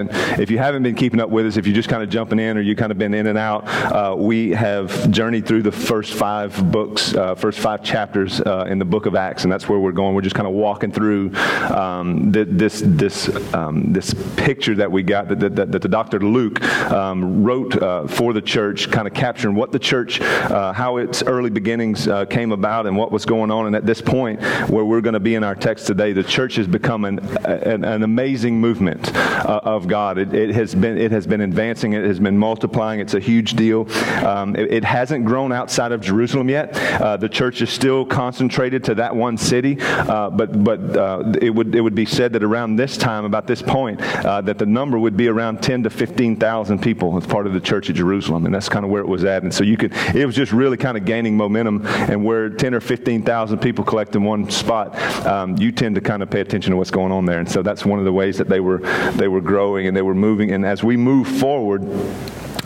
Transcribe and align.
If 0.00 0.48
you 0.48 0.58
haven't 0.58 0.84
been 0.84 0.94
keeping 0.94 1.18
up 1.18 1.28
with 1.28 1.44
us, 1.44 1.56
if 1.56 1.66
you're 1.66 1.74
just 1.74 1.88
kind 1.88 2.04
of 2.04 2.08
jumping 2.08 2.38
in 2.38 2.56
or 2.56 2.60
you 2.60 2.76
kind 2.76 2.92
of 2.92 2.98
been 2.98 3.14
in 3.14 3.26
and 3.26 3.36
out, 3.36 3.66
uh, 3.66 4.14
we 4.16 4.50
have 4.50 5.10
journeyed 5.10 5.44
through 5.44 5.62
the 5.62 5.72
first 5.72 6.14
five 6.14 6.70
books, 6.70 7.16
uh, 7.16 7.34
first 7.34 7.58
five 7.58 7.82
chapters 7.82 8.40
uh, 8.42 8.64
in 8.68 8.78
the 8.78 8.84
book 8.84 9.06
of 9.06 9.16
Acts, 9.16 9.42
and 9.42 9.52
that's 9.52 9.68
where 9.68 9.80
we're 9.80 9.90
going. 9.90 10.14
We're 10.14 10.20
just 10.20 10.36
kind 10.36 10.46
of 10.46 10.54
walking 10.54 10.92
through 10.92 11.34
um, 11.34 12.30
this 12.30 12.80
this 12.84 13.28
um, 13.52 13.92
this 13.92 14.14
picture 14.36 14.76
that 14.76 14.92
we 14.92 15.02
got 15.02 15.26
that, 15.30 15.40
that, 15.40 15.72
that 15.72 15.82
the 15.82 15.88
Dr. 15.88 16.20
Luke 16.20 16.62
um, 16.92 17.42
wrote 17.42 17.76
uh, 17.82 18.06
for 18.06 18.32
the 18.32 18.40
church, 18.40 18.92
kind 18.92 19.08
of 19.08 19.14
capturing 19.14 19.56
what 19.56 19.72
the 19.72 19.80
church, 19.80 20.20
uh, 20.20 20.72
how 20.72 20.98
its 20.98 21.24
early 21.24 21.50
beginnings 21.50 22.06
uh, 22.06 22.24
came 22.26 22.52
about, 22.52 22.86
and 22.86 22.96
what 22.96 23.10
was 23.10 23.24
going 23.24 23.50
on. 23.50 23.66
And 23.66 23.74
at 23.74 23.84
this 23.84 24.00
point, 24.00 24.40
where 24.70 24.84
we're 24.84 25.00
going 25.00 25.14
to 25.14 25.18
be 25.18 25.34
in 25.34 25.42
our 25.42 25.56
text 25.56 25.88
today, 25.88 26.12
the 26.12 26.22
church 26.22 26.54
has 26.54 26.68
become 26.68 27.04
an, 27.04 27.18
an, 27.44 27.82
an 27.82 28.04
amazing 28.04 28.60
movement 28.60 29.12
of 29.16 29.87
God. 29.88 30.18
It, 30.18 30.32
it, 30.32 30.54
has 30.54 30.74
been 30.74 30.96
it 30.98 31.10
has 31.10 31.26
been 31.26 31.40
advancing. 31.40 31.94
It 31.94 32.04
has 32.04 32.20
been 32.20 32.38
multiplying. 32.38 33.00
It's 33.00 33.14
a 33.14 33.20
huge 33.20 33.54
deal. 33.54 33.90
Um, 34.24 34.54
it, 34.56 34.72
it, 34.72 34.84
hasn't 34.84 35.24
grown 35.24 35.52
outside 35.52 35.92
of 35.92 36.00
Jerusalem 36.00 36.48
yet. 36.48 36.76
Uh, 37.00 37.16
the 37.16 37.28
church 37.28 37.60
is 37.60 37.70
still 37.70 38.06
concentrated 38.06 38.84
to 38.84 38.94
that 38.96 39.14
one 39.14 39.36
city. 39.36 39.78
Uh, 39.80 40.30
but 40.30 40.62
but 40.64 40.96
uh, 40.96 41.32
it 41.42 41.50
would 41.50 41.74
it 41.74 41.80
would 41.80 41.94
be 41.94 42.06
said 42.06 42.32
that 42.34 42.44
around 42.44 42.76
this 42.76 42.96
time, 42.96 43.24
about 43.24 43.46
this 43.46 43.62
point, 43.62 44.00
uh, 44.00 44.40
that 44.42 44.58
the 44.58 44.66
number 44.66 44.98
would 44.98 45.16
be 45.16 45.28
around 45.28 45.62
ten 45.62 45.82
to 45.82 45.90
fifteen 45.90 46.36
thousand 46.36 46.80
people 46.80 47.16
as 47.16 47.26
part 47.26 47.46
of 47.46 47.52
the 47.52 47.60
church 47.60 47.90
at 47.90 47.96
Jerusalem, 47.96 48.46
and 48.46 48.54
that's 48.54 48.68
kind 48.68 48.84
of 48.84 48.90
where 48.90 49.02
it 49.02 49.08
was 49.08 49.24
at. 49.24 49.42
And 49.42 49.52
so 49.52 49.64
you 49.64 49.76
could 49.76 49.92
it 50.14 50.26
was 50.26 50.34
just 50.34 50.52
really 50.52 50.76
kind 50.76 50.96
of 50.96 51.04
gaining 51.04 51.36
momentum, 51.36 51.86
and 51.86 52.24
where 52.24 52.50
ten 52.50 52.74
or 52.74 52.80
fifteen 52.80 53.22
thousand 53.22 53.58
people 53.58 53.84
collect 53.84 54.14
in 54.14 54.24
one 54.24 54.50
spot, 54.50 54.96
um, 55.26 55.56
you 55.58 55.72
tend 55.72 55.94
to 55.94 56.00
kind 56.00 56.22
of 56.22 56.30
pay 56.30 56.40
attention 56.40 56.70
to 56.72 56.76
what's 56.76 56.90
going 56.90 57.12
on 57.12 57.24
there. 57.24 57.38
And 57.38 57.50
so 57.50 57.62
that's 57.62 57.84
one 57.84 57.98
of 57.98 58.04
the 58.04 58.12
ways 58.12 58.38
that 58.38 58.48
they 58.48 58.60
were 58.60 58.78
they 59.12 59.28
were 59.28 59.40
growing 59.40 59.77
and 59.86 59.96
they 59.96 60.02
were 60.02 60.14
moving. 60.14 60.50
And 60.50 60.64
as 60.64 60.82
we 60.82 60.96
move 60.96 61.28
forward, 61.28 61.82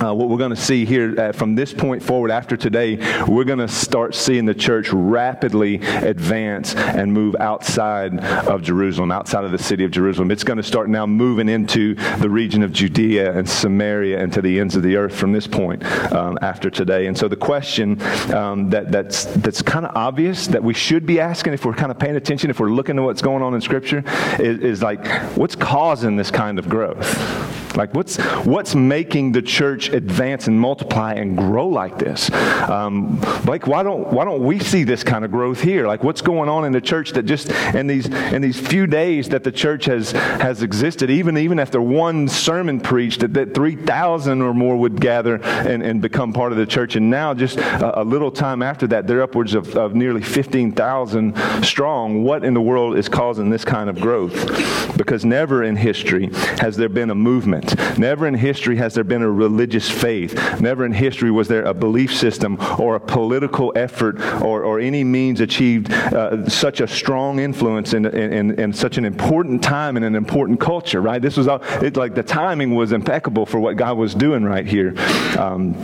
uh, 0.02 0.12
what 0.12 0.28
we're 0.28 0.38
going 0.38 0.50
to 0.50 0.56
see 0.56 0.84
here 0.84 1.18
uh, 1.18 1.32
from 1.32 1.54
this 1.54 1.72
point 1.72 2.02
forward 2.02 2.30
after 2.30 2.56
today, 2.56 2.96
we're 3.26 3.44
going 3.44 3.58
to 3.58 3.68
start 3.68 4.14
seeing 4.14 4.44
the 4.44 4.54
church 4.54 4.92
rapidly 4.92 5.76
advance 5.76 6.74
and 6.74 7.12
move 7.12 7.36
outside 7.38 8.18
of 8.20 8.62
Jerusalem, 8.62 9.12
outside 9.12 9.44
of 9.44 9.52
the 9.52 9.58
city 9.58 9.84
of 9.84 9.90
Jerusalem. 9.90 10.30
It's 10.30 10.44
going 10.44 10.56
to 10.56 10.62
start 10.62 10.88
now 10.88 11.06
moving 11.06 11.48
into 11.48 11.94
the 12.18 12.28
region 12.28 12.62
of 12.62 12.72
Judea 12.72 13.36
and 13.36 13.48
Samaria 13.48 14.20
and 14.20 14.32
to 14.32 14.42
the 14.42 14.58
ends 14.58 14.74
of 14.76 14.82
the 14.82 14.96
earth 14.96 15.14
from 15.14 15.32
this 15.32 15.46
point 15.46 15.84
um, 16.12 16.38
after 16.42 16.70
today. 16.70 17.06
And 17.06 17.16
so 17.16 17.28
the 17.28 17.36
question 17.36 18.00
um, 18.32 18.70
that, 18.70 18.90
that's, 18.90 19.24
that's 19.26 19.62
kind 19.62 19.86
of 19.86 19.94
obvious 19.94 20.46
that 20.48 20.62
we 20.62 20.74
should 20.74 21.06
be 21.06 21.20
asking 21.20 21.52
if 21.52 21.64
we're 21.64 21.74
kind 21.74 21.90
of 21.90 21.98
paying 21.98 22.16
attention, 22.16 22.50
if 22.50 22.58
we're 22.58 22.70
looking 22.70 22.98
at 22.98 23.02
what's 23.02 23.22
going 23.22 23.42
on 23.42 23.54
in 23.54 23.60
Scripture, 23.60 24.02
is, 24.40 24.58
is 24.58 24.82
like, 24.82 25.06
what's 25.36 25.54
causing 25.54 26.16
this 26.16 26.30
kind 26.30 26.58
of 26.58 26.68
growth? 26.68 27.61
Like, 27.76 27.94
what's, 27.94 28.16
what's 28.44 28.74
making 28.74 29.32
the 29.32 29.42
church 29.42 29.88
advance 29.88 30.46
and 30.46 30.58
multiply 30.60 31.14
and 31.14 31.36
grow 31.36 31.68
like 31.68 31.98
this? 31.98 32.30
Um, 32.68 33.20
like, 33.44 33.66
why 33.66 33.82
don't, 33.82 34.12
why 34.12 34.24
don't 34.24 34.44
we 34.44 34.58
see 34.58 34.84
this 34.84 35.02
kind 35.02 35.24
of 35.24 35.30
growth 35.30 35.60
here? 35.60 35.86
Like, 35.86 36.04
what's 36.04 36.20
going 36.20 36.48
on 36.48 36.64
in 36.64 36.72
the 36.72 36.80
church 36.80 37.12
that 37.12 37.24
just 37.24 37.50
in 37.74 37.86
these, 37.86 38.06
in 38.06 38.42
these 38.42 38.60
few 38.60 38.86
days 38.86 39.28
that 39.30 39.44
the 39.44 39.52
church 39.52 39.86
has, 39.86 40.12
has 40.12 40.62
existed, 40.62 41.10
even, 41.10 41.36
even 41.36 41.58
after 41.58 41.80
one 41.80 42.28
sermon 42.28 42.80
preached, 42.80 43.20
that, 43.20 43.34
that 43.34 43.54
3,000 43.54 44.42
or 44.42 44.54
more 44.54 44.76
would 44.76 45.00
gather 45.00 45.36
and, 45.42 45.82
and 45.82 46.02
become 46.02 46.32
part 46.32 46.52
of 46.52 46.58
the 46.58 46.66
church. 46.66 46.96
And 46.96 47.10
now, 47.10 47.34
just 47.34 47.58
a, 47.58 48.02
a 48.02 48.04
little 48.04 48.30
time 48.30 48.62
after 48.62 48.86
that, 48.88 49.06
they're 49.06 49.22
upwards 49.22 49.54
of, 49.54 49.76
of 49.76 49.94
nearly 49.94 50.22
15,000 50.22 51.64
strong. 51.64 52.24
What 52.24 52.44
in 52.44 52.54
the 52.54 52.60
world 52.60 52.96
is 52.96 53.08
causing 53.08 53.50
this 53.50 53.64
kind 53.64 53.88
of 53.88 54.00
growth? 54.00 54.96
Because 54.96 55.24
never 55.24 55.62
in 55.62 55.76
history 55.76 56.30
has 56.58 56.76
there 56.76 56.88
been 56.88 57.10
a 57.10 57.14
movement 57.14 57.61
Never 57.98 58.26
in 58.26 58.34
history 58.34 58.76
has 58.76 58.94
there 58.94 59.04
been 59.04 59.22
a 59.22 59.30
religious 59.30 59.90
faith. 59.90 60.60
Never 60.60 60.84
in 60.84 60.92
history 60.92 61.30
was 61.30 61.48
there 61.48 61.62
a 61.64 61.74
belief 61.74 62.14
system 62.14 62.58
or 62.78 62.96
a 62.96 63.00
political 63.00 63.72
effort 63.76 64.20
or, 64.42 64.62
or 64.64 64.80
any 64.80 65.04
means 65.04 65.40
achieved 65.40 65.92
uh, 65.92 66.48
such 66.48 66.80
a 66.80 66.88
strong 66.88 67.38
influence 67.38 67.94
in, 67.94 68.06
in, 68.06 68.58
in, 68.58 68.72
such 68.72 68.98
an 68.98 69.04
important 69.04 69.62
time 69.62 69.96
in 69.96 70.02
an 70.02 70.14
important 70.14 70.60
culture, 70.60 71.00
right? 71.00 71.20
This 71.20 71.36
was 71.36 71.48
all, 71.48 71.60
it, 71.82 71.96
like 71.96 72.14
the 72.14 72.22
timing 72.22 72.74
was 72.74 72.92
impeccable 72.92 73.46
for 73.46 73.60
what 73.60 73.76
God 73.76 73.96
was 73.96 74.14
doing 74.14 74.44
right 74.44 74.66
here. 74.66 74.94
Um, 75.38 75.74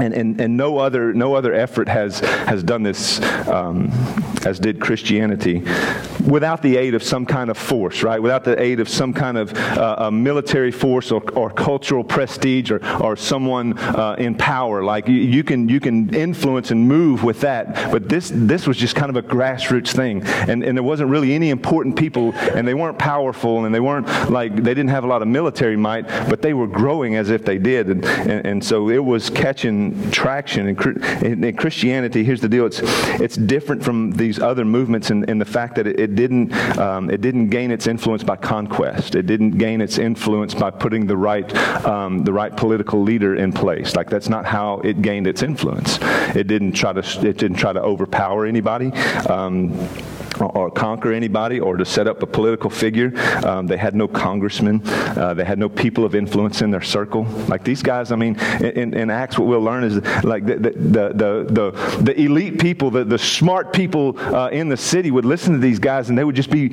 and, 0.00 0.14
and, 0.14 0.40
and 0.40 0.56
no 0.56 0.78
other 0.78 1.12
no 1.12 1.34
other 1.34 1.52
effort 1.54 1.88
has 1.88 2.20
has 2.20 2.62
done 2.62 2.82
this 2.82 3.20
um, 3.48 3.90
as 4.44 4.58
did 4.58 4.80
Christianity 4.80 5.62
without 6.26 6.62
the 6.62 6.76
aid 6.76 6.94
of 6.94 7.02
some 7.02 7.26
kind 7.26 7.50
of 7.50 7.58
force, 7.58 8.02
right? 8.02 8.20
Without 8.20 8.44
the 8.44 8.60
aid 8.60 8.80
of 8.80 8.88
some 8.88 9.12
kind 9.12 9.36
of 9.36 9.52
uh, 9.54 10.10
military 10.10 10.70
force 10.70 11.10
or, 11.10 11.22
or 11.32 11.50
cultural 11.50 12.04
prestige 12.04 12.70
or, 12.70 12.84
or 13.02 13.16
someone 13.16 13.76
uh, 13.78 14.16
in 14.18 14.34
power. 14.34 14.82
Like 14.82 15.08
you, 15.08 15.14
you, 15.14 15.42
can 15.42 15.68
you 15.68 15.80
can 15.80 16.14
influence 16.14 16.70
and 16.70 16.86
move 16.86 17.22
with 17.22 17.40
that, 17.40 17.90
but 17.90 18.08
this 18.08 18.30
this 18.34 18.66
was 18.66 18.76
just 18.76 18.96
kind 18.96 19.10
of 19.10 19.16
a 19.16 19.22
grassroots 19.22 19.92
thing, 19.92 20.22
and 20.24 20.62
and 20.62 20.76
there 20.76 20.82
wasn't 20.82 21.10
really 21.10 21.34
any 21.34 21.50
important 21.50 21.96
people, 21.96 22.32
and 22.34 22.66
they 22.66 22.74
weren't 22.74 22.98
powerful, 22.98 23.64
and 23.64 23.74
they 23.74 23.80
weren't 23.80 24.06
like 24.30 24.54
they 24.54 24.74
didn't 24.74 24.88
have 24.88 25.04
a 25.04 25.06
lot 25.06 25.22
of 25.22 25.28
military 25.28 25.76
might, 25.76 26.06
but 26.28 26.42
they 26.42 26.54
were 26.54 26.66
growing 26.66 27.16
as 27.16 27.30
if 27.30 27.44
they 27.44 27.58
did, 27.58 27.88
and 27.88 28.04
and, 28.04 28.46
and 28.46 28.64
so 28.64 28.88
it 28.88 29.04
was 29.04 29.30
catching 29.30 29.89
traction. 30.10 30.68
In, 30.68 31.44
in, 31.44 31.56
Christianity, 31.56 32.24
here's 32.24 32.40
the 32.40 32.48
deal: 32.48 32.66
it's 32.66 32.80
it's 33.20 33.36
different 33.36 33.82
from 33.82 34.12
these 34.12 34.38
other 34.38 34.64
movements 34.64 35.10
in, 35.10 35.28
in 35.28 35.38
the 35.38 35.44
fact 35.44 35.74
that 35.76 35.86
it, 35.86 35.98
it 35.98 36.14
didn't 36.14 36.52
um, 36.78 37.10
it 37.10 37.20
didn't 37.20 37.48
gain 37.48 37.70
its 37.70 37.86
influence 37.86 38.22
by 38.22 38.36
conquest. 38.36 39.14
It 39.14 39.26
didn't 39.26 39.52
gain 39.58 39.80
its 39.80 39.98
influence 39.98 40.54
by 40.54 40.70
putting 40.70 41.06
the 41.06 41.16
right 41.16 41.54
um, 41.84 42.24
the 42.24 42.32
right 42.32 42.56
political 42.56 43.02
leader 43.02 43.36
in 43.36 43.52
place. 43.52 43.96
Like 43.96 44.10
that's 44.10 44.28
not 44.28 44.44
how 44.44 44.80
it 44.80 45.02
gained 45.02 45.26
its 45.26 45.42
influence. 45.42 45.98
It 46.34 46.46
didn't 46.46 46.72
try 46.72 46.92
to 46.92 47.00
it 47.26 47.38
didn't 47.38 47.56
try 47.56 47.72
to 47.72 47.82
overpower 47.82 48.46
anybody. 48.46 48.92
Um, 49.28 49.72
or 50.40 50.70
conquer 50.70 51.12
anybody 51.12 51.60
or 51.60 51.76
to 51.76 51.84
set 51.84 52.06
up 52.06 52.22
a 52.22 52.26
political 52.26 52.70
figure. 52.70 53.12
Um, 53.44 53.66
they 53.66 53.76
had 53.76 53.94
no 53.94 54.08
congressmen. 54.08 54.82
Uh, 54.86 55.34
they 55.34 55.44
had 55.44 55.58
no 55.58 55.68
people 55.68 56.04
of 56.04 56.14
influence 56.14 56.62
in 56.62 56.70
their 56.70 56.82
circle. 56.82 57.24
Like 57.48 57.64
these 57.64 57.82
guys, 57.82 58.12
I 58.12 58.16
mean, 58.16 58.38
in, 58.60 58.94
in 58.94 59.10
Acts, 59.10 59.38
what 59.38 59.48
we'll 59.48 59.60
learn 59.60 59.84
is 59.84 59.96
like 60.24 60.46
the, 60.46 60.56
the, 60.56 60.70
the, 60.70 61.44
the, 61.48 62.02
the 62.02 62.20
elite 62.20 62.60
people, 62.60 62.90
the, 62.90 63.04
the 63.04 63.18
smart 63.18 63.72
people 63.72 64.18
uh, 64.18 64.48
in 64.48 64.68
the 64.68 64.76
city 64.76 65.10
would 65.10 65.24
listen 65.24 65.52
to 65.52 65.58
these 65.58 65.78
guys 65.78 66.08
and 66.08 66.18
they 66.18 66.24
would 66.24 66.36
just 66.36 66.50
be, 66.50 66.68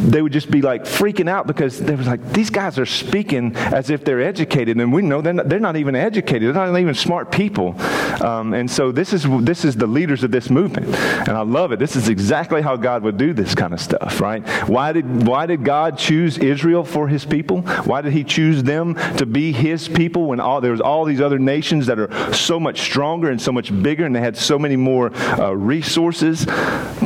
they 0.00 0.22
would 0.22 0.32
just 0.32 0.50
be 0.50 0.62
like 0.62 0.84
freaking 0.84 1.28
out 1.28 1.46
because 1.46 1.78
they 1.78 1.94
was 1.94 2.06
like, 2.06 2.32
these 2.32 2.50
guys 2.50 2.78
are 2.78 2.86
speaking 2.86 3.54
as 3.56 3.90
if 3.90 4.04
they're 4.04 4.22
educated. 4.22 4.76
And 4.76 4.92
we 4.92 5.02
know 5.02 5.20
they're 5.20 5.32
not, 5.32 5.48
they're 5.48 5.60
not 5.60 5.76
even 5.76 5.94
educated. 5.94 6.54
They're 6.54 6.66
not 6.66 6.78
even 6.78 6.94
smart 6.94 7.32
people. 7.32 7.80
Um, 8.22 8.54
and 8.54 8.70
so 8.70 8.92
this 8.92 9.12
is, 9.12 9.26
this 9.40 9.64
is 9.64 9.76
the 9.76 9.86
leaders 9.86 10.22
of 10.24 10.30
this 10.30 10.50
movement. 10.50 10.94
And 11.28 11.30
I 11.30 11.42
love 11.42 11.72
it. 11.72 11.78
This 11.78 11.96
is 11.96 12.08
exactly 12.08 12.62
how 12.62 12.76
God 12.76 13.01
Would 13.02 13.16
do 13.16 13.32
this 13.32 13.54
kind 13.54 13.72
of 13.72 13.80
stuff, 13.80 14.20
right? 14.20 14.46
Why 14.68 14.92
did, 14.92 15.26
why 15.26 15.46
did 15.46 15.64
God 15.64 15.98
choose 15.98 16.38
Israel 16.38 16.84
for 16.84 17.08
his 17.08 17.24
people? 17.24 17.62
Why 17.62 18.00
did 18.00 18.12
he 18.12 18.22
choose 18.22 18.62
them 18.62 18.94
to 19.16 19.26
be 19.26 19.52
his 19.52 19.88
people 19.88 20.26
when 20.26 20.40
all, 20.40 20.60
there 20.60 20.70
was 20.70 20.80
all 20.80 21.04
these 21.04 21.20
other 21.20 21.38
nations 21.38 21.86
that 21.86 21.98
are 21.98 22.32
so 22.32 22.60
much 22.60 22.80
stronger 22.80 23.30
and 23.30 23.40
so 23.40 23.50
much 23.50 23.82
bigger 23.82 24.06
and 24.06 24.14
they 24.14 24.20
had 24.20 24.36
so 24.36 24.58
many 24.58 24.76
more 24.76 25.12
uh, 25.14 25.52
resources? 25.52 26.46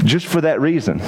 Just 0.04 0.26
for 0.26 0.42
that 0.42 0.60
reason. 0.60 1.00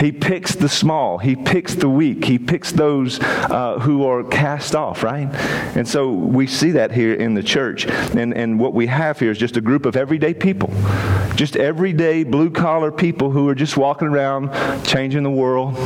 He 0.00 0.12
picks 0.12 0.54
the 0.54 0.68
small. 0.68 1.18
He 1.18 1.36
picks 1.36 1.74
the 1.74 1.88
weak. 1.88 2.24
He 2.24 2.38
picks 2.38 2.72
those 2.72 3.20
uh, 3.20 3.78
who 3.80 4.06
are 4.06 4.24
cast 4.24 4.74
off, 4.74 5.02
right? 5.02 5.28
And 5.76 5.86
so 5.86 6.10
we 6.10 6.46
see 6.46 6.70
that 6.70 6.90
here 6.90 7.12
in 7.12 7.34
the 7.34 7.42
church. 7.42 7.86
And, 7.86 8.32
and 8.32 8.58
what 8.58 8.72
we 8.72 8.86
have 8.86 9.20
here 9.20 9.30
is 9.30 9.36
just 9.36 9.58
a 9.58 9.60
group 9.60 9.84
of 9.84 9.96
everyday 9.96 10.32
people, 10.32 10.72
just 11.34 11.54
everyday 11.54 12.24
blue 12.24 12.50
collar 12.50 12.90
people 12.90 13.30
who 13.30 13.46
are 13.50 13.54
just 13.54 13.76
walking 13.76 13.99
around 14.08 14.50
changing 14.84 15.22
the 15.22 15.30
world. 15.30 15.76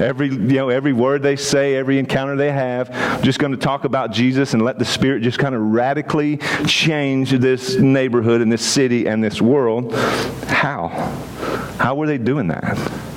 Every, 0.00 0.28
you 0.28 0.36
know, 0.36 0.68
every 0.68 0.92
word 0.92 1.22
they 1.22 1.36
say, 1.36 1.76
every 1.76 1.98
encounter 1.98 2.36
they 2.36 2.50
have, 2.50 3.22
just 3.22 3.38
going 3.38 3.52
to 3.52 3.58
talk 3.58 3.84
about 3.84 4.10
Jesus 4.10 4.54
and 4.54 4.62
let 4.62 4.78
the 4.78 4.84
Spirit 4.84 5.22
just 5.22 5.38
kind 5.38 5.54
of 5.54 5.60
radically 5.60 6.38
change 6.66 7.30
this 7.30 7.76
neighborhood 7.76 8.40
and 8.40 8.50
this 8.50 8.64
city 8.64 9.06
and 9.06 9.22
this 9.22 9.40
world. 9.40 9.94
How? 10.46 10.88
How 11.78 11.94
were 11.94 12.06
they 12.06 12.18
doing 12.18 12.48
that? 12.48 13.13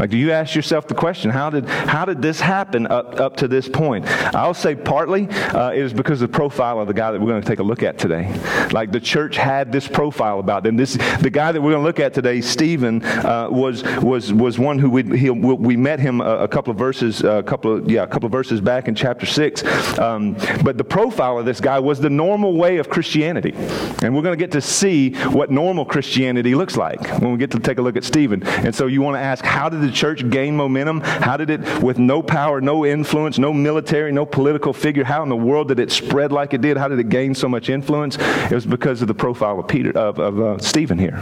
Like, 0.00 0.08
do 0.08 0.16
you 0.16 0.32
ask 0.32 0.54
yourself 0.54 0.88
the 0.88 0.94
question, 0.94 1.30
how 1.30 1.50
did, 1.50 1.68
how 1.68 2.06
did 2.06 2.22
this 2.22 2.40
happen 2.40 2.86
up, 2.86 3.20
up 3.20 3.36
to 3.36 3.46
this 3.46 3.68
point? 3.68 4.06
I'll 4.34 4.54
say 4.54 4.74
partly 4.74 5.28
uh, 5.28 5.72
it 5.72 5.78
is 5.80 5.92
because 5.92 6.22
of 6.22 6.32
the 6.32 6.34
profile 6.34 6.80
of 6.80 6.88
the 6.88 6.94
guy 6.94 7.12
that 7.12 7.20
we're 7.20 7.28
going 7.28 7.42
to 7.42 7.46
take 7.46 7.58
a 7.58 7.62
look 7.62 7.82
at 7.82 7.98
today. 7.98 8.32
Like, 8.72 8.92
the 8.92 9.00
church 9.00 9.36
had 9.36 9.70
this 9.70 9.86
profile 9.86 10.38
about 10.38 10.62
them. 10.62 10.78
This, 10.78 10.94
the 11.20 11.28
guy 11.28 11.52
that 11.52 11.60
we're 11.60 11.72
going 11.72 11.82
to 11.82 11.86
look 11.86 12.00
at 12.00 12.14
today, 12.14 12.40
Stephen, 12.40 13.04
uh, 13.04 13.48
was, 13.50 13.84
was, 13.98 14.32
was 14.32 14.58
one 14.58 14.78
who 14.78 14.88
we, 14.88 15.18
he, 15.18 15.28
we 15.28 15.76
met 15.76 16.00
him 16.00 16.22
a, 16.22 16.38
a, 16.38 16.48
couple 16.48 16.70
of 16.70 16.78
verses, 16.78 17.22
a 17.22 17.42
couple 17.42 17.76
of, 17.76 17.90
yeah, 17.90 18.02
a 18.02 18.06
couple 18.06 18.24
of 18.24 18.32
verses 18.32 18.62
back 18.62 18.88
in 18.88 18.94
chapter 18.94 19.26
6. 19.26 19.98
Um, 19.98 20.32
but 20.64 20.78
the 20.78 20.84
profile 20.84 21.38
of 21.38 21.44
this 21.44 21.60
guy 21.60 21.78
was 21.78 22.00
the 22.00 22.08
normal 22.08 22.56
way 22.56 22.78
of 22.78 22.88
Christianity. 22.88 23.52
And 24.02 24.16
we're 24.16 24.22
going 24.22 24.38
to 24.38 24.42
get 24.42 24.52
to 24.52 24.62
see 24.62 25.12
what 25.26 25.50
normal 25.50 25.84
Christianity 25.84 26.54
looks 26.54 26.78
like 26.78 27.06
when 27.20 27.32
we 27.32 27.36
get 27.36 27.50
to 27.50 27.58
take 27.58 27.76
a 27.76 27.82
look 27.82 27.98
at 27.98 28.04
Stephen. 28.04 28.42
And 28.46 28.74
so 28.74 28.86
you 28.86 29.02
want 29.02 29.16
to 29.16 29.20
ask, 29.20 29.44
how 29.44 29.68
did 29.68 29.82
the 29.82 29.89
the 29.90 29.96
church 29.96 30.28
gain 30.30 30.56
momentum? 30.56 31.00
How 31.00 31.36
did 31.36 31.50
it, 31.50 31.82
with 31.82 31.98
no 31.98 32.22
power, 32.22 32.60
no 32.60 32.86
influence, 32.86 33.38
no 33.38 33.52
military, 33.52 34.12
no 34.12 34.24
political 34.24 34.72
figure, 34.72 35.04
how 35.04 35.22
in 35.22 35.28
the 35.28 35.36
world 35.36 35.68
did 35.68 35.80
it 35.80 35.90
spread 35.90 36.32
like 36.32 36.54
it 36.54 36.60
did? 36.60 36.76
How 36.76 36.88
did 36.88 36.98
it 36.98 37.08
gain 37.08 37.34
so 37.34 37.48
much 37.48 37.68
influence? 37.68 38.16
It 38.18 38.52
was 38.52 38.66
because 38.66 39.02
of 39.02 39.08
the 39.08 39.14
profile 39.14 39.58
of 39.58 39.68
Peter, 39.68 39.90
of, 39.96 40.18
of 40.18 40.40
uh, 40.40 40.58
Stephen 40.58 40.98
here. 40.98 41.20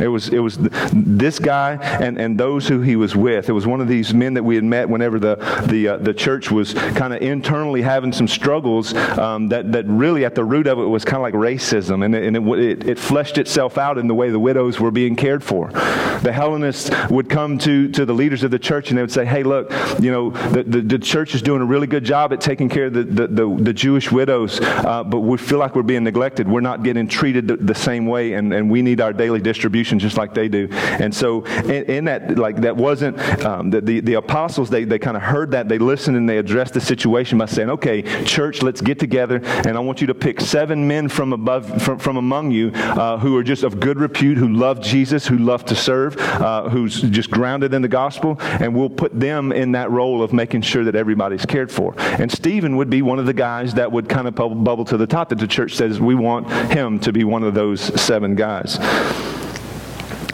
It 0.00 0.08
was, 0.08 0.28
it 0.28 0.38
was 0.38 0.58
this 0.92 1.38
guy 1.38 1.74
and, 1.74 2.18
and 2.18 2.38
those 2.38 2.66
who 2.66 2.80
he 2.80 2.96
was 2.96 3.14
with. 3.14 3.48
It 3.48 3.52
was 3.52 3.66
one 3.66 3.80
of 3.80 3.88
these 3.88 4.14
men 4.14 4.34
that 4.34 4.42
we 4.42 4.54
had 4.54 4.64
met 4.64 4.88
whenever 4.88 5.18
the, 5.18 5.36
the, 5.68 5.88
uh, 5.88 5.96
the 5.98 6.14
church 6.14 6.50
was 6.50 6.74
kind 6.74 7.12
of 7.12 7.20
internally 7.20 7.82
having 7.82 8.12
some 8.12 8.26
struggles 8.26 8.94
um, 8.94 9.48
that, 9.48 9.72
that 9.72 9.86
really 9.86 10.24
at 10.24 10.34
the 10.34 10.44
root 10.44 10.66
of 10.66 10.78
it 10.78 10.84
was 10.84 11.04
kind 11.04 11.16
of 11.16 11.22
like 11.22 11.34
racism. 11.34 12.04
And, 12.04 12.14
it, 12.14 12.24
and 12.24 12.36
it, 12.36 12.58
it, 12.58 12.88
it, 12.88 12.98
fleshed 12.98 13.36
itself 13.36 13.78
out 13.78 13.98
in 13.98 14.06
the 14.06 14.14
way 14.14 14.30
the 14.30 14.38
widows 14.38 14.80
were 14.80 14.90
being 14.90 15.16
cared 15.16 15.42
for. 15.42 15.68
The 15.68 16.32
Hellenists 16.32 16.90
would 17.10 17.28
come 17.28 17.58
to, 17.58 17.88
to 17.90 18.06
the 18.06 18.14
leaders 18.14 18.44
of 18.44 18.50
the 18.50 18.58
church 18.58 18.90
and 18.90 18.98
they 18.98 19.02
would 19.02 19.12
say, 19.12 19.24
hey, 19.24 19.42
look, 19.42 19.70
you 20.00 20.10
know, 20.10 20.30
the, 20.30 20.62
the, 20.62 20.80
the 20.80 20.98
church 20.98 21.34
is 21.34 21.42
doing 21.42 21.60
a 21.60 21.66
really 21.66 21.86
good 21.86 22.04
job 22.04 22.32
at 22.32 22.40
taking 22.40 22.68
care 22.68 22.86
of 22.86 22.94
the, 22.94 23.04
the, 23.04 23.26
the, 23.26 23.56
the 23.60 23.72
Jewish 23.72 24.10
widows, 24.10 24.60
uh, 24.60 25.04
but 25.04 25.20
we 25.20 25.36
feel 25.36 25.58
like 25.58 25.74
we're 25.74 25.82
being 25.82 26.04
neglected. 26.04 26.48
We're 26.48 26.60
not 26.60 26.82
getting 26.82 27.08
treated 27.08 27.48
the, 27.48 27.56
the 27.56 27.74
same 27.74 28.06
way, 28.06 28.34
and, 28.34 28.52
and 28.54 28.70
we 28.70 28.82
need 28.82 29.00
our 29.00 29.12
daily 29.12 29.40
distribution 29.40 29.81
just 29.90 30.16
like 30.16 30.34
they 30.34 30.48
do. 30.48 30.68
And 30.72 31.14
so 31.14 31.44
in, 31.44 31.84
in 31.84 32.04
that, 32.06 32.38
like 32.38 32.56
that 32.62 32.76
wasn't, 32.76 33.18
um, 33.44 33.70
the, 33.70 33.80
the, 33.80 34.00
the, 34.00 34.14
apostles, 34.14 34.70
they, 34.70 34.84
they 34.84 34.98
kind 34.98 35.16
of 35.16 35.22
heard 35.22 35.50
that, 35.52 35.68
they 35.68 35.78
listened 35.78 36.16
and 36.16 36.28
they 36.28 36.38
addressed 36.38 36.74
the 36.74 36.80
situation 36.80 37.38
by 37.38 37.46
saying, 37.46 37.70
okay, 37.70 38.02
church, 38.24 38.62
let's 38.62 38.80
get 38.80 38.98
together 38.98 39.40
and 39.42 39.76
I 39.76 39.80
want 39.80 40.00
you 40.00 40.06
to 40.08 40.14
pick 40.14 40.40
seven 40.40 40.86
men 40.86 41.08
from 41.08 41.32
above, 41.32 41.82
from, 41.82 41.98
from 41.98 42.16
among 42.16 42.50
you 42.50 42.70
uh, 42.74 43.18
who 43.18 43.36
are 43.36 43.42
just 43.42 43.62
of 43.62 43.80
good 43.80 43.98
repute, 43.98 44.38
who 44.38 44.48
love 44.48 44.80
Jesus, 44.80 45.26
who 45.26 45.38
love 45.38 45.64
to 45.66 45.74
serve, 45.74 46.16
uh, 46.18 46.68
who's 46.68 47.00
just 47.02 47.30
grounded 47.30 47.74
in 47.74 47.82
the 47.82 47.88
gospel, 47.88 48.36
and 48.40 48.74
we'll 48.74 48.90
put 48.90 49.18
them 49.18 49.52
in 49.52 49.72
that 49.72 49.90
role 49.90 50.22
of 50.22 50.32
making 50.32 50.62
sure 50.62 50.84
that 50.84 50.94
everybody's 50.94 51.46
cared 51.46 51.70
for. 51.70 51.94
And 51.98 52.30
Stephen 52.30 52.76
would 52.76 52.90
be 52.90 53.02
one 53.02 53.18
of 53.18 53.26
the 53.26 53.34
guys 53.34 53.74
that 53.74 53.90
would 53.90 54.08
kind 54.08 54.28
of 54.28 54.34
bubble 54.34 54.84
to 54.84 54.96
the 54.96 55.06
top 55.06 55.28
that 55.30 55.38
the 55.38 55.46
church 55.46 55.74
says 55.74 56.00
we 56.00 56.14
want 56.14 56.50
him 56.72 56.98
to 57.00 57.12
be 57.12 57.24
one 57.24 57.42
of 57.42 57.54
those 57.54 57.80
seven 58.00 58.34
guys. 58.34 58.78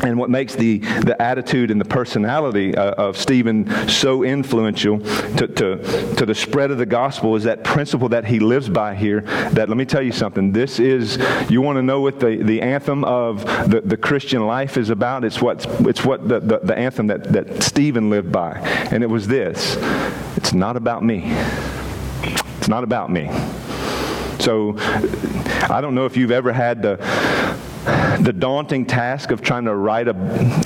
And 0.01 0.19
what 0.19 0.31
makes 0.31 0.55
the, 0.55 0.79
the 0.79 1.21
attitude 1.21 1.71
and 1.71 1.81
the 1.81 1.85
personality 1.85 2.75
uh, 2.75 2.93
of 2.93 3.17
Stephen 3.17 3.69
so 3.89 4.23
influential 4.23 5.01
to, 5.01 5.47
to, 5.47 6.15
to 6.17 6.27
the 6.27 6.35
spread 6.35 6.71
of 6.71 6.79
the 6.79 6.87
gospel 6.87 7.35
is 7.37 7.45
that 7.45 7.65
principle 7.65 8.09
that 8.11 8.25
he 8.25 8.39
lives 8.39 8.69
by 8.69 8.95
here. 8.95 9.23
That 9.53 9.69
let 9.69 9.77
me 9.77 9.85
tell 9.85 10.03
you 10.03 10.13
something. 10.13 10.53
This 10.53 10.79
is, 10.79 11.19
you 11.51 11.61
want 11.61 11.77
to 11.77 11.83
know 11.83 12.01
what 12.01 12.21
the, 12.21 12.37
the 12.37 12.63
anthem 12.63 13.05
of 13.05 13.45
the, 13.69 13.81
the 13.85 13.97
Christian 13.97 14.47
life 14.47 14.77
is 14.77 14.91
about? 14.91 15.25
It's 15.25 15.43
what, 15.43 15.67
it's 15.81 16.05
what 16.05 16.29
the, 16.29 16.41
the, 16.41 16.59
the 16.61 16.79
anthem 16.79 17.09
that, 17.09 17.25
that 17.33 17.63
Stephen 17.63 18.11
lived 18.11 18.31
by. 18.31 18.59
And 18.91 19.03
it 19.03 19.09
was 19.09 19.27
this 19.27 19.77
it's 20.37 20.53
not 20.53 20.77
about 20.77 21.03
me. 21.03 21.23
It's 22.59 22.69
not 22.69 22.85
about 22.85 23.11
me. 23.11 23.29
So 24.39 24.77
I 25.69 25.81
don't 25.81 25.95
know 25.95 26.07
if 26.07 26.17
you've 26.17 26.31
ever 26.31 26.53
had 26.53 26.83
the 26.83 26.97
the 28.23 28.33
daunting 28.33 28.85
task 28.85 29.31
of 29.31 29.43
trying 29.43 29.65
to 29.65 29.75
write 29.75 30.09
a, 30.09 30.17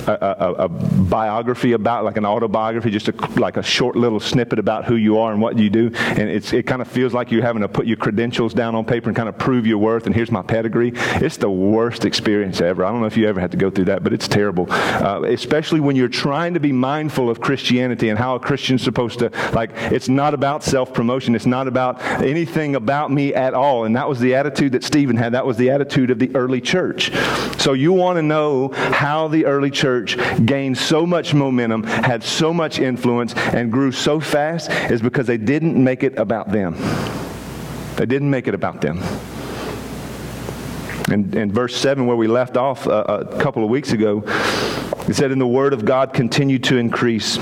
a, 0.07 0.45
a, 0.45 0.53
a 0.65 0.69
biography 0.69 1.73
about, 1.73 2.03
like 2.03 2.17
an 2.17 2.25
autobiography, 2.25 2.89
just 2.89 3.09
like 3.37 3.57
a 3.57 3.63
short 3.63 3.95
little 3.95 4.19
snippet 4.19 4.59
about 4.59 4.85
who 4.85 4.95
you 4.95 5.17
are 5.19 5.31
and 5.31 5.41
what 5.41 5.57
you 5.57 5.69
do. 5.69 5.91
And 5.93 6.29
it 6.29 6.65
kind 6.65 6.81
of 6.81 6.87
feels 6.87 7.13
like 7.13 7.31
you're 7.31 7.43
having 7.43 7.61
to 7.61 7.67
put 7.67 7.85
your 7.85 7.97
credentials 7.97 8.53
down 8.53 8.75
on 8.75 8.85
paper 8.85 9.09
and 9.09 9.15
kind 9.15 9.29
of 9.29 9.37
prove 9.37 9.67
your 9.67 9.77
worth. 9.77 10.05
And 10.05 10.15
here's 10.15 10.31
my 10.31 10.41
pedigree. 10.41 10.91
It's 10.95 11.37
the 11.37 11.49
worst 11.49 12.05
experience 12.05 12.61
ever. 12.61 12.85
I 12.85 12.91
don't 12.91 13.01
know 13.01 13.07
if 13.07 13.17
you 13.17 13.27
ever 13.27 13.39
had 13.39 13.51
to 13.51 13.57
go 13.57 13.69
through 13.69 13.85
that, 13.85 14.03
but 14.03 14.13
it's 14.13 14.27
terrible. 14.27 14.67
Uh, 14.69 15.23
especially 15.27 15.79
when 15.79 15.95
you're 15.95 16.07
trying 16.07 16.53
to 16.53 16.59
be 16.59 16.71
mindful 16.71 17.29
of 17.29 17.39
Christianity 17.39 18.09
and 18.09 18.17
how 18.17 18.35
a 18.35 18.39
Christian's 18.39 18.81
supposed 18.81 19.19
to, 19.19 19.31
like, 19.53 19.71
it's 19.91 20.09
not 20.09 20.33
about 20.33 20.63
self 20.63 20.93
promotion. 20.93 21.35
It's 21.35 21.45
not 21.45 21.67
about 21.67 22.01
anything 22.21 22.75
about 22.75 23.11
me 23.11 23.33
at 23.33 23.53
all. 23.53 23.85
And 23.85 23.95
that 23.95 24.07
was 24.09 24.19
the 24.19 24.35
attitude 24.35 24.71
that 24.73 24.83
Stephen 24.83 25.17
had. 25.17 25.33
That 25.33 25.45
was 25.45 25.57
the 25.57 25.69
attitude 25.69 26.09
of 26.09 26.19
the 26.19 26.35
early 26.35 26.61
church. 26.61 27.11
So 27.59 27.73
you 27.73 27.93
want 27.93 28.17
to 28.17 28.21
know 28.21 28.69
how 28.73 29.27
the 29.27 29.45
early 29.45 29.71
church 29.71 30.17
gained 30.45 30.77
so 30.77 31.05
much 31.05 31.33
momentum, 31.33 31.83
had 31.83 32.23
so 32.23 32.53
much 32.53 32.79
influence, 32.79 33.33
and 33.35 33.71
grew 33.71 33.91
so 33.91 34.19
fast 34.19 34.69
is 34.91 35.01
because 35.01 35.27
they 35.27 35.37
didn't 35.37 35.81
make 35.81 36.03
it 36.03 36.17
about 36.17 36.51
them. 36.51 36.75
They 37.95 38.05
didn't 38.05 38.29
make 38.29 38.47
it 38.47 38.53
about 38.53 38.81
them. 38.81 38.99
In, 41.11 41.37
in 41.37 41.51
verse 41.51 41.75
7, 41.75 42.05
where 42.05 42.17
we 42.17 42.27
left 42.27 42.57
off 42.57 42.87
a, 42.87 42.91
uh, 42.91 43.27
a 43.31 43.41
couple 43.41 43.63
of 43.63 43.69
weeks 43.69 43.91
ago, 43.91 44.23
it 45.07 45.15
said, 45.15 45.31
And 45.31 45.41
the 45.41 45.47
word 45.47 45.73
of 45.73 45.85
God 45.85 46.13
continued 46.13 46.63
to 46.65 46.77
increase, 46.77 47.37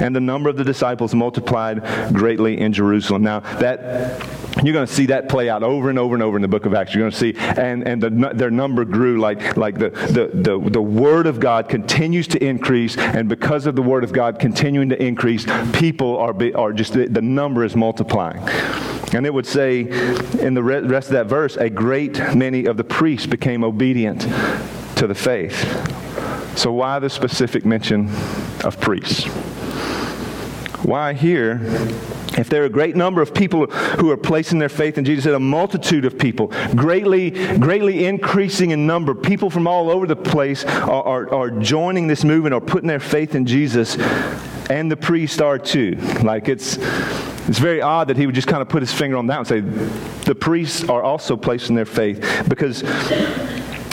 and 0.00 0.14
the 0.14 0.20
number 0.20 0.48
of 0.48 0.56
the 0.56 0.64
disciples 0.64 1.14
multiplied 1.14 1.82
greatly 2.12 2.60
in 2.60 2.72
Jerusalem. 2.72 3.22
Now, 3.22 3.40
that 3.40 4.20
you're 4.62 4.72
going 4.72 4.86
to 4.86 4.92
see 4.92 5.06
that 5.06 5.28
play 5.28 5.50
out 5.50 5.62
over 5.62 5.90
and 5.90 5.98
over 5.98 6.14
and 6.14 6.22
over 6.22 6.36
in 6.36 6.42
the 6.42 6.48
book 6.48 6.64
of 6.64 6.72
Acts. 6.74 6.94
You're 6.94 7.02
going 7.02 7.12
to 7.12 7.16
see, 7.16 7.34
and, 7.36 7.86
and 7.86 8.02
the, 8.02 8.32
their 8.34 8.50
number 8.50 8.84
grew 8.84 9.20
like, 9.20 9.56
like 9.56 9.78
the, 9.78 9.90
the, 9.90 10.30
the, 10.32 10.70
the 10.70 10.82
word 10.82 11.26
of 11.26 11.40
God 11.40 11.68
continues 11.68 12.26
to 12.28 12.42
increase, 12.42 12.96
and 12.96 13.28
because 13.28 13.66
of 13.66 13.76
the 13.76 13.82
word 13.82 14.02
of 14.02 14.12
God 14.12 14.38
continuing 14.38 14.88
to 14.88 15.02
increase, 15.02 15.44
people 15.72 16.16
are, 16.16 16.34
are 16.54 16.72
just, 16.72 16.94
the, 16.94 17.06
the 17.06 17.22
number 17.22 17.64
is 17.64 17.76
multiplying. 17.76 18.42
And 19.12 19.24
it 19.26 19.32
would 19.32 19.46
say 19.46 19.80
in 20.40 20.54
the 20.54 20.62
rest 20.62 21.08
of 21.08 21.12
that 21.12 21.26
verse, 21.26 21.56
a 21.56 21.70
great 21.70 22.18
many 22.34 22.66
of 22.66 22.76
the 22.76 22.84
priests 22.84 23.26
became 23.26 23.62
obedient 23.62 24.22
to 24.96 25.06
the 25.06 25.14
faith. 25.14 26.05
So, 26.56 26.72
why 26.72 26.98
the 26.98 27.10
specific 27.10 27.66
mention 27.66 28.08
of 28.64 28.80
priests? 28.80 29.24
Why 30.82 31.12
here? 31.12 31.60
If 32.38 32.48
there 32.48 32.62
are 32.62 32.66
a 32.66 32.70
great 32.70 32.96
number 32.96 33.20
of 33.20 33.34
people 33.34 33.66
who 33.66 34.10
are 34.10 34.16
placing 34.16 34.58
their 34.58 34.68
faith 34.70 34.96
in 34.96 35.04
Jesus, 35.04 35.26
and 35.26 35.34
a 35.34 35.40
multitude 35.40 36.04
of 36.06 36.18
people, 36.18 36.48
greatly, 36.74 37.30
greatly 37.58 38.06
increasing 38.06 38.70
in 38.70 38.86
number, 38.86 39.14
people 39.14 39.50
from 39.50 39.66
all 39.66 39.90
over 39.90 40.06
the 40.06 40.16
place 40.16 40.64
are, 40.64 41.02
are, 41.02 41.34
are 41.34 41.50
joining 41.50 42.06
this 42.06 42.24
movement 42.24 42.54
or 42.54 42.60
putting 42.60 42.88
their 42.88 43.00
faith 43.00 43.34
in 43.34 43.46
Jesus, 43.46 43.96
and 44.70 44.90
the 44.90 44.96
priests 44.96 45.40
are 45.40 45.58
too. 45.58 45.96
Like 46.22 46.48
it's, 46.48 46.78
it's 47.48 47.58
very 47.58 47.82
odd 47.82 48.08
that 48.08 48.16
he 48.16 48.26
would 48.26 48.34
just 48.34 48.48
kind 48.48 48.62
of 48.62 48.68
put 48.68 48.82
his 48.82 48.92
finger 48.92 49.16
on 49.16 49.26
that 49.26 49.38
and 49.38 49.46
say, 49.46 49.60
the 50.24 50.34
priests 50.34 50.88
are 50.88 51.02
also 51.02 51.36
placing 51.36 51.74
their 51.74 51.84
faith 51.84 52.44
because 52.48 52.82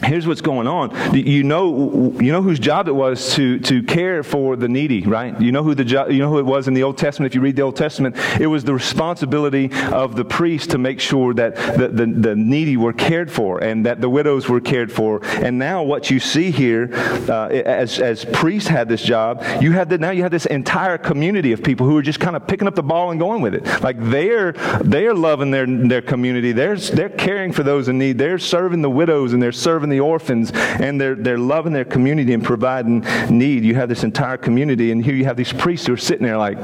here's 0.03 0.27
what's 0.27 0.41
going 0.41 0.67
on. 0.67 1.15
You 1.15 1.43
know, 1.43 2.13
you 2.19 2.31
know 2.31 2.41
whose 2.41 2.59
job 2.59 2.87
it 2.87 2.93
was 2.93 3.33
to, 3.35 3.59
to 3.59 3.83
care 3.83 4.23
for 4.23 4.55
the 4.55 4.67
needy, 4.67 5.01
right? 5.01 5.39
You 5.39 5.51
know 5.51 5.63
who 5.63 5.75
the 5.75 5.85
job, 5.85 6.11
you 6.11 6.19
know 6.19 6.29
who 6.29 6.39
it 6.39 6.45
was 6.45 6.67
in 6.67 6.73
the 6.73 6.83
Old 6.83 6.97
Testament. 6.97 7.31
If 7.31 7.35
you 7.35 7.41
read 7.41 7.55
the 7.55 7.61
Old 7.61 7.75
Testament, 7.75 8.15
it 8.39 8.47
was 8.47 8.63
the 8.63 8.73
responsibility 8.73 9.71
of 9.91 10.15
the 10.15 10.25
priest 10.25 10.71
to 10.71 10.77
make 10.77 10.99
sure 10.99 11.33
that 11.33 11.55
the, 11.55 11.87
the, 11.87 12.05
the 12.05 12.35
needy 12.35 12.77
were 12.77 12.93
cared 12.93 13.31
for 13.31 13.63
and 13.63 13.85
that 13.85 14.01
the 14.01 14.09
widows 14.09 14.49
were 14.49 14.61
cared 14.61 14.91
for. 14.91 15.23
And 15.23 15.57
now 15.57 15.83
what 15.83 16.09
you 16.09 16.19
see 16.19 16.51
here, 16.51 16.89
uh, 16.93 17.47
as, 17.47 17.99
as 17.99 18.25
priests 18.25 18.69
had 18.69 18.89
this 18.89 19.01
job, 19.01 19.43
you 19.61 19.71
have 19.73 19.89
now 19.99 20.11
you 20.11 20.23
have 20.23 20.31
this 20.31 20.45
entire 20.45 20.97
community 20.97 21.51
of 21.51 21.63
people 21.63 21.87
who 21.87 21.97
are 21.97 22.01
just 22.01 22.19
kind 22.19 22.35
of 22.35 22.47
picking 22.47 22.67
up 22.67 22.75
the 22.75 22.83
ball 22.83 23.11
and 23.11 23.19
going 23.19 23.41
with 23.41 23.53
it. 23.55 23.65
Like 23.81 23.97
they're, 23.99 24.53
they're 24.81 25.13
loving 25.13 25.51
their, 25.51 25.65
their 25.65 26.01
community. 26.01 26.51
They're, 26.51 26.77
they're 26.77 27.09
caring 27.09 27.51
for 27.51 27.63
those 27.63 27.87
in 27.87 27.97
need. 27.97 28.17
They're 28.17 28.39
serving 28.39 28.81
the 28.81 28.89
widows 28.89 29.33
and 29.33 29.41
they're 29.41 29.51
serving 29.51 29.89
the 29.93 30.01
orphans, 30.01 30.51
and 30.53 30.99
they're, 30.99 31.15
they're 31.15 31.37
loving 31.37 31.73
their 31.73 31.85
community 31.85 32.33
and 32.33 32.43
providing 32.43 33.05
need. 33.29 33.63
You 33.63 33.75
have 33.75 33.89
this 33.89 34.03
entire 34.03 34.37
community, 34.37 34.91
and 34.91 35.03
here 35.03 35.15
you 35.15 35.25
have 35.25 35.37
these 35.37 35.53
priests 35.53 35.87
who 35.87 35.93
are 35.93 35.97
sitting 35.97 36.25
there 36.25 36.37
like, 36.37 36.57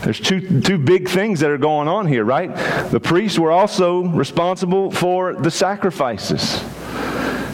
there's 0.00 0.20
two, 0.20 0.60
two 0.60 0.78
big 0.78 1.08
things 1.08 1.40
that 1.40 1.50
are 1.50 1.58
going 1.58 1.88
on 1.88 2.06
here, 2.06 2.24
right? 2.24 2.54
The 2.90 3.00
priests 3.00 3.38
were 3.38 3.50
also 3.50 4.02
responsible 4.02 4.90
for 4.90 5.34
the 5.34 5.50
sacrifices. 5.50 6.62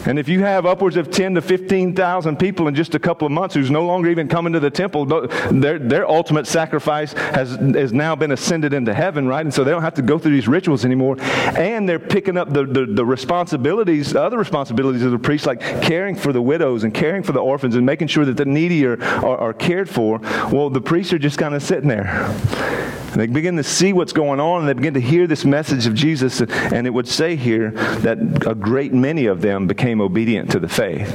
And 0.05 0.19
if 0.19 0.27
you 0.27 0.41
have 0.41 0.65
upwards 0.65 0.97
of 0.97 1.11
10 1.11 1.35
to 1.35 1.41
15,000 1.41 2.37
people 2.37 2.67
in 2.67 2.75
just 2.75 2.95
a 2.95 2.99
couple 2.99 3.25
of 3.25 3.31
months 3.31 3.55
who's 3.55 3.71
no 3.71 3.85
longer 3.85 4.09
even 4.09 4.27
coming 4.27 4.53
to 4.53 4.59
the 4.59 4.69
temple, 4.69 5.05
their, 5.05 5.79
their 5.79 6.09
ultimate 6.09 6.47
sacrifice 6.47 7.13
has, 7.13 7.55
has 7.55 7.93
now 7.93 8.15
been 8.15 8.31
ascended 8.31 8.73
into 8.73 8.93
heaven, 8.93 9.27
right? 9.27 9.45
And 9.45 9.53
so 9.53 9.63
they 9.63 9.71
don't 9.71 9.81
have 9.81 9.93
to 9.95 10.01
go 10.01 10.19
through 10.19 10.33
these 10.33 10.47
rituals 10.47 10.85
anymore. 10.85 11.17
And 11.19 11.87
they're 11.87 11.99
picking 11.99 12.37
up 12.37 12.53
the, 12.53 12.65
the, 12.65 12.85
the 12.85 13.05
responsibilities, 13.05 14.13
the 14.13 14.21
other 14.21 14.37
responsibilities 14.37 15.03
of 15.03 15.11
the 15.11 15.19
priest, 15.19 15.45
like 15.45 15.61
caring 15.81 16.15
for 16.15 16.33
the 16.33 16.41
widows 16.41 16.83
and 16.83 16.93
caring 16.93 17.23
for 17.23 17.31
the 17.31 17.41
orphans 17.41 17.75
and 17.75 17.85
making 17.85 18.07
sure 18.07 18.25
that 18.25 18.37
the 18.37 18.45
needy 18.45 18.85
are, 18.85 19.01
are, 19.03 19.37
are 19.37 19.53
cared 19.53 19.89
for. 19.89 20.19
Well, 20.51 20.69
the 20.69 20.81
priests 20.81 21.13
are 21.13 21.19
just 21.19 21.37
kind 21.37 21.55
of 21.55 21.63
sitting 21.63 21.87
there. 21.87 23.02
And 23.13 23.21
they 23.21 23.27
begin 23.27 23.57
to 23.57 23.63
see 23.63 23.93
what's 23.93 24.11
going 24.11 24.39
on 24.39 24.61
and 24.61 24.67
they 24.67 24.73
begin 24.73 24.95
to 24.95 24.99
hear 24.99 25.27
this 25.27 25.45
message 25.45 25.85
of 25.85 25.93
Jesus. 25.93 26.41
And 26.41 26.87
it 26.87 26.89
would 26.89 27.07
say 27.07 27.35
here 27.35 27.69
that 27.69 28.17
a 28.47 28.55
great 28.55 28.91
many 28.91 29.27
of 29.27 29.41
them 29.41 29.67
became 29.67 30.01
obedient 30.01 30.49
to 30.51 30.59
the 30.59 30.67
faith, 30.67 31.07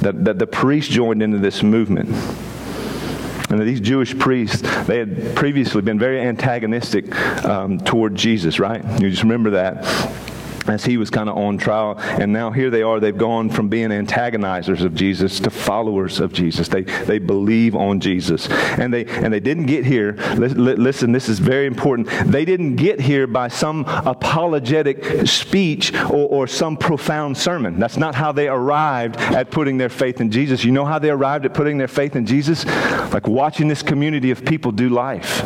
that, 0.00 0.24
that 0.24 0.38
the 0.38 0.46
priests 0.46 0.90
joined 0.90 1.22
into 1.22 1.36
this 1.36 1.62
movement. 1.62 2.08
And 3.50 3.60
these 3.60 3.80
Jewish 3.80 4.18
priests, 4.18 4.62
they 4.86 4.98
had 4.98 5.36
previously 5.36 5.82
been 5.82 5.98
very 5.98 6.20
antagonistic 6.20 7.14
um, 7.44 7.78
toward 7.78 8.14
Jesus, 8.14 8.58
right? 8.58 8.82
You 9.00 9.10
just 9.10 9.22
remember 9.22 9.50
that. 9.50 9.84
As 10.68 10.84
he 10.84 10.96
was 10.96 11.10
kind 11.10 11.28
of 11.28 11.36
on 11.36 11.58
trial. 11.58 11.96
And 11.98 12.32
now 12.32 12.50
here 12.50 12.70
they 12.70 12.82
are. 12.82 13.00
They've 13.00 13.16
gone 13.16 13.50
from 13.50 13.68
being 13.68 13.90
antagonizers 13.90 14.84
of 14.84 14.94
Jesus 14.94 15.40
to 15.40 15.50
followers 15.50 16.20
of 16.20 16.32
Jesus. 16.32 16.68
They, 16.68 16.82
they 16.82 17.18
believe 17.18 17.74
on 17.74 18.00
Jesus. 18.00 18.48
And 18.48 18.92
they, 18.92 19.06
and 19.06 19.32
they 19.32 19.40
didn't 19.40 19.66
get 19.66 19.84
here. 19.84 20.12
Listen, 20.36 21.12
this 21.12 21.28
is 21.28 21.38
very 21.38 21.66
important. 21.66 22.08
They 22.26 22.44
didn't 22.44 22.76
get 22.76 23.00
here 23.00 23.26
by 23.26 23.48
some 23.48 23.84
apologetic 23.86 25.26
speech 25.26 25.94
or, 25.94 26.28
or 26.28 26.46
some 26.46 26.76
profound 26.76 27.36
sermon. 27.36 27.78
That's 27.78 27.96
not 27.96 28.14
how 28.14 28.32
they 28.32 28.48
arrived 28.48 29.16
at 29.16 29.50
putting 29.50 29.78
their 29.78 29.88
faith 29.88 30.20
in 30.20 30.30
Jesus. 30.30 30.64
You 30.64 30.72
know 30.72 30.84
how 30.84 30.98
they 30.98 31.10
arrived 31.10 31.44
at 31.44 31.54
putting 31.54 31.78
their 31.78 31.88
faith 31.88 32.16
in 32.16 32.26
Jesus? 32.26 32.64
Like 33.12 33.26
watching 33.28 33.68
this 33.68 33.82
community 33.82 34.30
of 34.30 34.44
people 34.44 34.72
do 34.72 34.88
life 34.88 35.42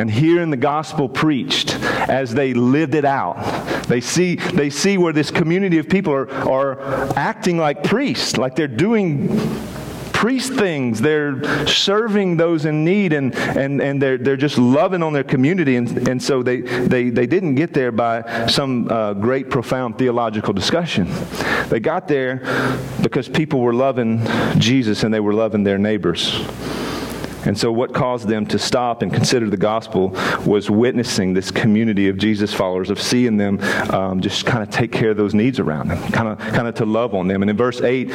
and 0.00 0.10
hearing 0.10 0.50
the 0.50 0.56
gospel 0.56 1.08
preached 1.08 1.74
as 2.08 2.32
they 2.32 2.54
lived 2.54 2.94
it 2.94 3.04
out. 3.04 3.36
They 3.86 4.00
see, 4.00 4.36
they 4.36 4.70
see 4.70 4.96
where 4.96 5.12
this 5.12 5.30
community 5.30 5.78
of 5.78 5.88
people 5.88 6.12
are, 6.12 6.30
are 6.30 6.80
acting 7.16 7.58
like 7.58 7.84
priests, 7.84 8.38
like 8.38 8.56
they're 8.56 8.66
doing 8.66 9.28
priest 10.20 10.52
things. 10.52 11.00
They're 11.00 11.66
serving 11.66 12.36
those 12.36 12.66
in 12.66 12.84
need 12.84 13.14
and, 13.14 13.34
and, 13.34 13.80
and 13.80 14.02
they're, 14.02 14.18
they're 14.18 14.36
just 14.36 14.58
loving 14.58 15.02
on 15.02 15.14
their 15.14 15.24
community. 15.24 15.76
And, 15.76 16.08
and 16.08 16.22
so 16.22 16.42
they, 16.42 16.60
they, 16.60 17.08
they 17.08 17.26
didn't 17.26 17.54
get 17.54 17.72
there 17.72 17.90
by 17.90 18.46
some 18.46 18.86
uh, 18.90 19.14
great, 19.14 19.48
profound 19.48 19.96
theological 19.96 20.52
discussion. 20.52 21.08
They 21.68 21.80
got 21.80 22.06
there 22.06 22.42
because 23.00 23.30
people 23.30 23.60
were 23.60 23.72
loving 23.72 24.26
Jesus 24.58 25.04
and 25.04 25.14
they 25.14 25.20
were 25.20 25.32
loving 25.32 25.62
their 25.62 25.78
neighbors. 25.78 26.38
And 27.46 27.58
so, 27.58 27.72
what 27.72 27.94
caused 27.94 28.28
them 28.28 28.46
to 28.46 28.58
stop 28.58 29.02
and 29.02 29.12
consider 29.12 29.48
the 29.48 29.56
gospel 29.56 30.10
was 30.46 30.70
witnessing 30.70 31.32
this 31.34 31.50
community 31.50 32.08
of 32.08 32.18
Jesus 32.18 32.52
followers, 32.52 32.90
of 32.90 33.00
seeing 33.00 33.36
them 33.36 33.60
um, 33.92 34.20
just 34.20 34.46
kind 34.46 34.62
of 34.62 34.70
take 34.70 34.92
care 34.92 35.10
of 35.10 35.16
those 35.16 35.34
needs 35.34 35.58
around 35.58 35.88
them, 35.88 36.12
kind 36.12 36.28
of, 36.28 36.38
kind 36.38 36.68
of 36.68 36.74
to 36.76 36.84
love 36.84 37.14
on 37.14 37.28
them. 37.28 37.42
And 37.42 37.50
in 37.50 37.56
verse 37.56 37.80
8, 37.80 38.10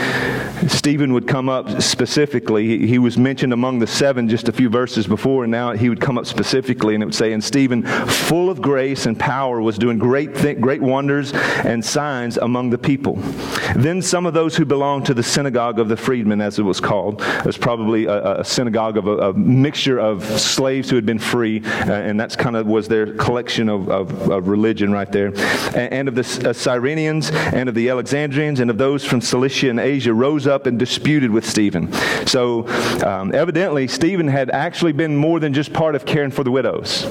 Stephen 0.67 1.13
would 1.13 1.27
come 1.27 1.49
up 1.49 1.81
specifically. 1.81 2.65
He, 2.65 2.87
he 2.87 2.99
was 2.99 3.17
mentioned 3.17 3.53
among 3.53 3.79
the 3.79 3.87
seven 3.87 4.29
just 4.29 4.47
a 4.47 4.51
few 4.51 4.69
verses 4.69 5.07
before, 5.07 5.43
and 5.43 5.51
now 5.51 5.73
he 5.73 5.89
would 5.89 6.01
come 6.01 6.17
up 6.17 6.25
specifically, 6.25 6.93
and 6.93 7.01
it 7.03 7.07
would 7.07 7.15
say, 7.15 7.33
And 7.33 7.43
Stephen, 7.43 7.83
full 7.83 8.49
of 8.49 8.61
grace 8.61 9.05
and 9.05 9.19
power, 9.19 9.61
was 9.61 9.77
doing 9.77 9.97
great, 9.97 10.35
th- 10.35 10.59
great 10.59 10.81
wonders 10.81 11.33
and 11.33 11.83
signs 11.83 12.37
among 12.37 12.69
the 12.69 12.77
people. 12.77 13.15
Then 13.75 14.01
some 14.01 14.25
of 14.25 14.33
those 14.33 14.55
who 14.55 14.65
belonged 14.65 15.05
to 15.07 15.13
the 15.13 15.23
synagogue 15.23 15.79
of 15.79 15.89
the 15.89 15.97
freedmen, 15.97 16.41
as 16.41 16.59
it 16.59 16.63
was 16.63 16.79
called, 16.79 17.21
it 17.21 17.45
was 17.45 17.57
probably 17.57 18.05
a, 18.05 18.39
a 18.39 18.45
synagogue 18.45 18.97
of 18.97 19.07
a 19.07 19.14
a, 19.19 19.33
mixture 19.33 19.99
of 19.99 20.23
slaves 20.39 20.89
who 20.89 20.95
had 20.95 21.05
been 21.05 21.19
free, 21.19 21.61
uh, 21.65 21.91
and 21.91 22.19
that's 22.19 22.35
kind 22.35 22.55
of 22.55 22.65
was 22.65 22.87
their 22.87 23.13
collection 23.13 23.69
of, 23.69 23.89
of, 23.89 24.29
of 24.29 24.47
religion 24.47 24.91
right 24.91 25.11
there. 25.11 25.27
And, 25.75 25.93
and 25.93 26.07
of 26.07 26.15
the 26.15 26.21
uh, 26.21 26.53
Cyrenians 26.53 27.31
and 27.31 27.69
of 27.69 27.75
the 27.75 27.89
Alexandrians 27.89 28.59
and 28.59 28.69
of 28.69 28.77
those 28.77 29.03
from 29.05 29.21
Cilicia 29.21 29.69
and 29.69 29.79
Asia 29.79 30.13
rose 30.13 30.47
up 30.47 30.65
and 30.65 30.79
disputed 30.79 31.31
with 31.31 31.47
Stephen. 31.47 31.91
So 32.25 32.67
um, 33.05 33.33
evidently, 33.33 33.87
Stephen 33.87 34.27
had 34.27 34.49
actually 34.51 34.93
been 34.93 35.15
more 35.15 35.39
than 35.39 35.53
just 35.53 35.73
part 35.73 35.95
of 35.95 36.05
caring 36.05 36.31
for 36.31 36.43
the 36.43 36.51
widows. 36.51 37.05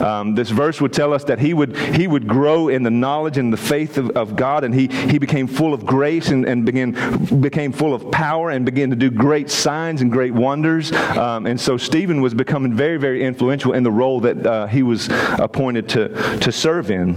Um, 0.00 0.34
this 0.34 0.50
verse 0.50 0.80
would 0.80 0.92
tell 0.92 1.12
us 1.12 1.24
that 1.24 1.38
he 1.38 1.54
would, 1.54 1.76
he 1.76 2.06
would 2.06 2.26
grow 2.26 2.68
in 2.68 2.82
the 2.82 2.90
knowledge 2.90 3.38
and 3.38 3.52
the 3.52 3.56
faith 3.56 3.98
of, 3.98 4.10
of 4.10 4.36
God, 4.36 4.64
and 4.64 4.74
he, 4.74 4.88
he 4.88 5.18
became 5.18 5.46
full 5.46 5.72
of 5.72 5.86
grace 5.86 6.28
and, 6.28 6.44
and 6.44 6.64
began, 6.66 7.40
became 7.40 7.72
full 7.72 7.94
of 7.94 8.10
power 8.10 8.50
and 8.50 8.64
began 8.64 8.90
to 8.90 8.96
do 8.96 9.10
great 9.10 9.50
signs 9.50 10.02
and 10.02 10.12
great 10.12 10.34
wonders. 10.34 10.92
Um, 10.92 11.35
um, 11.36 11.46
and 11.46 11.60
so 11.60 11.76
Stephen 11.76 12.22
was 12.22 12.32
becoming 12.32 12.72
very, 12.72 12.96
very 12.96 13.22
influential 13.22 13.74
in 13.74 13.82
the 13.82 13.90
role 13.90 14.20
that 14.20 14.46
uh, 14.46 14.66
he 14.66 14.82
was 14.82 15.08
appointed 15.38 15.88
to, 15.90 16.08
to 16.38 16.50
serve 16.50 16.90
in. 16.90 17.14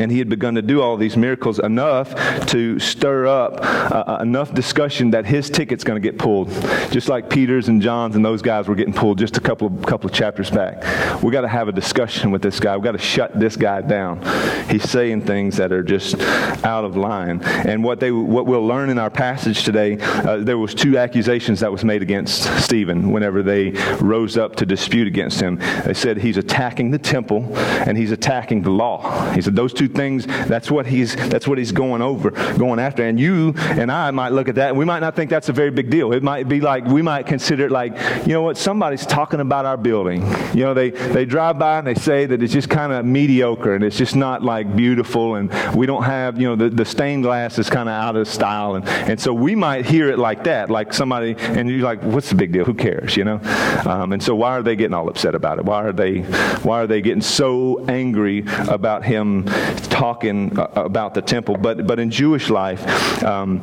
And 0.00 0.10
he 0.10 0.18
had 0.18 0.28
begun 0.28 0.54
to 0.54 0.62
do 0.62 0.80
all 0.80 0.96
these 0.96 1.16
miracles 1.16 1.58
enough 1.58 2.14
to 2.46 2.78
stir 2.78 3.26
up 3.26 3.60
uh, 3.60 4.04
uh 4.06 4.18
enough 4.22 4.52
discussion 4.54 5.10
that 5.10 5.26
his 5.26 5.50
ticket's 5.50 5.84
going 5.84 6.00
to 6.00 6.06
get 6.06 6.18
pulled. 6.18 6.48
Just 6.90 7.08
like 7.08 7.28
Peter's 7.28 7.68
and 7.68 7.82
John's 7.82 8.16
and 8.16 8.24
those 8.24 8.42
guys 8.42 8.66
were 8.66 8.74
getting 8.74 8.94
pulled 8.94 9.18
just 9.18 9.36
a 9.36 9.40
couple 9.40 9.66
of, 9.66 9.84
couple 9.84 10.08
of 10.08 10.16
chapters 10.16 10.50
back. 10.50 11.22
We've 11.22 11.32
got 11.32 11.42
to 11.42 11.48
have 11.48 11.68
a 11.68 11.72
discussion 11.72 12.30
with 12.30 12.42
this 12.42 12.58
guy. 12.58 12.76
We've 12.76 12.84
got 12.84 12.92
to 12.92 12.98
shut 12.98 13.38
this 13.38 13.56
guy 13.56 13.82
down. 13.82 14.22
He's 14.70 14.88
saying 14.88 15.22
things 15.22 15.58
that 15.58 15.72
are 15.72 15.82
just 15.82 16.18
out 16.64 16.84
of 16.84 16.96
line. 16.96 17.42
And 17.42 17.84
what, 17.84 18.00
they, 18.00 18.10
what 18.10 18.46
we'll 18.46 18.66
learn 18.66 18.88
in 18.88 18.98
our 18.98 19.10
passage 19.10 19.64
today, 19.64 19.98
uh, 20.00 20.38
there 20.38 20.58
was 20.58 20.74
two 20.74 20.96
accusations 20.96 21.60
that 21.60 21.70
was 21.70 21.84
made 21.84 22.02
against 22.02 22.44
Stephen 22.62 23.12
whenever 23.12 23.42
they 23.42 23.70
rose 24.00 24.38
up 24.38 24.56
to 24.56 24.66
dispute 24.66 25.06
against 25.06 25.40
him. 25.40 25.56
They 25.84 25.94
said 25.94 26.18
he's 26.18 26.36
attacking 26.36 26.90
the 26.90 26.98
temple 26.98 27.44
and 27.56 27.98
he's 27.98 28.12
attacking 28.12 28.62
the 28.62 28.70
law. 28.70 29.30
He 29.32 29.42
said 29.42 29.56
those 29.56 29.74
two 29.74 29.89
things, 29.94 30.26
that's 30.26 30.70
what 30.70 30.86
he's 30.86 31.14
that's 31.28 31.46
what 31.46 31.58
he's 31.58 31.72
going 31.72 32.02
over, 32.02 32.30
going 32.30 32.78
after. 32.78 33.02
And 33.02 33.18
you 33.18 33.54
and 33.56 33.90
I 33.90 34.10
might 34.10 34.30
look 34.32 34.48
at 34.48 34.54
that 34.56 34.70
and 34.70 34.78
we 34.78 34.84
might 34.84 35.00
not 35.00 35.16
think 35.16 35.30
that's 35.30 35.48
a 35.48 35.52
very 35.52 35.70
big 35.70 35.90
deal. 35.90 36.12
It 36.12 36.22
might 36.22 36.48
be 36.48 36.60
like 36.60 36.84
we 36.86 37.02
might 37.02 37.26
consider 37.26 37.66
it 37.66 37.70
like, 37.70 37.92
you 38.26 38.32
know 38.32 38.42
what, 38.42 38.56
somebody's 38.56 39.06
talking 39.06 39.40
about 39.40 39.66
our 39.66 39.76
building. 39.76 40.22
You 40.54 40.64
know, 40.64 40.74
they, 40.74 40.90
they 40.90 41.24
drive 41.24 41.58
by 41.58 41.78
and 41.78 41.86
they 41.86 41.94
say 41.94 42.26
that 42.26 42.42
it's 42.42 42.52
just 42.52 42.68
kind 42.68 42.92
of 42.92 43.04
mediocre 43.04 43.74
and 43.74 43.84
it's 43.84 43.96
just 43.96 44.16
not 44.16 44.42
like 44.42 44.74
beautiful 44.76 45.36
and 45.36 45.50
we 45.74 45.86
don't 45.86 46.04
have, 46.04 46.40
you 46.40 46.48
know, 46.48 46.56
the, 46.56 46.68
the 46.68 46.84
stained 46.84 47.22
glass 47.22 47.58
is 47.58 47.70
kind 47.70 47.88
of 47.88 47.94
out 47.94 48.16
of 48.16 48.28
style. 48.28 48.74
And, 48.74 48.86
and 48.88 49.20
so 49.20 49.32
we 49.32 49.54
might 49.54 49.86
hear 49.86 50.10
it 50.10 50.18
like 50.18 50.44
that, 50.44 50.70
like 50.70 50.92
somebody, 50.92 51.36
and 51.38 51.68
you're 51.68 51.80
like, 51.80 52.02
what's 52.02 52.28
the 52.28 52.34
big 52.34 52.52
deal? 52.52 52.64
Who 52.64 52.74
cares, 52.74 53.16
you 53.16 53.24
know? 53.24 53.40
Um, 53.84 54.12
and 54.12 54.22
so 54.22 54.34
why 54.34 54.50
are 54.50 54.62
they 54.62 54.76
getting 54.76 54.94
all 54.94 55.08
upset 55.08 55.34
about 55.34 55.58
it? 55.58 55.64
Why 55.64 55.84
are 55.84 55.92
they, 55.92 56.20
why 56.62 56.82
are 56.82 56.86
they 56.86 57.00
getting 57.00 57.22
so 57.22 57.84
angry 57.86 58.44
about 58.68 59.04
him 59.04 59.44
talking 59.88 60.58
uh, 60.58 60.68
about 60.74 61.14
the 61.14 61.22
temple, 61.22 61.56
but, 61.56 61.86
but 61.86 61.98
in 61.98 62.10
Jewish 62.10 62.50
life, 62.50 63.22
um, 63.22 63.60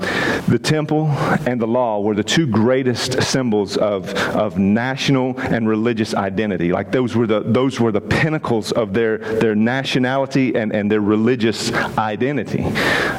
the 0.47 0.59
temple 0.59 1.07
and 1.45 1.59
the 1.59 1.67
law 1.67 2.01
were 2.01 2.15
the 2.15 2.23
two 2.23 2.47
greatest 2.47 3.21
symbols 3.23 3.77
of, 3.77 4.13
of 4.35 4.57
national 4.57 5.39
and 5.39 5.67
religious 5.67 6.13
identity. 6.13 6.71
Like 6.71 6.91
those 6.91 7.15
were 7.15 7.27
the, 7.27 7.41
those 7.41 7.79
were 7.79 7.91
the 7.91 8.01
pinnacles 8.01 8.71
of 8.71 8.93
their, 8.93 9.17
their 9.17 9.55
nationality 9.55 10.55
and, 10.55 10.73
and 10.73 10.91
their 10.91 11.01
religious 11.01 11.71
identity. 11.97 12.63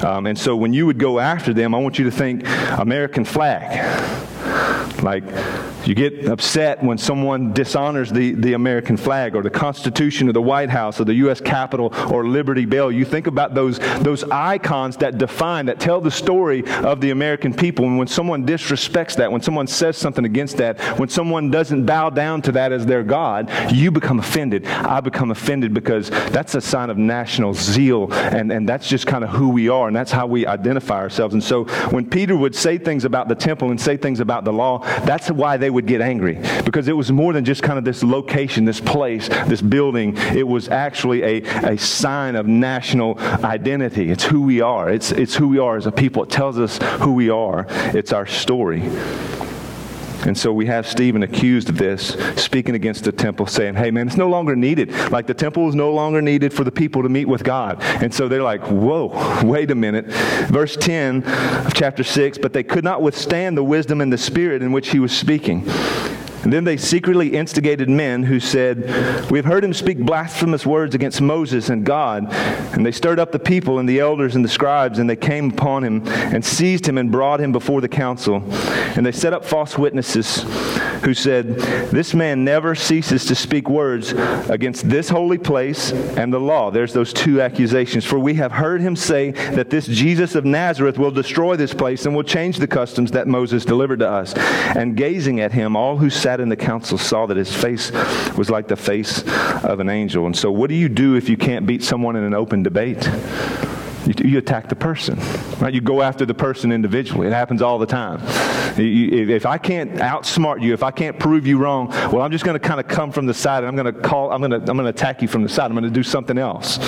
Um, 0.05 0.27
and 0.27 0.39
so 0.39 0.57
when 0.57 0.73
you 0.73 0.87
would 0.87 0.99
go 0.99 1.19
after 1.19 1.53
them, 1.53 1.75
I 1.75 1.79
want 1.79 1.99
you 1.99 2.05
to 2.05 2.11
think 2.11 2.47
American 2.79 3.25
flag. 3.25 3.85
Like, 5.03 5.25
you 5.85 5.95
get 5.95 6.27
upset 6.27 6.83
when 6.83 6.99
someone 6.99 7.53
dishonors 7.53 8.11
the, 8.11 8.33
the 8.33 8.55
American 8.55 8.97
flag 8.97 9.35
or 9.35 9.43
the 9.43 9.51
Constitution 9.51 10.29
or 10.29 10.33
the 10.33 10.43
White 10.43 10.71
House 10.71 11.01
or 11.01 11.05
the 11.05 11.15
U.S. 11.15 11.41
Capitol 11.41 11.93
or 12.13 12.27
Liberty 12.27 12.65
Bell. 12.65 12.91
You 12.91 13.05
think 13.05 13.27
about 13.27 13.55
those, 13.55 13.79
those 14.01 14.25
icons 14.25 14.97
that 14.99 15.19
define, 15.19 15.67
that 15.67 15.81
tell 15.81 16.01
the 16.01 16.11
story 16.11 16.67
of 16.67 17.01
the 17.01 17.11
American 17.11 17.55
people. 17.55 17.87
And 17.87 17.99
when 17.99 18.09
someone 18.09 18.47
disrespects 18.47 19.17
that, 19.17 19.31
when 19.31 19.43
someone 19.43 19.67
says 19.67 19.97
something 19.97 20.25
against 20.25 20.57
that, 20.59 20.81
when 20.99 21.09
someone 21.09 21.51
doesn't 21.51 21.87
bow 21.87 22.11
down 22.11 22.43
to 22.43 22.53
that 22.53 22.73
as 22.73 22.87
their 22.87 23.03
God, 23.03 23.51
you 23.73 23.91
become 23.91 24.19
offended. 24.19 24.67
I 24.67 25.01
become 25.01 25.31
offended 25.31 25.75
because 25.75 26.11
that's 26.11 26.55
a 26.55 26.61
sign 26.61 26.91
of 26.91 26.99
national 26.99 27.55
zeal. 27.55 28.13
And, 28.13 28.53
and 28.53 28.69
that's 28.69 28.89
just 28.89 29.07
kind 29.07 29.25
of 29.25 29.31
who 29.31 29.49
we 29.49 29.69
are. 29.69 29.87
And 29.87 29.97
that's 29.97 30.13
how 30.13 30.27
we 30.27 30.47
identify 30.47 30.99
ourselves. 30.99 31.35
And 31.35 31.43
so 31.43 31.65
when 31.91 32.09
Peter 32.09 32.37
would 32.37 32.55
say 32.55 32.79
things 32.79 33.05
about 33.05 33.29
the 33.29 33.35
temple 33.35 33.71
and 33.71 33.81
say 33.81 33.97
things 33.97 34.21
about 34.21 34.45
the 34.45 34.53
law, 34.53 34.81
that's 35.05 35.31
why 35.31 35.57
they 35.57 35.68
would 35.71 35.87
get 35.87 36.01
angry 36.01 36.39
because 36.65 36.89
it 36.89 36.97
was 36.97 37.11
more 37.11 37.33
than 37.33 37.45
just 37.45 37.63
kind 37.63 37.79
of 37.79 37.85
this 37.85 38.03
location, 38.03 38.65
this 38.65 38.81
place, 38.81 39.29
this 39.47 39.61
building. 39.61 40.17
It 40.17 40.47
was 40.47 40.69
actually 40.69 41.23
a, 41.23 41.73
a 41.73 41.79
sign 41.79 42.37
of 42.37 42.47
national 42.47 43.19
identity. 43.45 44.11
It's 44.11 44.25
who 44.25 44.43
we 44.43 44.61
are. 44.61 44.91
It's, 44.91 45.13
it's 45.13 45.35
who 45.35 45.49
we 45.49 45.59
are 45.59 45.77
as 45.77 45.87
a 45.87 45.93
people. 45.93 46.23
It 46.23 46.31
tells 46.31 46.59
us 46.59 46.79
who 47.01 47.13
we 47.13 47.31
are. 47.31 47.67
It's 47.69 48.13
our 48.13 48.27
story. 48.27 48.83
And 50.29 50.37
so 50.37 50.53
we 50.53 50.67
have 50.67 50.87
Stephen 50.87 51.23
accused 51.23 51.71
of 51.71 51.79
this, 51.79 52.11
speaking 52.37 52.75
against 52.75 53.05
the 53.05 53.13
temple, 53.13 53.47
saying, 53.47 53.75
hey, 53.75 53.91
man, 53.91 54.07
it's 54.07 54.17
no 54.17 54.29
longer 54.29 54.55
needed. 54.55 54.91
Like 55.11 55.27
the 55.27 55.35
temple 55.35 55.69
is 55.71 55.75
no 55.75 55.91
longer 55.91 56.21
needed 56.21 56.53
for 56.53 56.65
the 56.65 56.71
people 56.71 57.03
to 57.03 57.09
meet 57.09 57.25
with 57.25 57.43
God. 57.43 57.83
And 57.83 58.13
so 58.13 58.29
they're 58.29 58.43
like, 58.43 58.61
whoa, 58.67 59.43
wait 59.43 59.71
a 59.71 59.75
minute. 59.75 60.05
Verse 60.51 60.77
10 60.77 61.25
of 61.25 61.73
chapter 61.73 62.05
6 62.05 62.39
But 62.39 62.53
they 62.53 62.63
could 62.63 62.85
not 62.85 63.01
withstand 63.01 63.57
the 63.57 63.65
wisdom 63.65 64.03
and 64.03 64.13
the 64.13 64.19
spirit 64.19 64.63
in 64.63 64.71
which 64.71 64.91
he 64.91 64.99
was 64.99 65.17
speaking. 65.17 65.65
And 66.49 66.53
then 66.55 66.65
they 66.65 66.79
secretly 66.79 67.37
instigated 67.37 67.91
men 67.91 68.23
who 68.23 68.41
said, 68.41 69.31
We 69.31 69.39
have 69.39 69.45
heard 69.45 69.63
him 69.63 69.75
speak 69.75 69.99
blasphemous 69.99 70.65
words 70.65 70.95
against 70.95 71.21
Moses 71.21 71.69
and 71.69 71.85
God. 71.85 72.25
And 72.73 72.87
they 72.87 72.91
stirred 72.91 73.19
up 73.19 73.33
the 73.33 73.39
people 73.39 73.81
and 73.81 73.87
the 73.87 74.01
elders 74.01 74.35
and 74.35 74.43
the 74.43 74.49
scribes, 74.49 74.99
and 74.99 75.11
they 75.11 75.15
came 75.15 75.51
upon 75.51 75.85
him 75.85 76.09
and 76.09 76.43
seized 76.43 76.89
him 76.89 76.97
and 76.97 77.13
brought 77.13 77.39
him 77.39 77.53
before 77.53 77.83
the 77.83 77.89
council. 77.89 78.43
And 78.97 79.05
they 79.05 79.13
set 79.13 79.35
up 79.35 79.45
false 79.45 79.77
witnesses 79.77 80.43
who 81.05 81.15
said, 81.15 81.57
This 81.91 82.15
man 82.15 82.45
never 82.45 82.75
ceases 82.75 83.27
to 83.27 83.35
speak 83.35 83.69
words 83.69 84.13
against 84.49 84.89
this 84.89 85.09
holy 85.09 85.39
place 85.39 85.93
and 85.93 86.33
the 86.33 86.41
law. 86.41 86.71
There's 86.71 86.95
those 86.95 87.13
two 87.13 87.41
accusations. 87.43 88.05
For 88.05 88.19
we 88.19 88.35
have 88.35 88.53
heard 88.53 88.81
him 88.81 88.97
say 88.97 89.33
that 89.33 89.71
this 89.71 89.87
Jesus 89.87 90.35
of 90.35 90.45
Nazareth 90.45 90.99
will 90.99 91.11
destroy 91.11 91.57
this 91.57 91.75
place 91.75 92.07
and 92.07 92.17
will 92.17 92.25
change 92.25 92.59
the 92.59 92.67
customs 92.67 93.11
that 93.13 93.29
Moses 93.29 93.65
delivered 93.65 93.99
to 94.01 94.09
us. 94.09 94.35
And 94.35 94.97
gazing 94.97 95.41
at 95.41 95.53
him, 95.53 95.77
all 95.77 95.99
who 95.99 96.11
sat 96.11 96.38
in 96.41 96.49
the 96.49 96.57
council 96.57 96.99
saw 96.99 97.27
that 97.27 97.37
his 97.37 97.55
face 97.55 97.91
was 98.37 98.51
like 98.51 98.69
the 98.69 98.77
face 98.77 99.23
of 99.65 99.81
an 99.81 99.89
angel. 99.89 100.27
And 100.27 100.37
so, 100.37 100.51
what 100.51 100.69
do 100.69 100.75
you 100.75 100.89
do 100.89 101.15
if 101.15 101.29
you 101.29 101.37
can't 101.37 101.67
beat 101.67 101.83
someone 101.83 102.17
in 102.17 102.25
an 102.25 102.35
open 102.35 102.63
debate? 102.63 103.09
You, 104.07 104.15
you, 104.31 104.39
attack 104.39 104.71
the 104.71 104.77
person, 104.77 105.19
right? 105.59 105.75
You 105.75 105.83
go 105.83 106.01
after 106.01 106.25
the 106.25 106.33
person 106.33 106.73
individually. 106.73 107.27
It 107.27 107.33
happens 107.33 107.61
all 107.61 107.79
the 107.79 107.87
time. 107.87 108.21
You, 108.79 109.29
if 109.29 109.45
I 109.45 109.59
can't 109.59 109.95
outsmart 109.97 110.63
you, 110.63 110.73
if 110.73 110.83
I 110.83 110.91
can't 110.93 111.19
prove 111.19 111.47
you 111.47 111.59
wrong, 111.59 111.89
well, 111.89 112.23
I'm 112.23 112.31
just 112.31 112.45
going 112.45 112.59
to 112.59 112.67
kind 112.67 112.81
of 112.81 112.89
come 112.89 113.13
from 113.13 113.27
the 113.27 113.35
side 113.35 113.65
and 113.65 113.67
I'm 113.67 113.77
going 113.77 113.93
to 113.93 114.01
call, 114.01 114.31
I'm 114.31 114.41
going 114.41 114.53
to, 114.53 114.59
I'm 114.59 114.79
going 114.79 114.85
to 114.85 114.91
attack 114.91 115.21
you 115.21 115.29
from 115.29 115.43
the 115.43 115.49
side. 115.49 115.67
I'm 115.67 115.73
going 115.73 115.85
to 115.85 115.91
do 115.91 116.05
something 116.05 116.39
else 116.39 116.79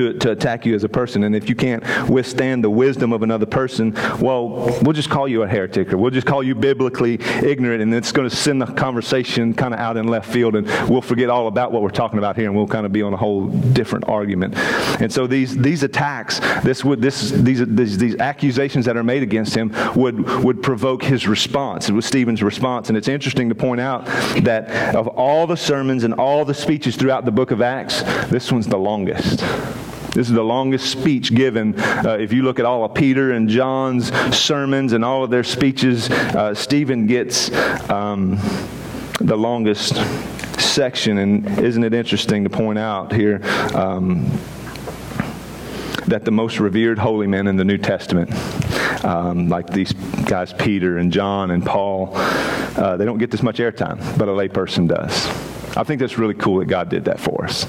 to, 0.00 0.14
to 0.14 0.30
attack 0.30 0.64
you 0.64 0.74
as 0.74 0.82
a 0.82 0.88
person. 0.88 1.24
And 1.24 1.36
if 1.36 1.48
you 1.48 1.54
can't 1.54 1.84
withstand 2.08 2.64
the 2.64 2.70
wisdom 2.70 3.12
of 3.12 3.22
another 3.22 3.46
person, 3.46 3.92
well, 4.18 4.48
we'll 4.82 4.94
just 4.94 5.10
call 5.10 5.28
you 5.28 5.42
a 5.42 5.48
heretic 5.48 5.92
or 5.92 5.98
we'll 5.98 6.10
just 6.10 6.26
call 6.26 6.42
you 6.42 6.54
biblically 6.54 7.14
ignorant 7.44 7.82
and 7.82 7.94
it's 7.94 8.12
going 8.12 8.28
to 8.28 8.34
send 8.34 8.62
the 8.62 8.66
conversation 8.66 9.52
kind 9.52 9.74
of 9.74 9.80
out 9.80 9.96
in 9.96 10.08
left 10.08 10.30
field 10.30 10.56
and 10.56 10.66
we'll 10.88 11.02
forget 11.02 11.28
all 11.28 11.48
about 11.48 11.70
what 11.70 11.82
we're 11.82 11.90
talking 11.90 12.18
about 12.18 12.34
here 12.36 12.46
and 12.46 12.56
we'll 12.56 12.66
kind 12.66 12.86
of 12.86 12.92
be 12.92 13.02
on 13.02 13.12
a 13.12 13.16
whole 13.16 13.48
different 13.48 14.08
argument. 14.08 14.54
And 15.00 15.12
so 15.12 15.26
these, 15.26 15.56
these 15.56 15.82
attacks, 15.82 16.40
this 16.62 16.82
would, 16.84 17.02
this, 17.02 17.30
these, 17.32 17.64
these, 17.66 17.98
these 17.98 18.16
accusations 18.16 18.86
that 18.86 18.96
are 18.96 19.04
made 19.04 19.22
against 19.22 19.54
him 19.54 19.70
would, 19.94 20.18
would 20.42 20.62
provoke 20.62 21.02
his 21.02 21.28
response. 21.28 21.90
It 21.90 21.92
was 21.92 22.06
Stephen's 22.06 22.42
response. 22.42 22.88
And 22.88 22.96
it's 22.96 23.08
interesting 23.08 23.50
to 23.50 23.54
point 23.54 23.80
out 23.80 24.06
that 24.42 24.94
of 24.94 25.08
all 25.08 25.46
the 25.46 25.56
sermons 25.56 26.04
and 26.04 26.14
all 26.14 26.44
the 26.46 26.54
speeches 26.54 26.96
throughout 26.96 27.26
the 27.26 27.32
book 27.32 27.50
of 27.50 27.60
Acts, 27.60 28.02
this 28.30 28.50
one's 28.50 28.66
the 28.66 28.78
longest. 28.78 29.44
This 30.12 30.28
is 30.28 30.34
the 30.34 30.42
longest 30.42 30.90
speech 30.90 31.32
given. 31.32 31.78
Uh, 31.78 32.16
if 32.20 32.32
you 32.32 32.42
look 32.42 32.58
at 32.58 32.64
all 32.64 32.84
of 32.84 32.94
Peter 32.94 33.32
and 33.32 33.48
John's 33.48 34.12
sermons 34.36 34.92
and 34.92 35.04
all 35.04 35.22
of 35.22 35.30
their 35.30 35.44
speeches, 35.44 36.10
uh, 36.10 36.52
Stephen 36.52 37.06
gets 37.06 37.52
um, 37.88 38.36
the 39.20 39.36
longest 39.36 39.94
section. 40.60 41.18
And 41.18 41.58
isn't 41.60 41.84
it 41.84 41.94
interesting 41.94 42.42
to 42.42 42.50
point 42.50 42.78
out 42.78 43.12
here? 43.12 43.40
Um, 43.74 44.26
that 46.06 46.24
the 46.24 46.32
most 46.32 46.58
revered 46.58 46.98
holy 46.98 47.28
men 47.28 47.46
in 47.46 47.56
the 47.56 47.64
New 47.64 47.78
Testament, 47.78 48.32
um, 49.04 49.48
like 49.48 49.68
these 49.68 49.92
guys 49.92 50.52
Peter 50.52 50.98
and 50.98 51.12
John 51.12 51.52
and 51.52 51.64
Paul, 51.64 52.10
uh, 52.16 52.96
they 52.96 53.04
don't 53.04 53.18
get 53.18 53.30
this 53.30 53.44
much 53.44 53.58
airtime, 53.58 54.18
but 54.18 54.28
a 54.28 54.32
layperson 54.32 54.88
does. 54.88 55.59
I 55.76 55.84
think 55.84 56.00
that's 56.00 56.18
really 56.18 56.34
cool 56.34 56.58
that 56.58 56.66
God 56.66 56.88
did 56.88 57.04
that 57.04 57.20
for 57.20 57.44
us. 57.44 57.64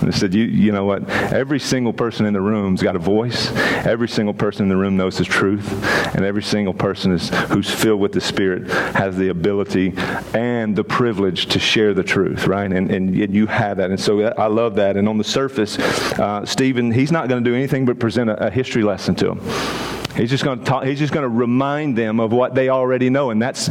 And 0.00 0.12
they 0.12 0.16
said, 0.16 0.34
you, 0.34 0.44
you 0.44 0.72
know 0.72 0.84
what? 0.84 1.08
Every 1.08 1.60
single 1.60 1.92
person 1.92 2.26
in 2.26 2.32
the 2.32 2.40
room's 2.40 2.82
got 2.82 2.96
a 2.96 2.98
voice. 2.98 3.50
Every 3.86 4.08
single 4.08 4.34
person 4.34 4.64
in 4.64 4.68
the 4.68 4.76
room 4.76 4.96
knows 4.96 5.18
the 5.18 5.24
truth. 5.24 5.70
And 6.14 6.24
every 6.24 6.42
single 6.42 6.74
person 6.74 7.12
is, 7.12 7.28
who's 7.48 7.70
filled 7.70 8.00
with 8.00 8.12
the 8.12 8.20
Spirit 8.20 8.68
has 8.94 9.16
the 9.16 9.28
ability 9.28 9.94
and 10.34 10.74
the 10.74 10.84
privilege 10.84 11.46
to 11.46 11.58
share 11.58 11.94
the 11.94 12.02
truth, 12.02 12.46
right? 12.46 12.70
And, 12.70 12.90
and 12.90 13.14
you 13.16 13.46
have 13.46 13.76
that. 13.76 13.90
And 13.90 14.00
so 14.00 14.22
I 14.22 14.46
love 14.46 14.74
that. 14.76 14.96
And 14.96 15.08
on 15.08 15.18
the 15.18 15.24
surface, 15.24 15.78
uh, 15.78 16.44
Stephen, 16.44 16.90
he's 16.90 17.12
not 17.12 17.28
going 17.28 17.44
to 17.44 17.50
do 17.50 17.54
anything 17.54 17.84
but 17.84 17.98
present 17.98 18.30
a, 18.30 18.46
a 18.46 18.50
history 18.50 18.82
lesson 18.82 19.14
to 19.16 19.26
them. 19.26 19.93
He's 20.16 20.30
just 20.30 20.44
going 20.44 20.60
to 20.60 20.64
talk, 20.64 20.84
he's 20.84 20.98
just 20.98 21.12
going 21.12 21.24
to 21.24 21.28
remind 21.28 21.96
them 21.96 22.20
of 22.20 22.32
what 22.32 22.54
they 22.54 22.68
already 22.68 23.10
know. 23.10 23.30
And 23.30 23.42
that's 23.42 23.68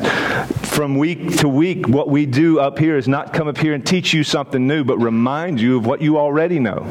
from 0.73 0.97
week 0.97 1.38
to 1.38 1.47
week. 1.47 1.88
What 1.88 2.09
we 2.09 2.25
do 2.25 2.59
up 2.59 2.79
here 2.79 2.97
is 2.97 3.07
not 3.07 3.31
come 3.33 3.47
up 3.47 3.57
here 3.57 3.73
and 3.73 3.85
teach 3.85 4.13
you 4.13 4.23
something 4.23 4.67
new, 4.67 4.83
but 4.83 4.97
remind 4.97 5.62
you 5.62 5.77
of 5.77 5.85
what 5.85 6.01
you 6.01 6.17
already 6.17 6.59
know. 6.59 6.83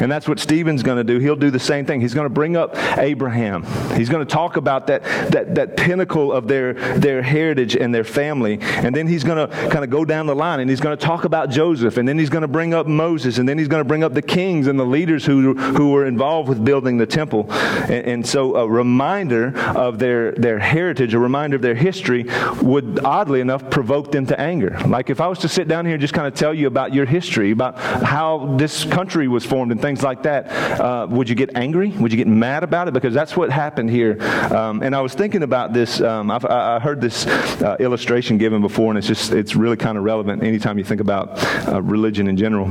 And 0.00 0.10
that's 0.10 0.28
what 0.28 0.38
Stephen's 0.38 0.82
going 0.82 0.98
to 0.98 1.04
do. 1.04 1.18
He'll 1.18 1.36
do 1.36 1.50
the 1.50 1.58
same 1.58 1.86
thing. 1.86 2.00
He's 2.00 2.14
going 2.14 2.24
to 2.24 2.34
bring 2.34 2.56
up 2.56 2.76
Abraham. 2.98 3.64
He's 3.96 4.08
going 4.08 4.26
to 4.26 4.30
talk 4.30 4.56
about 4.56 4.86
that, 4.88 5.02
that, 5.30 5.54
that 5.54 5.76
pinnacle 5.76 6.32
of 6.32 6.48
their, 6.48 6.74
their 6.98 7.22
heritage 7.22 7.76
and 7.76 7.94
their 7.94 8.04
family. 8.04 8.58
And 8.60 8.94
then 8.94 9.06
he's 9.06 9.24
going 9.24 9.48
to 9.48 9.54
kind 9.68 9.84
of 9.84 9.90
go 9.90 10.04
down 10.04 10.26
the 10.26 10.34
line 10.34 10.60
and 10.60 10.68
he's 10.68 10.80
going 10.80 10.96
to 10.96 11.04
talk 11.04 11.24
about 11.24 11.50
Joseph. 11.50 11.96
And 11.96 12.08
then 12.08 12.18
he's 12.18 12.30
going 12.30 12.42
to 12.42 12.48
bring 12.48 12.74
up 12.74 12.86
Moses. 12.86 13.38
And 13.38 13.48
then 13.48 13.58
he's 13.58 13.68
going 13.68 13.80
to 13.80 13.88
bring 13.88 14.02
up 14.02 14.14
the 14.14 14.22
kings 14.22 14.66
and 14.66 14.78
the 14.78 14.84
leaders 14.84 15.24
who, 15.24 15.54
who 15.54 15.90
were 15.90 16.06
involved 16.06 16.48
with 16.48 16.64
building 16.64 16.98
the 16.98 17.06
temple. 17.06 17.46
And, 17.52 18.06
and 18.06 18.26
so, 18.26 18.56
uh, 18.56 18.66
reminder 18.90 19.56
of 19.76 19.98
their, 19.98 20.32
their 20.32 20.58
heritage, 20.58 21.14
a 21.14 21.18
reminder 21.18 21.54
of 21.56 21.62
their 21.62 21.76
history, 21.76 22.26
would 22.60 22.98
oddly 23.04 23.40
enough 23.40 23.70
provoke 23.70 24.10
them 24.10 24.26
to 24.26 24.38
anger. 24.38 24.76
Like 24.86 25.10
if 25.10 25.20
I 25.20 25.28
was 25.28 25.38
to 25.40 25.48
sit 25.48 25.68
down 25.68 25.84
here 25.84 25.94
and 25.94 26.00
just 26.00 26.12
kind 26.12 26.26
of 26.26 26.34
tell 26.34 26.52
you 26.52 26.66
about 26.66 26.92
your 26.92 27.06
history, 27.06 27.52
about 27.52 27.78
how 27.78 28.56
this 28.58 28.84
country 28.84 29.28
was 29.28 29.44
formed 29.46 29.70
and 29.70 29.80
things 29.80 30.02
like 30.02 30.24
that, 30.24 30.40
uh, 30.80 31.06
would 31.08 31.28
you 31.28 31.36
get 31.36 31.50
angry? 31.54 31.90
Would 32.00 32.12
you 32.12 32.18
get 32.18 32.26
mad 32.26 32.64
about 32.64 32.88
it? 32.88 32.94
Because 32.94 33.14
that's 33.14 33.36
what 33.36 33.50
happened 33.50 33.90
here. 33.90 34.20
Um, 34.52 34.82
and 34.82 34.94
I 34.94 35.00
was 35.00 35.14
thinking 35.14 35.44
about 35.44 35.72
this. 35.72 36.00
Um, 36.00 36.30
I've 36.30 36.44
I 36.44 36.80
heard 36.80 37.00
this 37.00 37.26
uh, 37.26 37.76
illustration 37.78 38.38
given 38.38 38.60
before, 38.60 38.90
and 38.90 38.98
it's 38.98 39.06
just 39.06 39.32
it's 39.32 39.54
really 39.54 39.76
kind 39.76 39.96
of 39.98 40.04
relevant 40.04 40.42
anytime 40.42 40.78
you 40.78 40.84
think 40.84 41.00
about 41.00 41.26
uh, 41.68 41.80
religion 41.80 42.26
in 42.26 42.36
general. 42.36 42.68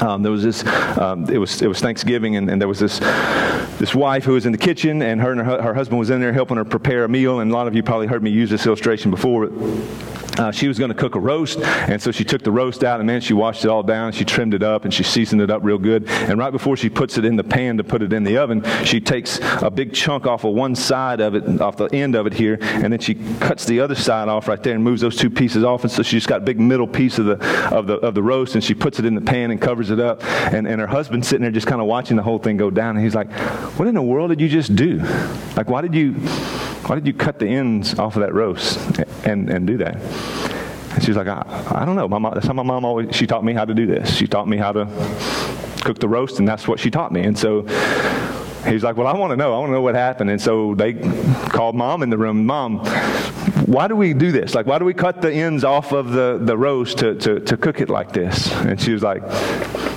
Um, 0.00 0.22
there 0.22 0.32
was 0.32 0.42
this. 0.42 0.66
Um, 0.98 1.28
it 1.28 1.38
was 1.38 1.60
it 1.62 1.66
was 1.66 1.80
Thanksgiving, 1.80 2.36
and, 2.36 2.48
and, 2.50 2.60
there 2.60 2.68
was 2.68 2.78
this 2.78 2.98
this 3.78 3.94
wife 3.94 4.24
who 4.24 4.32
was 4.32 4.46
in 4.46 4.52
the 4.52 4.58
kitchen, 4.58 5.02
and 5.02 5.20
her 5.20 5.32
and 5.32 5.40
her, 5.40 5.62
her, 5.62 5.74
husband 5.74 5.98
was 5.98 6.10
in 6.10 6.20
there 6.20 6.32
helping 6.32 6.56
her 6.56 6.64
prepare 6.64 7.04
a 7.04 7.08
meal. 7.08 7.40
And 7.40 7.50
a 7.50 7.54
lot 7.54 7.66
of 7.66 7.74
you 7.74 7.82
probably 7.82 8.06
heard 8.06 8.22
me 8.22 8.30
use 8.30 8.50
this 8.50 8.66
illustration 8.66 9.10
before. 9.10 9.50
Uh, 10.38 10.50
she 10.50 10.68
was 10.68 10.78
going 10.78 10.90
to 10.90 10.94
cook 10.94 11.14
a 11.14 11.20
roast, 11.20 11.60
and 11.60 12.00
so 12.00 12.10
she 12.10 12.24
took 12.24 12.42
the 12.42 12.50
roast 12.50 12.84
out, 12.84 13.00
and 13.00 13.06
man, 13.06 13.20
she 13.20 13.34
washed 13.34 13.64
it 13.64 13.68
all 13.68 13.82
down. 13.82 14.12
She 14.12 14.24
trimmed 14.24 14.54
it 14.54 14.62
up, 14.62 14.84
and 14.84 14.94
she 14.94 15.02
seasoned 15.02 15.42
it 15.42 15.50
up 15.50 15.62
real 15.62 15.78
good. 15.78 16.08
And 16.08 16.38
right 16.38 16.50
before 16.50 16.76
she 16.76 16.88
puts 16.88 17.18
it 17.18 17.24
in 17.24 17.36
the 17.36 17.44
pan 17.44 17.76
to 17.78 17.84
put 17.84 18.02
it 18.02 18.12
in 18.12 18.24
the 18.24 18.38
oven, 18.38 18.64
she 18.84 19.00
takes 19.00 19.40
a 19.62 19.70
big 19.70 19.92
chunk 19.92 20.26
off 20.26 20.44
of 20.44 20.54
one 20.54 20.74
side 20.74 21.20
of 21.20 21.34
it, 21.34 21.60
off 21.60 21.76
the 21.76 21.86
end 21.94 22.14
of 22.14 22.26
it 22.26 22.34
here, 22.34 22.58
and 22.60 22.92
then 22.92 23.00
she 23.00 23.14
cuts 23.14 23.64
the 23.64 23.80
other 23.80 23.94
side 23.94 24.28
off 24.28 24.48
right 24.48 24.62
there 24.62 24.74
and 24.74 24.84
moves 24.84 25.00
those 25.00 25.16
two 25.16 25.30
pieces 25.30 25.64
off. 25.64 25.82
And 25.82 25.90
so 25.90 26.02
she's 26.02 26.26
got 26.26 26.42
a 26.42 26.44
big 26.44 26.60
middle 26.60 26.88
piece 26.88 27.18
of 27.18 27.26
the 27.26 27.74
of 27.74 27.86
the 27.86 27.94
of 27.96 28.14
the 28.14 28.22
roast, 28.22 28.54
and 28.54 28.62
she 28.62 28.74
puts 28.74 28.98
it 28.98 29.04
in 29.04 29.14
the 29.14 29.20
pan 29.20 29.50
and 29.50 29.60
covers 29.60 29.90
it 29.90 30.00
up. 30.00 30.24
And 30.24 30.66
and 30.66 30.80
her 30.80 30.86
husband's 30.86 31.28
sitting 31.28 31.42
there 31.42 31.50
just 31.50 31.66
kind 31.66 31.80
of 31.80 31.86
watching 31.86 32.16
the 32.16 32.22
whole 32.22 32.38
thing 32.38 32.56
go 32.56 32.70
down, 32.70 32.96
and 32.96 33.04
he's 33.04 33.14
like, 33.14 33.30
"What 33.78 33.88
in 33.88 33.94
the 33.94 34.02
world 34.02 34.30
did 34.30 34.40
you 34.40 34.48
just 34.48 34.74
do? 34.74 34.98
Like, 35.56 35.68
why 35.68 35.82
did 35.82 35.94
you?" 35.94 36.14
Why 36.86 36.96
did 36.96 37.06
you 37.06 37.12
cut 37.12 37.38
the 37.38 37.46
ends 37.46 37.96
off 38.00 38.16
of 38.16 38.22
that 38.22 38.34
roast 38.34 38.76
and, 39.24 39.50
and 39.50 39.66
do 39.66 39.76
that? 39.78 39.96
And 40.94 41.04
she's 41.04 41.16
like, 41.16 41.28
I, 41.28 41.44
I 41.68 41.84
don't 41.84 41.96
know. 41.96 42.08
My 42.08 42.18
mom, 42.18 42.34
that's 42.34 42.46
how 42.46 42.52
my 42.52 42.62
mom 42.62 42.84
always, 42.84 43.14
she 43.14 43.26
taught 43.26 43.44
me 43.44 43.52
how 43.52 43.64
to 43.64 43.74
do 43.74 43.86
this. 43.86 44.14
She 44.14 44.26
taught 44.26 44.48
me 44.48 44.56
how 44.56 44.72
to 44.72 44.86
cook 45.82 45.98
the 45.98 46.08
roast, 46.08 46.38
and 46.38 46.48
that's 46.48 46.66
what 46.66 46.80
she 46.80 46.90
taught 46.90 47.12
me. 47.12 47.22
And 47.22 47.38
so 47.38 47.62
he's 48.66 48.82
like, 48.82 48.96
Well, 48.96 49.06
I 49.06 49.14
want 49.14 49.30
to 49.30 49.36
know. 49.36 49.54
I 49.54 49.58
want 49.58 49.70
to 49.70 49.72
know 49.72 49.80
what 49.82 49.94
happened. 49.94 50.30
And 50.30 50.40
so 50.40 50.74
they 50.74 50.94
called 50.94 51.74
mom 51.74 52.02
in 52.02 52.10
the 52.10 52.18
room. 52.18 52.44
Mom, 52.44 52.78
why 53.66 53.88
do 53.88 53.96
we 53.96 54.12
do 54.12 54.32
this? 54.32 54.54
Like, 54.54 54.66
why 54.66 54.78
do 54.78 54.84
we 54.84 54.94
cut 54.94 55.22
the 55.22 55.32
ends 55.32 55.64
off 55.64 55.92
of 55.92 56.12
the, 56.12 56.38
the 56.40 56.56
roast 56.56 56.98
to, 56.98 57.14
to, 57.16 57.40
to 57.40 57.56
cook 57.56 57.80
it 57.80 57.88
like 57.88 58.12
this? 58.12 58.52
And 58.52 58.80
she 58.80 58.92
was 58.92 59.02
like, 59.02 59.22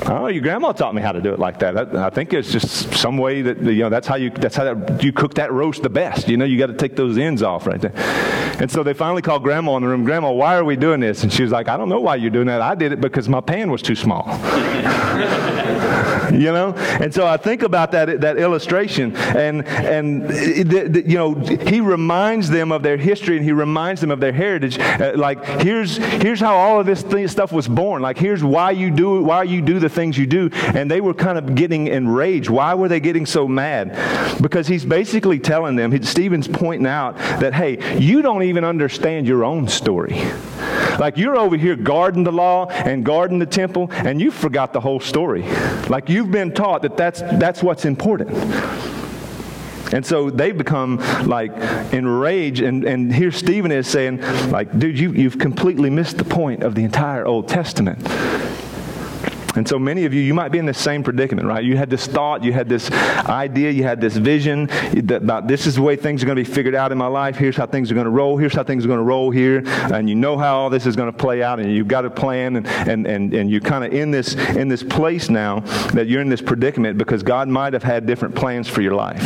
Oh, 0.06 0.28
your 0.28 0.42
grandma 0.42 0.74
taught 0.74 0.94
me 0.94 1.02
how 1.02 1.12
to 1.12 1.22
do 1.22 1.34
it 1.34 1.40
like 1.40 1.60
that. 1.60 1.96
I, 1.96 2.08
I 2.08 2.10
think 2.10 2.34
it's 2.34 2.52
just 2.52 2.94
some 2.94 3.18
way 3.18 3.42
that 3.42 3.62
you 3.62 3.84
know 3.84 3.90
that's 3.90 4.08
how 4.08 4.16
you 4.16 4.30
that's 4.30 4.56
how 4.56 4.74
that, 4.74 5.04
you 5.04 5.14
cook 5.14 5.36
that 5.36 5.52
roast 5.52 5.82
the 5.82 5.90
best. 5.90 6.28
You 6.28 6.38
know, 6.38 6.46
you 6.46 6.58
got 6.58 6.68
to 6.68 6.74
take 6.74 6.96
those 6.96 7.18
ends 7.18 7.42
off 7.42 7.66
right 7.66 7.82
there. 7.82 7.94
And 8.60 8.70
so 8.72 8.84
they 8.84 8.94
finally 8.94 9.22
called 9.22 9.44
grandma 9.44 9.76
in 9.78 9.84
the 9.84 9.90
room. 9.90 10.04
Grandma, 10.04 10.32
why 10.32 10.56
are 10.56 10.64
we 10.64 10.76
doing 10.76 11.00
this? 11.00 11.24
And 11.24 11.34
she 11.34 11.44
was 11.44 11.52
like, 11.52 11.68
I 11.68 11.78
don't 11.78 11.90
know 11.90 12.00
why 12.00 12.16
you're 12.16 12.30
doing 12.30 12.48
that. 12.48 12.62
I 12.62 12.76
did 12.76 12.92
it 12.92 13.02
because 13.02 13.28
my 13.28 13.42
pan 13.42 13.72
was 13.72 13.82
too 13.82 13.96
small. 13.96 14.24
you 16.44 16.52
know, 16.52 16.74
and 16.74 17.14
so 17.14 17.28
I 17.28 17.38
think 17.38 17.62
about 17.62 17.92
that 17.92 18.22
that 18.22 18.38
illustration, 18.38 19.16
and 19.16 19.66
and 19.68 20.30
you 21.08 21.18
know 21.18 21.34
he 21.34 21.80
reminds 21.80 22.50
them 22.50 22.72
of 22.72 22.82
their 22.82 22.98
history 22.98 23.38
and 23.38 23.46
he 23.46 23.52
reminds 23.52 24.02
them 24.02 24.12
of 24.12 24.20
their 24.20 24.34
heritage. 24.34 24.80
Uh, 24.80 25.14
like 25.16 25.44
here's 25.62 25.98
here's 25.98 26.40
how 26.40 26.56
all 26.56 26.80
of 26.80 26.86
this 26.86 27.02
thing, 27.04 27.28
stuff 27.28 27.52
was 27.52 27.68
born. 27.68 28.02
Like 28.02 28.18
here's 28.18 28.44
why 28.44 28.72
you 28.72 28.90
do 28.90 29.24
why 29.24 29.44
you 29.44 29.62
do 29.62 29.80
the 29.80 29.90
things 29.90 30.18
you 30.18 30.26
do. 30.26 30.50
And 30.74 30.90
they 30.90 31.02
were 31.02 31.14
kind 31.14 31.38
of 31.38 31.56
getting 31.56 31.88
enraged. 31.88 32.50
Why 32.50 32.74
were 32.74 32.88
they 32.88 33.00
getting 33.00 33.26
so 33.26 33.48
mad? 33.48 34.42
Because 34.42 34.68
he's 34.68 34.86
basically 34.86 35.40
telling 35.40 35.76
them. 35.76 36.04
Stephen's 36.04 36.48
pointing 36.48 36.88
out 36.88 37.18
that 37.18 37.54
hey, 37.54 38.00
you 38.00 38.22
don't 38.22 38.44
even 38.44 38.64
understand 38.64 39.28
your 39.28 39.44
own 39.46 39.68
story. 39.68 40.22
Like 41.00 41.18
you're 41.18 41.38
over 41.38 41.58
here 41.58 41.76
guarding 41.76 42.24
the 42.24 42.32
law 42.32 42.68
and 42.68 43.04
guarding 43.04 43.40
the 43.40 43.46
temple, 43.46 43.90
and 43.92 44.22
you 44.22 44.32
forgot 44.32 44.74
the 44.74 44.80
whole 44.80 45.00
story. 45.00 45.44
Like 45.90 46.10
you've 46.24 46.32
been 46.32 46.54
taught 46.54 46.84
that 46.84 46.96
that's, 46.96 47.20
that's 47.22 47.62
what's 47.62 47.84
important. 47.84 48.32
And 49.94 50.06
so 50.06 50.30
they 50.30 50.54
become 50.54 50.98
like 51.28 51.52
enraged. 51.94 52.62
And, 52.62 52.86
and 52.86 53.14
here 53.14 53.32
Stephen 53.32 53.72
is 53.72 53.88
saying, 53.88 54.22
like, 54.50 54.80
dude, 54.80 54.98
you, 54.98 55.12
you've 55.12 55.38
completely 55.38 55.90
missed 55.90 56.18
the 56.18 56.24
point 56.24 56.64
of 56.64 56.76
the 56.76 56.84
entire 56.84 57.26
Old 57.26 57.50
Testament. 57.50 58.00
And 59.56 59.68
so 59.68 59.78
many 59.78 60.06
of 60.06 60.14
you, 60.14 60.22
you 60.22 60.34
might 60.34 60.50
be 60.50 60.58
in 60.58 60.66
the 60.66 60.74
same 60.74 61.04
predicament, 61.04 61.48
right? 61.48 61.64
You 61.64 61.78
had 61.78 61.90
this 61.90 62.08
thought, 62.08 62.44
you 62.44 62.54
had 62.54 62.68
this 62.68 62.92
idea, 62.92 63.72
you 63.72 63.84
had 63.84 64.02
this 64.02 64.18
vision 64.18 64.70
about 65.10 65.48
this 65.48 65.68
is 65.68 65.76
the 65.76 65.82
way 65.82 65.96
things 65.96 66.24
are 66.24 66.26
going 66.26 66.38
to 66.38 66.44
be 66.44 66.50
figured 66.50 66.76
out 66.76 66.92
in 66.92 66.98
my 66.98 67.08
life. 67.08 67.36
Here's 67.36 67.56
how 67.56 67.66
things 67.66 67.92
are 67.92 67.94
going 67.94 68.06
to 68.06 68.12
roll. 68.12 68.38
Here's 68.38 68.54
how 68.54 68.64
things 68.64 68.86
are 68.86 68.88
going 68.88 69.00
to 69.00 69.04
roll 69.04 69.32
here. 69.32 69.64
And 69.66 70.10
you 70.10 70.16
know 70.16 70.38
how 70.38 70.58
all 70.58 70.70
this 70.70 70.86
is 70.86 70.96
going 70.96 71.12
to 71.12 71.18
play 71.18 71.44
out, 71.44 71.60
and 71.60 71.72
you've 71.72 71.88
got 71.88 72.06
a 72.06 72.10
plan, 72.10 72.56
and, 72.56 72.68
and, 72.68 73.06
and, 73.06 73.34
and 73.34 73.50
you're 73.50 73.62
kind 73.62 73.84
of 73.84 73.94
in 73.94 74.12
this, 74.12 74.36
in 74.56 74.68
this 74.68 74.84
place 74.84 75.30
now 75.30 75.60
that 75.94 76.08
you're 76.08 76.22
in 76.22 76.30
this 76.30 76.42
predicament 76.42 76.98
because 76.98 77.24
God 77.24 77.48
might 77.48 77.74
have 77.74 77.84
had 77.84 78.06
different 78.06 78.36
plans 78.36 78.68
for 78.68 78.82
your 78.82 78.96
life. 78.96 79.22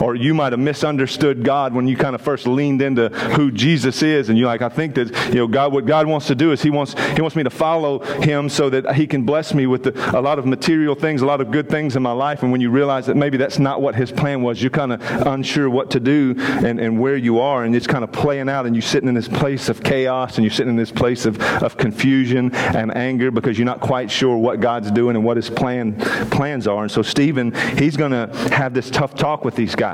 Or 0.00 0.14
you 0.14 0.34
might 0.34 0.52
have 0.52 0.60
misunderstood 0.60 1.44
God 1.44 1.74
when 1.74 1.86
you 1.86 1.96
kind 1.96 2.14
of 2.14 2.20
first 2.20 2.46
leaned 2.46 2.82
into 2.82 3.08
who 3.08 3.50
Jesus 3.50 4.02
is, 4.02 4.28
and 4.28 4.38
you're 4.38 4.48
like, 4.48 4.62
I 4.62 4.68
think 4.68 4.94
that, 4.96 5.10
you 5.28 5.36
know, 5.36 5.46
God, 5.46 5.72
what 5.72 5.86
God 5.86 6.06
wants 6.06 6.26
to 6.28 6.34
do 6.34 6.52
is 6.52 6.62
He 6.62 6.70
wants, 6.70 6.94
he 7.14 7.20
wants 7.20 7.36
me 7.36 7.42
to 7.42 7.50
follow 7.50 8.00
Him 8.20 8.48
so 8.48 8.70
that 8.70 8.94
He 8.96 9.06
can 9.06 9.24
bless 9.24 9.54
me 9.54 9.66
with 9.66 9.84
the, 9.84 10.18
a 10.18 10.20
lot 10.20 10.38
of 10.38 10.46
material 10.46 10.94
things, 10.94 11.22
a 11.22 11.26
lot 11.26 11.40
of 11.40 11.50
good 11.50 11.68
things 11.68 11.96
in 11.96 12.02
my 12.02 12.12
life. 12.12 12.42
And 12.42 12.52
when 12.52 12.60
you 12.60 12.70
realize 12.70 13.06
that 13.06 13.16
maybe 13.16 13.36
that's 13.36 13.58
not 13.58 13.80
what 13.80 13.94
his 13.94 14.10
plan 14.10 14.42
was, 14.42 14.62
you're 14.62 14.70
kind 14.70 14.92
of 14.92 15.02
unsure 15.26 15.70
what 15.70 15.90
to 15.92 16.00
do 16.00 16.34
and, 16.38 16.80
and 16.80 16.98
where 16.98 17.16
you 17.16 17.40
are. 17.40 17.64
And 17.64 17.74
it's 17.74 17.86
kind 17.86 18.04
of 18.04 18.12
playing 18.12 18.48
out. 18.48 18.66
And 18.66 18.74
you're 18.74 18.82
sitting 18.82 19.08
in 19.08 19.14
this 19.14 19.28
place 19.28 19.68
of 19.68 19.82
chaos 19.82 20.36
and 20.36 20.44
you're 20.44 20.52
sitting 20.52 20.70
in 20.70 20.76
this 20.76 20.92
place 20.92 21.26
of, 21.26 21.40
of 21.62 21.76
confusion 21.76 22.54
and 22.54 22.96
anger 22.96 23.30
because 23.30 23.58
you're 23.58 23.66
not 23.66 23.80
quite 23.80 24.10
sure 24.10 24.36
what 24.36 24.60
God's 24.60 24.90
doing 24.90 25.16
and 25.16 25.24
what 25.24 25.36
his 25.36 25.50
plan, 25.50 25.96
plans 26.30 26.66
are. 26.66 26.82
And 26.82 26.90
so 26.90 27.02
Stephen, 27.02 27.54
he's 27.78 27.96
going 27.96 28.12
to 28.12 28.26
have 28.52 28.74
this 28.74 28.90
tough 28.90 29.14
talk 29.14 29.44
with 29.44 29.54
these 29.54 29.74
guys. 29.74 29.93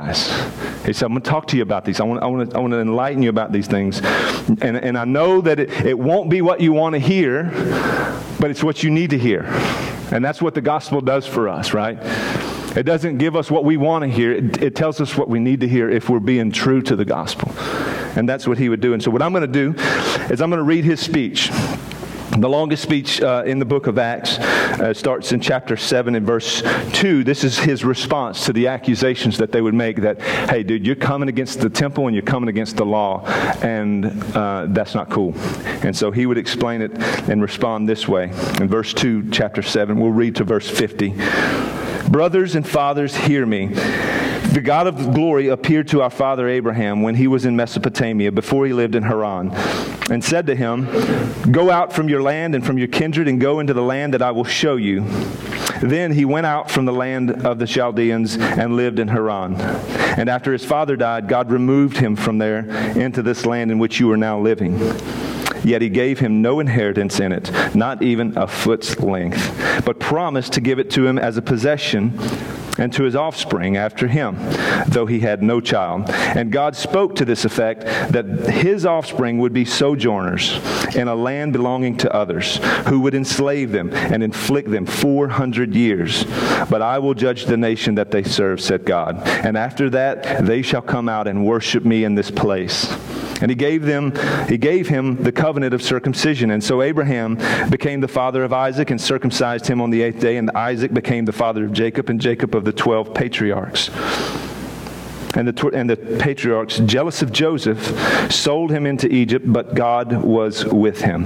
He 0.85 0.93
said, 0.93 1.05
I'm 1.05 1.13
going 1.13 1.21
to 1.21 1.29
talk 1.29 1.47
to 1.47 1.57
you 1.57 1.63
about 1.63 1.85
these. 1.85 1.99
I 1.99 2.03
want, 2.03 2.23
I 2.23 2.27
want, 2.27 2.51
to, 2.51 2.57
I 2.57 2.59
want 2.59 2.73
to 2.73 2.79
enlighten 2.79 3.21
you 3.21 3.29
about 3.29 3.51
these 3.51 3.67
things. 3.67 3.99
And, 4.61 4.77
and 4.77 4.97
I 4.97 5.05
know 5.05 5.41
that 5.41 5.59
it, 5.59 5.69
it 5.85 5.97
won't 5.97 6.29
be 6.29 6.41
what 6.41 6.61
you 6.61 6.73
want 6.73 6.93
to 6.93 6.99
hear, 6.99 7.45
but 8.39 8.49
it's 8.49 8.63
what 8.63 8.83
you 8.83 8.89
need 8.89 9.11
to 9.11 9.17
hear. 9.17 9.43
And 10.11 10.23
that's 10.25 10.41
what 10.41 10.55
the 10.55 10.61
gospel 10.61 11.01
does 11.01 11.25
for 11.25 11.47
us, 11.47 11.73
right? 11.73 11.97
It 12.75 12.83
doesn't 12.83 13.17
give 13.17 13.35
us 13.35 13.51
what 13.51 13.65
we 13.65 13.77
want 13.77 14.03
to 14.03 14.09
hear, 14.09 14.31
it, 14.31 14.63
it, 14.63 14.75
tells 14.75 15.01
us 15.01 15.17
what 15.17 15.27
we 15.27 15.39
need 15.39 15.59
to 15.59 15.67
hear 15.67 15.89
if 15.89 16.09
we're 16.09 16.19
being 16.19 16.51
true 16.51 16.81
to 16.83 16.95
the 16.95 17.05
gospel. 17.05 17.51
And 18.17 18.27
that's 18.27 18.47
what 18.47 18.57
he 18.57 18.69
would 18.69 18.81
do. 18.81 18.93
And 18.93 19.03
so, 19.03 19.11
what 19.11 19.21
I'm 19.21 19.33
going 19.33 19.41
to 19.41 19.47
do 19.47 19.73
is 20.31 20.41
I'm 20.41 20.49
going 20.49 20.59
to 20.59 20.63
read 20.63 20.85
his 20.85 20.99
speech. 20.99 21.49
The 22.37 22.47
longest 22.47 22.81
speech 22.81 23.21
uh, 23.21 23.43
in 23.45 23.59
the 23.59 23.65
book 23.65 23.87
of 23.87 23.97
Acts 23.97 24.39
uh, 24.39 24.93
starts 24.93 25.33
in 25.33 25.41
chapter 25.41 25.75
7 25.75 26.15
and 26.15 26.25
verse 26.25 26.63
2. 26.93 27.25
This 27.25 27.43
is 27.43 27.59
his 27.59 27.83
response 27.83 28.45
to 28.45 28.53
the 28.53 28.67
accusations 28.67 29.37
that 29.37 29.51
they 29.51 29.61
would 29.61 29.73
make 29.73 29.97
that, 29.97 30.21
hey, 30.49 30.63
dude, 30.63 30.87
you're 30.87 30.95
coming 30.95 31.27
against 31.27 31.59
the 31.59 31.69
temple 31.69 32.07
and 32.07 32.15
you're 32.15 32.23
coming 32.23 32.47
against 32.47 32.77
the 32.77 32.85
law, 32.85 33.25
and 33.61 34.05
uh, 34.33 34.67
that's 34.69 34.95
not 34.95 35.09
cool. 35.09 35.33
And 35.83 35.95
so 35.95 36.09
he 36.09 36.25
would 36.25 36.37
explain 36.37 36.81
it 36.81 36.97
and 37.29 37.41
respond 37.41 37.87
this 37.87 38.07
way. 38.07 38.25
In 38.59 38.69
verse 38.69 38.93
2, 38.93 39.29
chapter 39.31 39.61
7, 39.61 39.99
we'll 39.99 40.11
read 40.11 40.37
to 40.37 40.45
verse 40.45 40.69
50. 40.69 41.13
Brothers 42.09 42.55
and 42.55 42.67
fathers, 42.67 43.13
hear 43.13 43.45
me. 43.45 43.71
The 44.51 44.59
God 44.59 44.85
of 44.85 45.13
glory 45.13 45.47
appeared 45.47 45.87
to 45.89 46.01
our 46.01 46.09
father 46.09 46.49
Abraham 46.49 47.01
when 47.01 47.15
he 47.15 47.25
was 47.25 47.45
in 47.45 47.55
Mesopotamia 47.55 48.33
before 48.33 48.65
he 48.65 48.73
lived 48.73 48.95
in 48.95 49.03
Haran 49.03 49.49
and 50.11 50.21
said 50.21 50.45
to 50.47 50.55
him, 50.55 50.89
Go 51.53 51.71
out 51.71 51.93
from 51.93 52.09
your 52.09 52.21
land 52.21 52.53
and 52.53 52.65
from 52.65 52.77
your 52.77 52.89
kindred 52.89 53.29
and 53.29 53.39
go 53.39 53.61
into 53.61 53.73
the 53.73 53.81
land 53.81 54.13
that 54.13 54.21
I 54.21 54.31
will 54.31 54.43
show 54.43 54.75
you. 54.75 55.05
Then 55.81 56.11
he 56.11 56.25
went 56.25 56.47
out 56.47 56.69
from 56.69 56.83
the 56.83 56.91
land 56.91 57.45
of 57.45 57.59
the 57.59 57.65
Chaldeans 57.65 58.35
and 58.35 58.75
lived 58.75 58.99
in 58.99 59.07
Haran. 59.07 59.55
And 59.55 60.29
after 60.29 60.51
his 60.51 60.65
father 60.65 60.97
died, 60.97 61.29
God 61.29 61.49
removed 61.49 61.95
him 61.95 62.17
from 62.17 62.37
there 62.37 62.69
into 62.99 63.21
this 63.21 63.45
land 63.45 63.71
in 63.71 63.79
which 63.79 64.01
you 64.01 64.11
are 64.11 64.17
now 64.17 64.37
living. 64.37 64.77
Yet 65.63 65.81
he 65.81 65.87
gave 65.87 66.19
him 66.19 66.41
no 66.41 66.59
inheritance 66.59 67.21
in 67.21 67.31
it, 67.31 67.49
not 67.73 68.03
even 68.03 68.37
a 68.37 68.47
foot's 68.47 68.99
length, 68.99 69.83
but 69.85 69.97
promised 69.97 70.51
to 70.53 70.61
give 70.61 70.77
it 70.77 70.89
to 70.91 71.07
him 71.07 71.17
as 71.17 71.37
a 71.37 71.41
possession 71.41 72.19
and 72.81 72.91
to 72.93 73.03
his 73.03 73.15
offspring 73.15 73.77
after 73.77 74.07
him, 74.07 74.35
though 74.87 75.05
he 75.05 75.19
had 75.19 75.43
no 75.43 75.61
child. 75.61 76.09
And 76.09 76.51
God 76.51 76.75
spoke 76.75 77.15
to 77.17 77.25
this 77.25 77.45
effect 77.45 77.81
that 78.11 78.25
his 78.49 78.85
offspring 78.85 79.37
would 79.37 79.53
be 79.53 79.65
sojourners 79.65 80.59
in 80.95 81.07
a 81.07 81.15
land 81.15 81.53
belonging 81.53 81.97
to 81.97 82.13
others, 82.13 82.57
who 82.87 82.99
would 83.01 83.13
enslave 83.13 83.71
them 83.71 83.93
and 83.93 84.23
inflict 84.23 84.69
them 84.69 84.85
400 84.85 85.75
years. 85.75 86.25
But 86.69 86.81
I 86.81 86.97
will 86.99 87.13
judge 87.13 87.45
the 87.45 87.57
nation 87.57 87.95
that 87.95 88.09
they 88.09 88.23
serve, 88.23 88.59
said 88.59 88.83
God. 88.83 89.21
And 89.27 89.57
after 89.57 89.89
that, 89.91 90.45
they 90.45 90.63
shall 90.63 90.81
come 90.81 91.07
out 91.07 91.27
and 91.27 91.45
worship 91.45 91.85
me 91.85 92.03
in 92.03 92.15
this 92.15 92.31
place. 92.31 92.91
And 93.41 93.49
he 93.49 93.55
gave 93.55 93.83
them, 93.83 94.13
he 94.47 94.57
gave 94.57 94.87
him 94.87 95.15
the 95.23 95.31
covenant 95.31 95.73
of 95.73 95.81
circumcision. 95.81 96.51
And 96.51 96.63
so 96.63 96.81
Abraham 96.81 97.35
became 97.69 97.99
the 97.99 98.07
father 98.07 98.43
of 98.43 98.53
Isaac 98.53 98.91
and 98.91 99.01
circumcised 99.01 99.67
him 99.67 99.81
on 99.81 99.89
the 99.89 100.03
eighth 100.03 100.19
day. 100.19 100.37
And 100.37 100.51
Isaac 100.51 100.93
became 100.93 101.25
the 101.25 101.33
father 101.33 101.65
of 101.65 101.73
Jacob 101.73 102.09
and 102.09 102.21
Jacob 102.21 102.55
of 102.55 102.65
the 102.65 102.71
twelve 102.71 103.13
patriarchs. 103.13 103.89
And 105.33 105.47
the, 105.47 105.67
and 105.73 105.89
the 105.89 105.95
patriarchs, 105.95 106.79
jealous 106.79 107.21
of 107.21 107.31
Joseph, 107.31 108.31
sold 108.31 108.69
him 108.69 108.85
into 108.85 109.07
Egypt, 109.11 109.45
but 109.47 109.73
God 109.73 110.23
was 110.23 110.65
with 110.65 111.01
him 111.01 111.25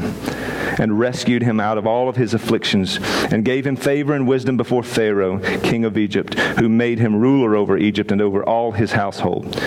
and 0.78 1.00
rescued 1.00 1.42
him 1.42 1.60
out 1.60 1.80
of 1.80 1.88
all 1.88 2.08
of 2.08 2.16
his 2.16 2.36
afflictions 2.36 3.00
and 3.32 3.44
gave 3.44 3.66
him 3.66 3.76
favor 3.76 4.14
and 4.14 4.28
wisdom 4.28 4.58
before 4.58 4.84
Pharaoh, 4.84 5.40
king 5.60 5.86
of 5.86 5.98
Egypt, 5.98 6.36
who 6.36 6.70
made 6.70 7.00
him 7.00 7.16
ruler 7.16 7.56
over 7.56 7.78
Egypt 7.78 8.12
and 8.12 8.22
over 8.22 8.44
all 8.44 8.74
his 8.74 8.92
household. 8.92 9.60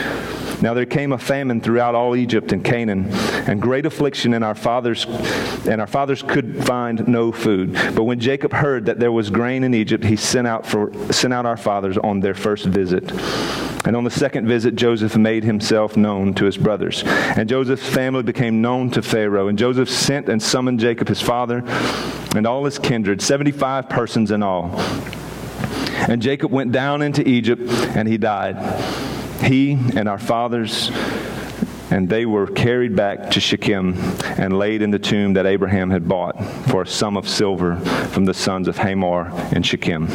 Now 0.61 0.75
there 0.75 0.87
came 0.87 1.13
a 1.13 1.19
famine 1.19 1.61
throughout 1.61 1.95
all 1.95 2.17
Egypt 2.17 2.53
and 2.53 2.65
Canaan, 2.65 3.07
and 3.47 3.63
great 3.63 3.87
affliction, 3.87 4.35
and 4.35 4.45
our 4.45 4.57
fathers 4.57 5.07
and 5.69 5.81
our 5.81 5.87
fathers 5.87 6.23
could 6.23 6.65
find 6.65 7.07
no 7.07 7.31
food. 7.31 7.75
But 7.95 8.05
when 8.05 8.19
Jacob 8.19 8.53
heard 8.53 8.87
that 8.87 8.99
there 8.99 9.13
was 9.13 9.31
grain 9.31 9.63
in 9.63 9.73
Egypt, 9.75 10.05
he 10.05 10.17
sent 10.17 10.47
out 10.47 10.67
for 10.67 10.93
sent 11.13 11.33
out 11.33 11.47
our 11.47 11.57
fathers 11.57 11.97
on 11.99 12.21
their 12.21 12.35
first 12.35 12.67
visit. 12.67 13.13
And 13.85 13.97
on 13.97 14.05
the 14.05 14.11
second 14.11 14.49
visit, 14.49 14.75
Joseph 14.75 15.17
made 15.17 15.45
himself 15.45 15.97
known 15.97 16.35
to 16.35 16.45
his 16.45 16.57
brothers. 16.57 17.05
And 17.05 17.49
Joseph's 17.49 17.89
family 17.89 18.23
became 18.25 18.61
known 18.61 18.91
to 18.91 19.03
Pharaoh. 19.03 19.49
And 19.49 19.57
Joseph 19.57 19.89
sent 19.89 20.29
and 20.29 20.43
summoned 20.43 20.81
Jacob, 20.81 21.09
his 21.09 21.23
father, 21.23 21.63
and 22.35 22.47
all 22.47 22.65
his 22.65 22.79
kindred, 22.79 23.23
75 23.23 23.89
persons 23.89 24.31
in 24.31 24.43
all. 24.43 24.73
And 26.09 26.21
Jacob 26.21 26.51
went 26.51 26.73
down 26.73 27.03
into 27.03 27.27
Egypt, 27.27 27.63
and 27.95 28.09
he 28.09 28.19
died 28.19 28.57
he 29.41 29.73
and 29.73 30.09
our 30.09 30.19
fathers, 30.19 30.91
and 31.91 32.09
they 32.09 32.27
were 32.27 32.47
carried 32.47 32.95
back 32.95 33.31
to 33.31 33.41
Shechem 33.41 33.95
and 34.39 34.59
laid 34.59 34.83
in 34.83 34.91
the 34.91 34.99
tomb 34.99 35.33
that 35.35 35.47
Abraham 35.47 35.91
had 35.91 36.09
bought 36.09 36.43
for 36.69 36.83
a 36.83 36.87
sum 36.87 37.17
of 37.17 37.29
silver 37.29 37.77
from 38.11 38.25
the 38.25 38.35
sons 38.35 38.69
of 38.69 38.77
Hamor 38.79 39.31
and 39.53 39.65
Shechem. 39.65 40.09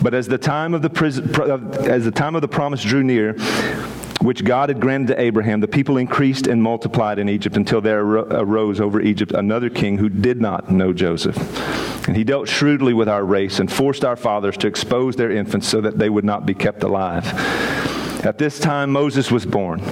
But 0.00 0.14
as 0.14 0.26
the 0.26 0.38
time 0.38 0.74
of 0.74 0.82
the, 0.82 1.84
as 1.86 2.04
the 2.04 2.10
time 2.10 2.34
of 2.34 2.40
the 2.40 2.48
promise 2.48 2.82
drew 2.82 3.02
near, 3.02 3.34
which 4.22 4.44
God 4.44 4.68
had 4.68 4.80
granted 4.80 5.08
to 5.08 5.20
Abraham, 5.20 5.60
the 5.60 5.68
people 5.68 5.96
increased 5.96 6.46
and 6.46 6.62
multiplied 6.62 7.18
in 7.18 7.28
Egypt 7.28 7.56
until 7.56 7.80
there 7.80 8.02
arose 8.02 8.80
over 8.80 9.00
Egypt 9.00 9.32
another 9.32 9.68
king 9.68 9.98
who 9.98 10.08
did 10.08 10.40
not 10.40 10.70
know 10.70 10.92
Joseph. 10.92 11.36
And 12.06 12.16
he 12.16 12.24
dealt 12.24 12.48
shrewdly 12.48 12.94
with 12.94 13.08
our 13.08 13.24
race 13.24 13.58
and 13.58 13.70
forced 13.70 14.04
our 14.04 14.16
fathers 14.16 14.56
to 14.58 14.66
expose 14.66 15.16
their 15.16 15.30
infants 15.30 15.68
so 15.68 15.80
that 15.80 15.98
they 15.98 16.08
would 16.08 16.24
not 16.24 16.46
be 16.46 16.54
kept 16.54 16.82
alive. 16.82 17.24
At 18.24 18.38
this 18.38 18.58
time, 18.58 18.90
Moses 18.90 19.30
was 19.30 19.44
born. 19.44 19.82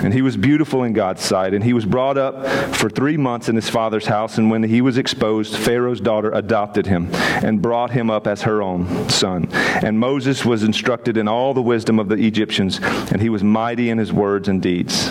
And 0.00 0.12
he 0.12 0.22
was 0.22 0.36
beautiful 0.36 0.82
in 0.84 0.92
God's 0.92 1.22
sight. 1.22 1.54
And 1.54 1.62
he 1.62 1.72
was 1.72 1.84
brought 1.84 2.18
up 2.18 2.46
for 2.74 2.88
three 2.88 3.16
months 3.16 3.48
in 3.48 3.56
his 3.56 3.68
father's 3.68 4.06
house. 4.06 4.38
And 4.38 4.50
when 4.50 4.62
he 4.62 4.80
was 4.80 4.98
exposed, 4.98 5.56
Pharaoh's 5.56 6.00
daughter 6.00 6.30
adopted 6.32 6.86
him 6.86 7.08
and 7.12 7.62
brought 7.62 7.90
him 7.90 8.10
up 8.10 8.26
as 8.26 8.42
her 8.42 8.62
own 8.62 9.08
son. 9.08 9.48
And 9.52 9.98
Moses 9.98 10.44
was 10.44 10.62
instructed 10.62 11.16
in 11.16 11.28
all 11.28 11.54
the 11.54 11.62
wisdom 11.62 11.98
of 11.98 12.08
the 12.08 12.16
Egyptians, 12.16 12.80
and 12.82 13.20
he 13.20 13.28
was 13.28 13.44
mighty 13.44 13.90
in 13.90 13.98
his 13.98 14.12
words 14.12 14.48
and 14.48 14.62
deeds. 14.62 15.08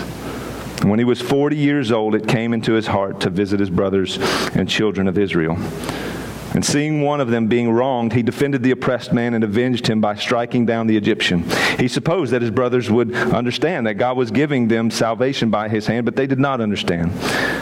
And 0.80 0.90
when 0.90 0.98
he 0.98 1.04
was 1.04 1.20
40 1.20 1.56
years 1.56 1.92
old, 1.92 2.14
it 2.14 2.26
came 2.26 2.52
into 2.52 2.72
his 2.72 2.88
heart 2.88 3.20
to 3.20 3.30
visit 3.30 3.60
his 3.60 3.70
brothers 3.70 4.18
and 4.54 4.68
children 4.68 5.06
of 5.06 5.16
Israel. 5.16 5.56
And 6.54 6.64
seeing 6.64 7.00
one 7.00 7.20
of 7.20 7.28
them 7.28 7.46
being 7.46 7.70
wronged, 7.70 8.12
he 8.12 8.22
defended 8.22 8.62
the 8.62 8.72
oppressed 8.72 9.12
man 9.12 9.32
and 9.32 9.42
avenged 9.42 9.86
him 9.86 10.00
by 10.00 10.16
striking 10.16 10.66
down 10.66 10.86
the 10.86 10.96
Egyptian. 10.96 11.48
He 11.78 11.88
supposed 11.88 12.32
that 12.32 12.42
his 12.42 12.50
brothers 12.50 12.90
would 12.90 13.14
understand 13.14 13.86
that 13.86 13.94
God 13.94 14.16
was 14.16 14.30
giving 14.30 14.68
them 14.68 14.90
salvation 14.90 15.50
by 15.50 15.68
his 15.68 15.86
hand, 15.86 16.04
but 16.04 16.14
they 16.14 16.26
did 16.26 16.38
not 16.38 16.60
understand. 16.60 17.12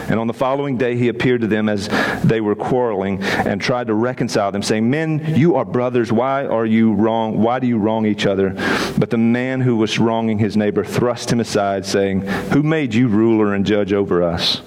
And 0.09 0.19
on 0.19 0.27
the 0.27 0.33
following 0.33 0.77
day, 0.77 0.97
he 0.97 1.07
appeared 1.07 1.41
to 1.41 1.47
them 1.47 1.69
as 1.69 1.87
they 2.21 2.41
were 2.41 2.55
quarreling 2.55 3.23
and 3.23 3.61
tried 3.61 3.87
to 3.87 3.93
reconcile 3.93 4.51
them, 4.51 4.61
saying, 4.61 4.89
Men, 4.89 5.35
you 5.35 5.55
are 5.55 5.63
brothers. 5.63 6.11
Why 6.11 6.45
are 6.45 6.65
you 6.65 6.93
wrong? 6.93 7.41
Why 7.41 7.59
do 7.59 7.67
you 7.67 7.77
wrong 7.77 8.05
each 8.05 8.25
other? 8.25 8.49
But 8.97 9.09
the 9.09 9.17
man 9.17 9.61
who 9.61 9.77
was 9.77 9.99
wronging 9.99 10.39
his 10.39 10.57
neighbor 10.57 10.83
thrust 10.83 11.31
him 11.31 11.39
aside, 11.39 11.85
saying, 11.85 12.21
Who 12.51 12.61
made 12.61 12.93
you 12.93 13.07
ruler 13.07 13.53
and 13.53 13.65
judge 13.65 13.93
over 13.93 14.21
us? 14.21 14.61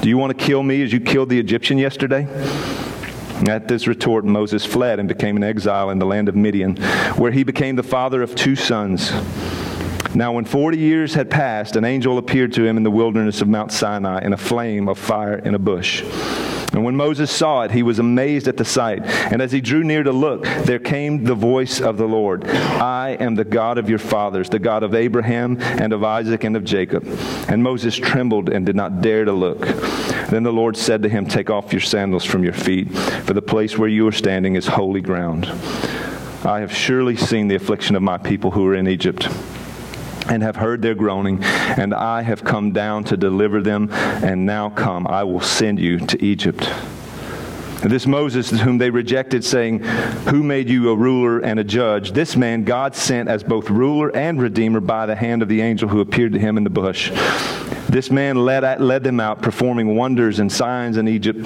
Do 0.00 0.08
you 0.08 0.16
want 0.16 0.36
to 0.36 0.44
kill 0.44 0.62
me 0.62 0.82
as 0.82 0.92
you 0.92 1.00
killed 1.00 1.28
the 1.28 1.38
Egyptian 1.38 1.78
yesterday? 1.78 2.26
At 3.48 3.66
this 3.68 3.86
retort, 3.86 4.24
Moses 4.24 4.64
fled 4.64 5.00
and 5.00 5.08
became 5.08 5.36
an 5.36 5.42
exile 5.42 5.90
in 5.90 5.98
the 5.98 6.06
land 6.06 6.28
of 6.28 6.36
Midian, 6.36 6.76
where 7.16 7.32
he 7.32 7.42
became 7.42 7.76
the 7.76 7.82
father 7.82 8.22
of 8.22 8.34
two 8.34 8.54
sons. 8.54 9.12
Now, 10.14 10.32
when 10.32 10.44
40 10.44 10.78
years 10.78 11.14
had 11.14 11.30
passed, 11.30 11.74
an 11.74 11.84
angel 11.84 12.18
appeared 12.18 12.52
to 12.52 12.64
him 12.64 12.76
in 12.76 12.82
the 12.82 12.90
wilderness 12.90 13.40
of 13.40 13.48
Mount 13.48 13.72
Sinai 13.72 14.20
in 14.22 14.32
a 14.32 14.36
flame 14.36 14.88
of 14.88 14.98
fire 14.98 15.36
in 15.36 15.54
a 15.54 15.58
bush. 15.58 16.04
And 16.72 16.82
And 16.82 16.86
when 16.86 16.96
Moses 16.96 17.30
saw 17.30 17.62
it, 17.62 17.70
he 17.70 17.84
was 17.84 18.00
amazed 18.00 18.48
at 18.48 18.56
the 18.56 18.64
sight. 18.64 19.04
And 19.04 19.40
as 19.40 19.52
he 19.52 19.60
drew 19.60 19.84
near 19.84 20.02
to 20.02 20.10
look, 20.10 20.42
there 20.64 20.80
came 20.80 21.22
the 21.22 21.36
voice 21.36 21.80
of 21.80 21.96
the 21.96 22.08
Lord 22.08 22.44
I 22.44 23.16
am 23.20 23.36
the 23.36 23.44
God 23.44 23.78
of 23.78 23.88
your 23.88 24.00
fathers, 24.00 24.48
the 24.48 24.58
God 24.58 24.82
of 24.82 24.92
Abraham 24.92 25.58
and 25.60 25.92
of 25.92 26.02
Isaac 26.02 26.42
and 26.42 26.56
of 26.56 26.64
Jacob. 26.64 27.06
And 27.48 27.62
Moses 27.62 27.94
trembled 27.94 28.48
and 28.48 28.66
did 28.66 28.74
not 28.74 29.00
dare 29.00 29.24
to 29.24 29.32
look. 29.32 29.60
Then 30.32 30.44
the 30.44 30.50
Lord 30.50 30.78
said 30.78 31.02
to 31.02 31.10
him, 31.10 31.26
Take 31.26 31.50
off 31.50 31.74
your 31.74 31.82
sandals 31.82 32.24
from 32.24 32.42
your 32.42 32.54
feet, 32.54 32.90
for 32.90 33.34
the 33.34 33.42
place 33.42 33.76
where 33.76 33.90
you 33.90 34.08
are 34.08 34.12
standing 34.12 34.56
is 34.56 34.66
holy 34.66 35.02
ground. 35.02 35.44
I 36.42 36.60
have 36.60 36.74
surely 36.74 37.16
seen 37.16 37.48
the 37.48 37.54
affliction 37.54 37.96
of 37.96 38.02
my 38.02 38.16
people 38.16 38.50
who 38.50 38.66
are 38.66 38.74
in 38.74 38.88
Egypt 38.88 39.28
and 40.30 40.42
have 40.42 40.56
heard 40.56 40.80
their 40.80 40.94
groaning, 40.94 41.44
and 41.44 41.92
I 41.92 42.22
have 42.22 42.44
come 42.44 42.72
down 42.72 43.04
to 43.04 43.16
deliver 43.18 43.60
them, 43.60 43.90
and 43.92 44.46
now 44.46 44.70
come, 44.70 45.06
I 45.06 45.22
will 45.22 45.42
send 45.42 45.78
you 45.78 45.98
to 45.98 46.24
Egypt. 46.24 46.66
This 47.82 48.06
Moses, 48.06 48.50
whom 48.50 48.78
they 48.78 48.90
rejected, 48.90 49.44
saying, 49.44 49.80
Who 50.28 50.42
made 50.42 50.68
you 50.68 50.90
a 50.90 50.96
ruler 50.96 51.40
and 51.40 51.58
a 51.58 51.64
judge? 51.64 52.12
This 52.12 52.36
man 52.36 52.62
God 52.62 52.94
sent 52.94 53.28
as 53.28 53.42
both 53.42 53.70
ruler 53.70 54.14
and 54.16 54.40
redeemer 54.40 54.80
by 54.80 55.06
the 55.06 55.16
hand 55.16 55.42
of 55.42 55.48
the 55.48 55.60
angel 55.60 55.88
who 55.88 56.00
appeared 56.00 56.32
to 56.34 56.38
him 56.38 56.56
in 56.56 56.64
the 56.64 56.70
bush. 56.70 57.10
This 57.88 58.10
man 58.10 58.36
led, 58.36 58.80
led 58.80 59.04
them 59.04 59.20
out, 59.20 59.42
performing 59.42 59.96
wonders 59.96 60.38
and 60.38 60.50
signs 60.50 60.96
in 60.96 61.08
Egypt 61.08 61.40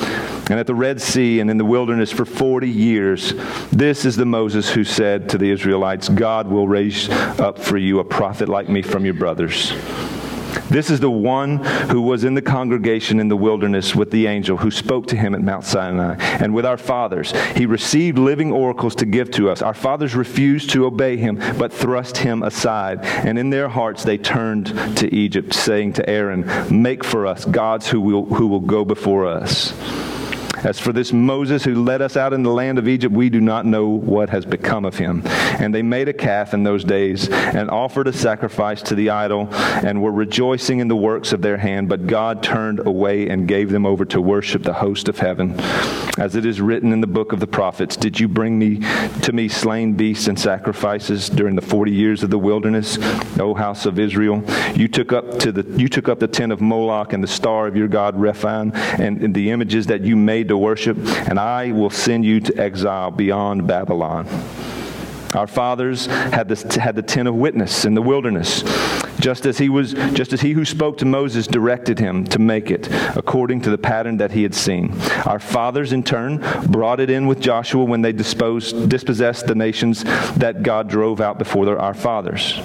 and 0.49 0.61
at 0.61 0.67
the 0.67 0.75
Red 0.75 1.01
Sea 1.01 1.41
and 1.41 1.51
in 1.51 1.59
the 1.59 1.65
wilderness 1.65 2.13
for 2.13 2.25
40 2.25 2.69
years. 2.69 3.33
This 3.73 4.05
is 4.05 4.15
the 4.15 4.27
Moses 4.27 4.71
who 4.71 4.85
said 4.85 5.29
to 5.31 5.39
the 5.39 5.51
Israelites, 5.51 6.09
God 6.09 6.47
will 6.47 6.69
raise 6.69 7.09
up 7.09 7.59
for 7.59 7.77
you 7.77 7.99
a 7.99 8.05
prophet 8.05 8.49
like 8.49 8.69
me 8.69 8.83
from 8.83 9.05
your 9.05 9.15
brothers. 9.15 9.73
This 10.69 10.91
is 10.91 11.01
the 11.01 11.11
one 11.11 11.59
who 11.91 12.03
was 12.03 12.25
in 12.25 12.35
the 12.35 12.43
congregation 12.43 13.21
in 13.21 13.29
the 13.29 13.37
wilderness 13.37 13.95
with 13.95 14.11
the 14.11 14.27
angel 14.27 14.57
who 14.57 14.71
spoke 14.71 15.07
to 15.09 15.17
him 15.17 15.35
at 15.35 15.43
Mount 15.43 15.65
Sinai 15.65 16.17
and 16.41 16.55
with 16.55 16.67
our 16.67 16.77
fathers. 16.77 17.33
He 17.55 17.67
received 17.67 18.19
living 18.19 18.53
oracles 18.53 18.95
to 18.97 19.07
give 19.07 19.31
to 19.33 19.51
us. 19.51 19.63
Our 19.63 19.75
fathers 19.75 20.15
refused 20.15 20.71
to 20.71 20.87
obey 20.87 21.17
him, 21.17 21.37
but 21.59 21.73
thrust 21.73 22.19
him 22.19 22.43
aside. 22.43 23.05
And 23.05 23.39
in 23.39 23.51
their 23.51 23.69
hearts 23.69 24.05
they 24.05 24.19
turned 24.19 24.67
to 24.99 25.15
Egypt, 25.15 25.55
saying 25.55 25.95
to 25.95 26.09
Aaron, 26.09 26.47
Make 26.71 27.05
for 27.05 27.27
us 27.27 27.45
gods 27.45 27.89
who 27.89 28.01
will, 28.01 28.25
who 28.27 28.47
will 28.47 28.61
go 28.61 28.85
before 28.85 29.27
us. 29.27 29.73
As 30.65 30.79
for 30.79 30.93
this 30.93 31.13
Moses 31.13 31.65
who 31.65 31.83
led 31.83 32.03
us 32.03 32.17
out 32.17 32.33
in 32.33 32.43
the 32.43 32.51
land 32.51 32.79
of 32.79 32.89
Egypt, 32.89 33.15
we 33.15 33.29
do 33.29 33.41
not 33.41 33.67
know 33.67 33.89
what 33.89 34.31
has 34.31 34.45
become 34.45 34.85
of 34.85 34.97
him. 34.97 35.23
And 35.27 35.75
they 35.75 35.83
made 35.83 36.09
a 36.09 36.13
calf 36.13 36.55
in 36.55 36.65
those 36.65 36.85
days 36.85 37.29
and 37.29 37.71
offered 37.71 38.09
a 38.09 38.13
sacrifice 38.13 38.83
to 38.83 38.95
the 38.95 39.11
idol 39.11 39.49
and 39.53 40.03
were 40.03 40.13
rejoicing 40.13 40.81
in 40.81 40.89
the 40.89 40.97
works 40.97 41.33
of 41.33 41.43
their 41.43 41.57
hand. 41.57 41.89
But 41.89 42.07
God 42.07 42.43
turned 42.43 42.87
away 42.87 43.29
and 43.29 43.47
gave 43.49 43.71
them 43.71 43.87
over 43.87 44.05
to 44.07 44.21
worship 44.21 44.63
the 44.63 44.73
host 44.73 45.09
of 45.09 45.19
heaven. 45.19 45.59
As 46.19 46.35
it 46.35 46.47
is 46.47 46.61
written 46.61 46.93
in 46.93 47.01
the 47.03 47.07
book 47.07 47.33
of 47.33 47.41
the 47.41 47.47
prophets, 47.47 47.97
Did 47.97 48.19
you 48.19 48.27
bring 48.27 48.59
me 48.59 48.81
to 49.23 49.33
me 49.33 49.49
slain 49.49 49.93
beasts 49.93 50.29
and 50.29 50.39
sacrifices 50.39 51.29
during 51.29 51.57
the 51.57 51.63
forty 51.63 51.93
years 51.93 52.23
of 52.23 52.31
the 52.31 52.39
wilderness, 52.39 52.99
O 53.39 53.55
house 53.55 53.85
of 53.85 53.99
Israel? 53.99 54.43
You 54.75 54.89
took 54.89 55.13
up 55.13 55.39
to 55.41 55.53
the 55.53 55.79
you 55.79 55.89
took 55.89 56.09
up 56.09 56.19
the 56.19 56.29
tent 56.29 56.53
of 56.53 56.61
Moloch 56.61 57.13
and 57.13 57.23
the 57.23 57.29
star 57.29 57.67
of 57.67 57.77
your 57.77 57.89
God 57.89 58.17
Rephan 58.17 58.75
and, 58.99 59.23
and 59.23 59.35
the 59.35 59.51
images 59.51 59.87
that 59.87 60.03
you 60.03 60.17
made 60.17 60.49
to 60.49 60.56
worship, 60.59 60.97
and 61.29 61.39
I 61.39 61.73
will 61.73 61.91
send 61.91 62.25
you 62.25 62.41
to 62.41 62.57
exile 62.57 63.11
beyond 63.11 63.67
Babylon. 63.67 64.27
Our 65.35 65.47
fathers 65.47 66.07
had, 66.07 66.49
this, 66.49 66.63
had 66.75 66.97
the 66.97 67.03
tent 67.03 67.29
of 67.29 67.35
witness 67.35 67.85
in 67.85 67.95
the 67.95 68.01
wilderness, 68.01 68.63
just 69.21 69.45
as 69.45 69.59
he 69.59 69.69
was, 69.69 69.93
just 70.15 70.33
as 70.33 70.41
he 70.41 70.53
who 70.53 70.65
spoke 70.65 70.99
to 70.99 71.05
Moses 71.05 71.47
directed 71.47 71.99
him 71.99 72.25
to 72.29 72.39
make 72.39 72.71
it, 72.71 72.89
according 73.17 73.61
to 73.63 73.71
the 73.71 73.77
pattern 73.77 74.17
that 74.19 74.33
he 74.33 74.43
had 74.43 74.55
seen. 74.55 74.95
Our 75.27 75.39
fathers, 75.39 75.93
in 75.93 76.05
turn, 76.05 76.39
brought 76.69 77.01
it 77.01 77.11
in 77.11 77.27
with 77.27 77.41
Joshua 77.41 77.85
when 77.85 78.03
they 78.03 78.13
disposed, 78.13 78.89
dispossessed 78.89 79.47
the 79.47 79.55
nations 79.55 80.05
that 80.37 80.63
God 80.63 80.89
drove 80.89 81.21
out 81.21 81.39
before 81.39 81.67
their, 81.67 81.79
our 81.79 81.95
fathers. 81.95 82.59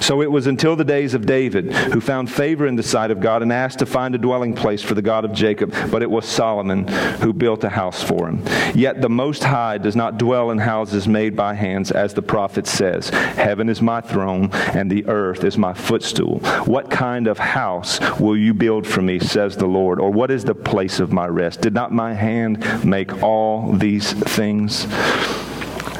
So 0.00 0.22
it 0.22 0.30
was 0.30 0.46
until 0.46 0.76
the 0.76 0.84
days 0.84 1.14
of 1.14 1.26
David, 1.26 1.72
who 1.72 2.00
found 2.00 2.30
favor 2.30 2.66
in 2.66 2.76
the 2.76 2.82
sight 2.82 3.10
of 3.10 3.20
God 3.20 3.42
and 3.42 3.52
asked 3.52 3.78
to 3.80 3.86
find 3.86 4.14
a 4.14 4.18
dwelling 4.18 4.54
place 4.54 4.82
for 4.82 4.94
the 4.94 5.02
God 5.02 5.24
of 5.24 5.32
Jacob. 5.32 5.74
But 5.90 6.02
it 6.02 6.10
was 6.10 6.26
Solomon 6.26 6.88
who 7.20 7.32
built 7.32 7.64
a 7.64 7.68
house 7.68 8.02
for 8.02 8.28
him. 8.28 8.42
Yet 8.74 9.00
the 9.00 9.08
Most 9.08 9.44
High 9.44 9.78
does 9.78 9.96
not 9.96 10.18
dwell 10.18 10.50
in 10.50 10.58
houses 10.58 11.06
made 11.06 11.36
by 11.36 11.54
hands, 11.54 11.90
as 11.90 12.14
the 12.14 12.22
prophet 12.22 12.66
says 12.66 13.10
Heaven 13.10 13.68
is 13.68 13.80
my 13.80 14.00
throne, 14.00 14.50
and 14.52 14.90
the 14.90 15.06
earth 15.06 15.44
is 15.44 15.58
my 15.58 15.74
footstool. 15.74 16.40
What 16.64 16.90
kind 16.90 17.26
of 17.26 17.38
house 17.38 18.00
will 18.18 18.36
you 18.36 18.54
build 18.54 18.86
for 18.86 19.02
me, 19.02 19.18
says 19.18 19.56
the 19.56 19.66
Lord? 19.66 20.00
Or 20.00 20.10
what 20.10 20.30
is 20.30 20.44
the 20.44 20.54
place 20.54 21.00
of 21.00 21.12
my 21.12 21.26
rest? 21.26 21.60
Did 21.60 21.74
not 21.74 21.92
my 21.92 22.14
hand 22.14 22.64
make 22.84 23.22
all 23.22 23.72
these 23.72 24.12
things? 24.12 24.86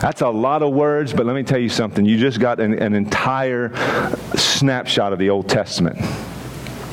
That's 0.00 0.22
a 0.22 0.28
lot 0.28 0.62
of 0.62 0.72
words, 0.72 1.12
but 1.12 1.26
let 1.26 1.36
me 1.36 1.42
tell 1.42 1.58
you 1.58 1.68
something. 1.68 2.06
You 2.06 2.16
just 2.16 2.40
got 2.40 2.58
an, 2.58 2.72
an 2.78 2.94
entire 2.94 3.70
snapshot 4.34 5.12
of 5.12 5.18
the 5.18 5.28
Old 5.28 5.46
Testament. 5.46 5.98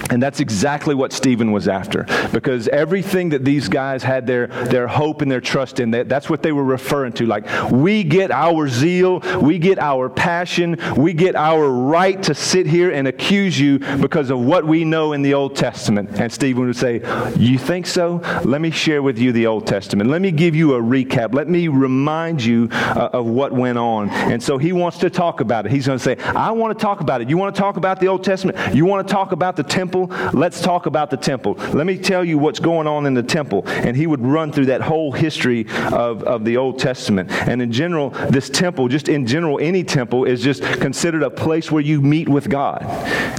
And 0.10 0.24
that's 0.24 0.40
exactly 0.40 0.96
what 0.96 1.12
Stephen 1.12 1.52
was 1.52 1.68
after. 1.68 2.06
Because 2.32 2.68
everything 2.70 3.30
that 3.30 3.44
these 3.44 3.68
guys 3.68 4.04
had 4.04 4.26
their, 4.26 4.48
their 4.48 4.88
hope 4.88 5.22
and 5.22 5.30
their 5.30 5.42
trust 5.42 5.80
in, 5.80 5.92
that, 5.92 6.08
that's 6.08 6.30
what 6.30 6.42
they 6.44 6.52
were 6.52 6.64
referring 6.64 7.14
to. 7.14 7.26
Like, 7.26 7.46
we 7.72 8.04
get 8.04 8.32
our 8.32 8.68
zeal, 8.68 9.20
we 9.42 9.60
get 9.60 9.80
our 9.80 10.10
passion, 10.10 10.78
we 10.96 11.14
get 11.14 11.36
our 11.36 11.70
right 11.70 12.22
to 12.24 12.34
sit 12.34 12.68
here 12.68 12.92
and 12.92 13.08
accuse 13.08 13.60
you 13.60 13.80
because 14.00 14.30
of 14.30 14.40
what 14.40 14.66
we 14.66 14.86
know 14.86 15.14
in 15.14 15.22
the 15.22 15.34
Old 15.34 15.56
Testament. 15.56 16.20
And 16.20 16.32
Stephen 16.32 16.66
would 16.66 16.76
say, 16.76 17.02
You 17.38 17.58
think 17.58 17.86
so? 17.86 18.22
Let 18.44 18.62
me 18.62 18.72
share 18.72 19.02
with 19.02 19.18
you 19.18 19.32
the 19.32 19.48
Old 19.48 19.68
Testament. 19.68 20.10
Let 20.10 20.22
me 20.22 20.32
give 20.32 20.56
you 20.56 20.76
a 20.76 20.82
recap. 20.82 21.34
Let 21.34 21.50
me 21.50 21.68
remind 21.68 22.44
you 22.44 22.70
uh, 22.72 23.10
of 23.14 23.26
what 23.26 23.52
went 23.52 23.78
on. 23.78 24.10
And 24.10 24.42
so 24.42 24.58
he 24.58 24.72
wants 24.72 24.98
to 25.00 25.10
talk 25.10 25.42
about 25.42 25.66
it. 25.66 25.72
He's 25.72 25.88
going 25.88 26.00
to 26.00 26.04
say, 26.04 26.18
I 26.18 26.52
want 26.52 26.78
to 26.78 26.82
talk 26.82 27.02
about 27.02 27.22
it. 27.22 27.30
You 27.30 27.38
want 27.38 27.56
to 27.56 27.60
talk 27.60 27.78
about 27.78 28.00
the 28.00 28.08
Old 28.08 28.24
Testament? 28.24 28.76
You 28.76 28.86
want 28.86 29.08
to 29.08 29.14
talk 29.14 29.32
about 29.32 29.56
the 29.56 29.64
temple? 29.64 29.97
Temple. 30.06 30.40
Let's 30.40 30.62
talk 30.62 30.86
about 30.86 31.10
the 31.10 31.18
temple. 31.18 31.54
Let 31.74 31.86
me 31.86 31.98
tell 31.98 32.24
you 32.24 32.38
what's 32.38 32.60
going 32.60 32.88
on 32.88 33.06
in 33.06 33.14
the 33.14 33.24
temple. 33.24 33.64
And 33.68 33.96
he 33.96 34.08
would 34.08 34.22
run 34.22 34.52
through 34.52 34.68
that 34.68 34.82
whole 34.82 35.12
history 35.12 35.66
of, 35.92 36.24
of 36.24 36.46
the 36.46 36.58
Old 36.58 36.80
Testament. 36.80 37.32
And 37.32 37.62
in 37.62 37.72
general, 37.72 38.10
this 38.10 38.50
temple, 38.50 38.88
just 38.88 39.10
in 39.10 39.26
general, 39.26 39.60
any 39.60 39.84
temple 39.84 40.26
is 40.26 40.42
just 40.42 40.64
considered 40.64 41.24
a 41.24 41.30
place 41.30 41.72
where 41.72 41.82
you 41.82 42.02
meet 42.02 42.30
with 42.30 42.50
God. 42.50 42.84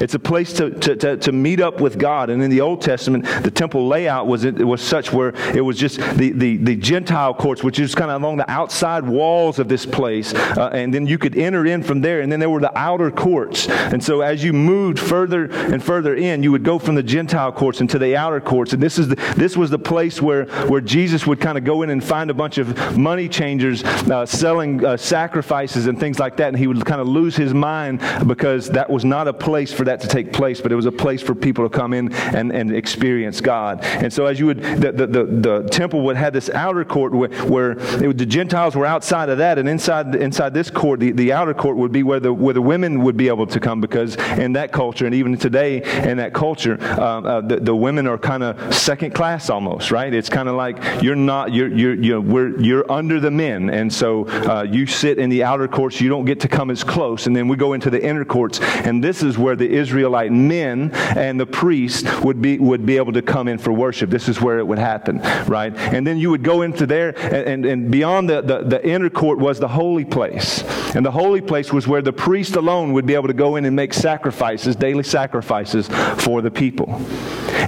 It's 0.00 0.14
a 0.14 0.18
place 0.18 0.52
to, 0.54 0.70
to, 0.70 0.96
to, 0.96 1.16
to 1.18 1.32
meet 1.32 1.60
up 1.60 1.80
with 1.80 1.98
God. 1.98 2.30
And 2.30 2.42
in 2.42 2.50
the 2.50 2.60
Old 2.60 2.82
Testament, 2.82 3.24
the 3.42 3.50
temple 3.50 3.86
layout 3.86 4.26
was, 4.26 4.44
it 4.44 4.66
was 4.66 4.80
such 4.80 5.12
where 5.12 5.28
it 5.54 5.60
was 5.60 5.78
just 5.78 5.98
the, 6.16 6.32
the, 6.32 6.56
the 6.56 6.76
Gentile 6.76 7.34
courts, 7.34 7.62
which 7.62 7.78
is 7.78 7.94
kind 7.94 8.10
of 8.10 8.20
along 8.22 8.38
the 8.38 8.50
outside 8.50 9.06
walls 9.06 9.58
of 9.58 9.68
this 9.68 9.86
place. 9.86 10.34
Uh, 10.34 10.70
and 10.72 10.92
then 10.92 11.06
you 11.06 11.18
could 11.18 11.36
enter 11.36 11.66
in 11.66 11.82
from 11.82 12.00
there. 12.00 12.20
And 12.20 12.30
then 12.30 12.40
there 12.40 12.50
were 12.50 12.60
the 12.60 12.76
outer 12.78 13.10
courts. 13.10 13.68
And 13.68 14.02
so 14.02 14.20
as 14.20 14.42
you 14.42 14.52
moved 14.52 14.98
further 14.98 15.50
and 15.50 15.82
further 15.82 16.14
in, 16.14 16.42
you 16.42 16.47
would 16.48 16.64
go 16.64 16.78
from 16.78 16.94
the 16.94 17.02
Gentile 17.02 17.52
courts 17.52 17.80
into 17.80 17.98
the 17.98 18.16
outer 18.16 18.40
courts. 18.40 18.72
And 18.72 18.82
this, 18.82 18.98
is 18.98 19.08
the, 19.08 19.16
this 19.36 19.56
was 19.56 19.70
the 19.70 19.78
place 19.78 20.20
where, 20.22 20.46
where 20.66 20.80
Jesus 20.80 21.26
would 21.26 21.40
kind 21.40 21.58
of 21.58 21.64
go 21.64 21.82
in 21.82 21.90
and 21.90 22.02
find 22.02 22.30
a 22.30 22.34
bunch 22.34 22.58
of 22.58 22.96
money 22.96 23.28
changers 23.28 23.82
uh, 23.84 24.26
selling 24.26 24.84
uh, 24.84 24.96
sacrifices 24.96 25.86
and 25.86 25.98
things 25.98 26.18
like 26.18 26.36
that. 26.38 26.48
And 26.48 26.58
he 26.58 26.66
would 26.66 26.84
kind 26.84 27.00
of 27.00 27.08
lose 27.08 27.36
his 27.36 27.54
mind 27.54 28.00
because 28.26 28.68
that 28.70 28.88
was 28.88 29.04
not 29.04 29.28
a 29.28 29.32
place 29.32 29.72
for 29.72 29.84
that 29.84 30.00
to 30.00 30.08
take 30.08 30.32
place, 30.32 30.60
but 30.60 30.72
it 30.72 30.76
was 30.76 30.86
a 30.86 30.92
place 30.92 31.22
for 31.22 31.34
people 31.34 31.68
to 31.68 31.76
come 31.76 31.92
in 31.92 32.12
and, 32.12 32.52
and 32.52 32.74
experience 32.74 33.40
God. 33.40 33.84
And 33.84 34.12
so 34.12 34.26
as 34.26 34.38
you 34.38 34.46
would, 34.46 34.62
the, 34.62 34.92
the, 34.92 35.06
the, 35.06 35.24
the 35.24 35.68
temple 35.70 36.02
would 36.02 36.16
have 36.16 36.32
this 36.32 36.50
outer 36.50 36.84
court 36.84 37.12
where, 37.12 37.30
where 37.44 37.72
it, 37.72 38.18
the 38.18 38.26
Gentiles 38.26 38.74
were 38.74 38.86
outside 38.86 39.28
of 39.28 39.38
that. 39.38 39.58
And 39.58 39.68
inside, 39.68 40.14
inside 40.14 40.54
this 40.54 40.70
court, 40.70 41.00
the, 41.00 41.12
the 41.12 41.32
outer 41.32 41.54
court 41.54 41.76
would 41.76 41.92
be 41.92 42.02
where 42.02 42.20
the, 42.20 42.32
where 42.32 42.54
the 42.54 42.62
women 42.62 43.02
would 43.02 43.16
be 43.16 43.28
able 43.28 43.46
to 43.46 43.60
come 43.60 43.80
because 43.80 44.16
in 44.38 44.52
that 44.54 44.72
culture, 44.72 45.06
and 45.06 45.14
even 45.14 45.36
today 45.36 45.82
in 46.08 46.18
that 46.18 46.32
culture, 46.38 46.78
uh, 46.80 47.20
uh, 47.20 47.40
the, 47.40 47.56
the, 47.56 47.74
women 47.74 48.06
are 48.06 48.16
kind 48.16 48.44
of 48.44 48.72
second 48.72 49.12
class 49.12 49.50
almost, 49.50 49.90
right? 49.90 50.14
It's 50.14 50.28
kind 50.28 50.48
of 50.48 50.54
like 50.54 51.02
you're 51.02 51.16
not, 51.16 51.52
you're, 51.52 51.68
you're, 51.68 51.94
you're, 51.94 52.60
you're 52.60 52.92
under 52.92 53.18
the 53.18 53.30
men. 53.30 53.70
And 53.70 53.92
so 53.92 54.28
uh, 54.28 54.62
you 54.62 54.86
sit 54.86 55.18
in 55.18 55.30
the 55.30 55.42
outer 55.42 55.66
courts, 55.66 56.00
you 56.00 56.08
don't 56.08 56.24
get 56.24 56.38
to 56.40 56.48
come 56.48 56.70
as 56.70 56.84
close. 56.84 57.26
And 57.26 57.34
then 57.34 57.48
we 57.48 57.56
go 57.56 57.72
into 57.72 57.90
the 57.90 58.00
inner 58.00 58.24
courts, 58.24 58.60
and 58.60 59.02
this 59.02 59.24
is 59.24 59.36
where 59.36 59.56
the 59.56 59.68
Israelite 59.68 60.30
men 60.30 60.92
and 60.92 61.40
the 61.40 61.46
priests 61.46 62.08
would 62.22 62.40
be, 62.40 62.56
would 62.60 62.86
be 62.86 62.98
able 62.98 63.12
to 63.14 63.22
come 63.22 63.48
in 63.48 63.58
for 63.58 63.72
worship. 63.72 64.08
This 64.08 64.28
is 64.28 64.40
where 64.40 64.60
it 64.60 64.66
would 64.66 64.78
happen, 64.78 65.18
right? 65.48 65.74
And 65.76 66.06
then 66.06 66.18
you 66.18 66.30
would 66.30 66.44
go 66.44 66.62
into 66.62 66.86
there, 66.86 67.18
and, 67.18 67.48
and, 67.48 67.66
and 67.66 67.90
beyond 67.90 68.30
the, 68.30 68.42
the, 68.42 68.58
the 68.62 68.86
inner 68.86 69.10
court 69.10 69.40
was 69.40 69.58
the 69.58 69.68
holy 69.68 70.04
place. 70.04 70.62
And 70.94 71.04
the 71.04 71.10
holy 71.10 71.40
place 71.40 71.72
was 71.72 71.88
where 71.88 72.02
the 72.02 72.12
priest 72.12 72.54
alone 72.54 72.92
would 72.92 73.06
be 73.06 73.14
able 73.14 73.26
to 73.26 73.34
go 73.34 73.56
in 73.56 73.64
and 73.64 73.74
make 73.74 73.92
sacrifices, 73.92 74.76
daily 74.76 75.02
sacrifices 75.02 75.88
for 76.28 76.42
the 76.42 76.50
people. 76.50 76.94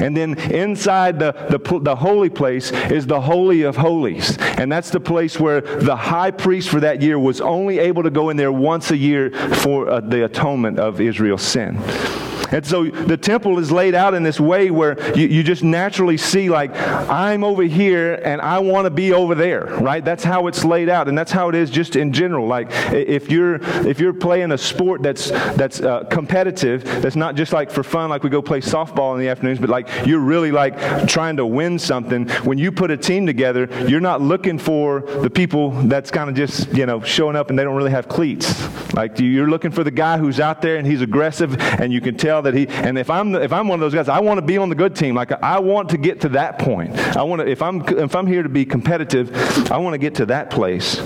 And 0.02 0.14
then 0.14 0.38
inside 0.50 1.18
the, 1.18 1.32
the, 1.48 1.78
the 1.78 1.96
holy 1.96 2.28
place 2.28 2.72
is 2.90 3.06
the 3.06 3.18
Holy 3.18 3.62
of 3.62 3.74
Holies. 3.74 4.36
And 4.58 4.70
that's 4.70 4.90
the 4.90 5.00
place 5.00 5.40
where 5.40 5.62
the 5.62 5.96
high 5.96 6.30
priest 6.30 6.68
for 6.68 6.78
that 6.80 7.00
year 7.00 7.18
was 7.18 7.40
only 7.40 7.78
able 7.78 8.02
to 8.02 8.10
go 8.10 8.28
in 8.28 8.36
there 8.36 8.52
once 8.52 8.90
a 8.90 8.96
year 8.98 9.30
for 9.30 9.88
uh, 9.88 10.00
the 10.00 10.26
atonement 10.26 10.78
of 10.78 11.00
Israel's 11.00 11.40
sin. 11.40 11.78
And 12.52 12.66
so 12.66 12.84
the 12.84 13.16
temple 13.16 13.58
is 13.58 13.70
laid 13.70 13.94
out 13.94 14.14
in 14.14 14.22
this 14.22 14.40
way 14.40 14.70
where 14.70 14.98
you, 15.16 15.26
you 15.26 15.42
just 15.42 15.62
naturally 15.62 16.16
see, 16.16 16.50
like, 16.50 16.74
I'm 16.74 17.44
over 17.44 17.62
here 17.62 18.20
and 18.24 18.40
I 18.40 18.58
want 18.58 18.86
to 18.86 18.90
be 18.90 19.12
over 19.12 19.34
there, 19.34 19.66
right? 19.80 20.04
That's 20.04 20.24
how 20.24 20.46
it's 20.46 20.64
laid 20.64 20.88
out. 20.88 21.08
And 21.08 21.16
that's 21.16 21.32
how 21.32 21.48
it 21.48 21.54
is 21.54 21.70
just 21.70 21.96
in 21.96 22.12
general. 22.12 22.46
Like, 22.46 22.68
if 22.92 23.30
you're, 23.30 23.56
if 23.86 24.00
you're 24.00 24.12
playing 24.12 24.52
a 24.52 24.58
sport 24.58 25.02
that's, 25.02 25.30
that's 25.30 25.80
uh, 25.80 26.04
competitive, 26.04 26.84
that's 27.02 27.16
not 27.16 27.34
just 27.34 27.52
like 27.52 27.70
for 27.70 27.82
fun, 27.82 28.10
like 28.10 28.22
we 28.22 28.30
go 28.30 28.42
play 28.42 28.60
softball 28.60 29.14
in 29.14 29.20
the 29.20 29.28
afternoons, 29.28 29.58
but 29.58 29.70
like 29.70 29.88
you're 30.06 30.20
really 30.20 30.50
like 30.50 31.06
trying 31.06 31.36
to 31.36 31.46
win 31.46 31.78
something, 31.78 32.28
when 32.44 32.58
you 32.58 32.72
put 32.72 32.90
a 32.90 32.96
team 32.96 33.26
together, 33.26 33.68
you're 33.86 34.00
not 34.00 34.20
looking 34.20 34.58
for 34.58 35.00
the 35.00 35.30
people 35.30 35.70
that's 35.82 36.10
kind 36.10 36.28
of 36.28 36.36
just, 36.36 36.72
you 36.74 36.86
know, 36.86 37.00
showing 37.02 37.36
up 37.36 37.50
and 37.50 37.58
they 37.58 37.64
don't 37.64 37.76
really 37.76 37.90
have 37.90 38.08
cleats. 38.08 38.68
Like, 38.94 39.18
you're 39.20 39.48
looking 39.48 39.70
for 39.70 39.84
the 39.84 39.90
guy 39.90 40.18
who's 40.18 40.40
out 40.40 40.62
there 40.62 40.76
and 40.76 40.86
he's 40.86 41.00
aggressive 41.00 41.60
and 41.60 41.92
you 41.92 42.00
can 42.00 42.16
tell 42.16 42.39
that 42.40 42.54
he, 42.54 42.68
and 42.68 42.98
if 42.98 43.10
I'm, 43.10 43.34
if 43.34 43.52
I'm 43.52 43.68
one 43.68 43.78
of 43.78 43.80
those 43.80 43.94
guys, 43.94 44.08
I 44.08 44.20
want 44.20 44.38
to 44.38 44.46
be 44.46 44.58
on 44.58 44.68
the 44.68 44.74
good 44.74 44.94
team. 44.94 45.14
Like, 45.14 45.32
I 45.42 45.58
want 45.58 45.90
to 45.90 45.98
get 45.98 46.20
to 46.22 46.28
that 46.30 46.58
point. 46.58 46.96
I 47.16 47.22
want 47.22 47.40
to, 47.40 47.48
if 47.48 47.62
I'm, 47.62 47.82
if 47.98 48.14
I'm 48.14 48.26
here 48.26 48.42
to 48.42 48.48
be 48.48 48.64
competitive, 48.64 49.70
I 49.70 49.78
want 49.78 49.94
to 49.94 49.98
get 49.98 50.14
to 50.16 50.26
that 50.26 50.50
place. 50.50 50.98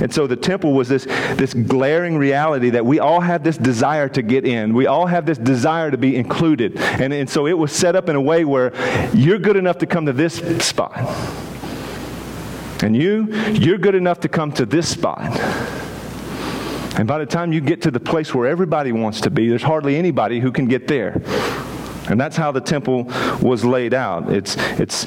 And 0.00 0.12
so 0.12 0.26
the 0.26 0.36
temple 0.36 0.72
was 0.72 0.88
this, 0.88 1.04
this 1.36 1.54
glaring 1.54 2.16
reality 2.16 2.70
that 2.70 2.84
we 2.84 2.98
all 2.98 3.20
have 3.20 3.44
this 3.44 3.56
desire 3.56 4.08
to 4.10 4.22
get 4.22 4.44
in. 4.44 4.74
We 4.74 4.86
all 4.86 5.06
have 5.06 5.24
this 5.24 5.38
desire 5.38 5.90
to 5.90 5.98
be 5.98 6.16
included. 6.16 6.76
And, 6.78 7.12
and 7.12 7.30
so 7.30 7.46
it 7.46 7.56
was 7.56 7.72
set 7.72 7.94
up 7.94 8.08
in 8.08 8.16
a 8.16 8.20
way 8.20 8.44
where 8.44 8.72
you're 9.14 9.38
good 9.38 9.56
enough 9.56 9.78
to 9.78 9.86
come 9.86 10.06
to 10.06 10.12
this 10.12 10.34
spot. 10.66 10.98
And 12.82 12.96
you, 12.96 13.32
you're 13.52 13.78
good 13.78 13.94
enough 13.94 14.20
to 14.20 14.28
come 14.28 14.52
to 14.52 14.66
this 14.66 14.88
spot. 14.88 15.32
And 16.96 17.08
by 17.08 17.18
the 17.18 17.26
time 17.26 17.52
you 17.52 17.60
get 17.60 17.82
to 17.82 17.90
the 17.90 18.00
place 18.00 18.34
where 18.34 18.46
everybody 18.46 18.92
wants 18.92 19.20
to 19.22 19.30
be, 19.30 19.48
there's 19.48 19.62
hardly 19.62 19.96
anybody 19.96 20.40
who 20.40 20.52
can 20.52 20.66
get 20.66 20.86
there. 20.86 21.20
And 22.08 22.20
that's 22.20 22.36
how 22.36 22.52
the 22.52 22.60
temple 22.60 23.04
was 23.40 23.64
laid 23.64 23.94
out. 23.94 24.30
It's, 24.30 24.56
it's, 24.78 25.06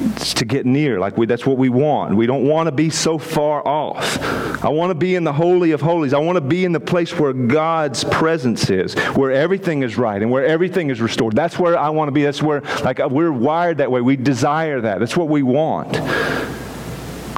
it's 0.00 0.32
to 0.34 0.44
get 0.44 0.64
near. 0.64 0.98
Like 0.98 1.18
we, 1.18 1.26
that's 1.26 1.44
what 1.44 1.58
we 1.58 1.68
want. 1.68 2.16
We 2.16 2.26
don't 2.26 2.44
want 2.44 2.68
to 2.68 2.72
be 2.72 2.88
so 2.88 3.18
far 3.18 3.66
off. 3.66 4.22
I 4.64 4.68
want 4.68 4.90
to 4.90 4.94
be 4.94 5.16
in 5.16 5.24
the 5.24 5.32
Holy 5.32 5.72
of 5.72 5.80
Holies. 5.80 6.14
I 6.14 6.18
want 6.18 6.36
to 6.36 6.40
be 6.40 6.64
in 6.64 6.72
the 6.72 6.80
place 6.80 7.18
where 7.18 7.32
God's 7.32 8.04
presence 8.04 8.70
is, 8.70 8.94
where 9.14 9.30
everything 9.30 9.82
is 9.82 9.98
right 9.98 10.20
and 10.20 10.30
where 10.30 10.46
everything 10.46 10.90
is 10.90 11.00
restored. 11.00 11.34
That's 11.34 11.58
where 11.58 11.76
I 11.76 11.90
want 11.90 12.08
to 12.08 12.12
be. 12.12 12.22
That's 12.22 12.42
where, 12.42 12.62
like, 12.82 12.98
we're 13.10 13.32
wired 13.32 13.78
that 13.78 13.90
way. 13.90 14.00
We 14.00 14.16
desire 14.16 14.80
that. 14.80 14.98
That's 14.98 15.16
what 15.16 15.28
we 15.28 15.42
want. 15.42 15.96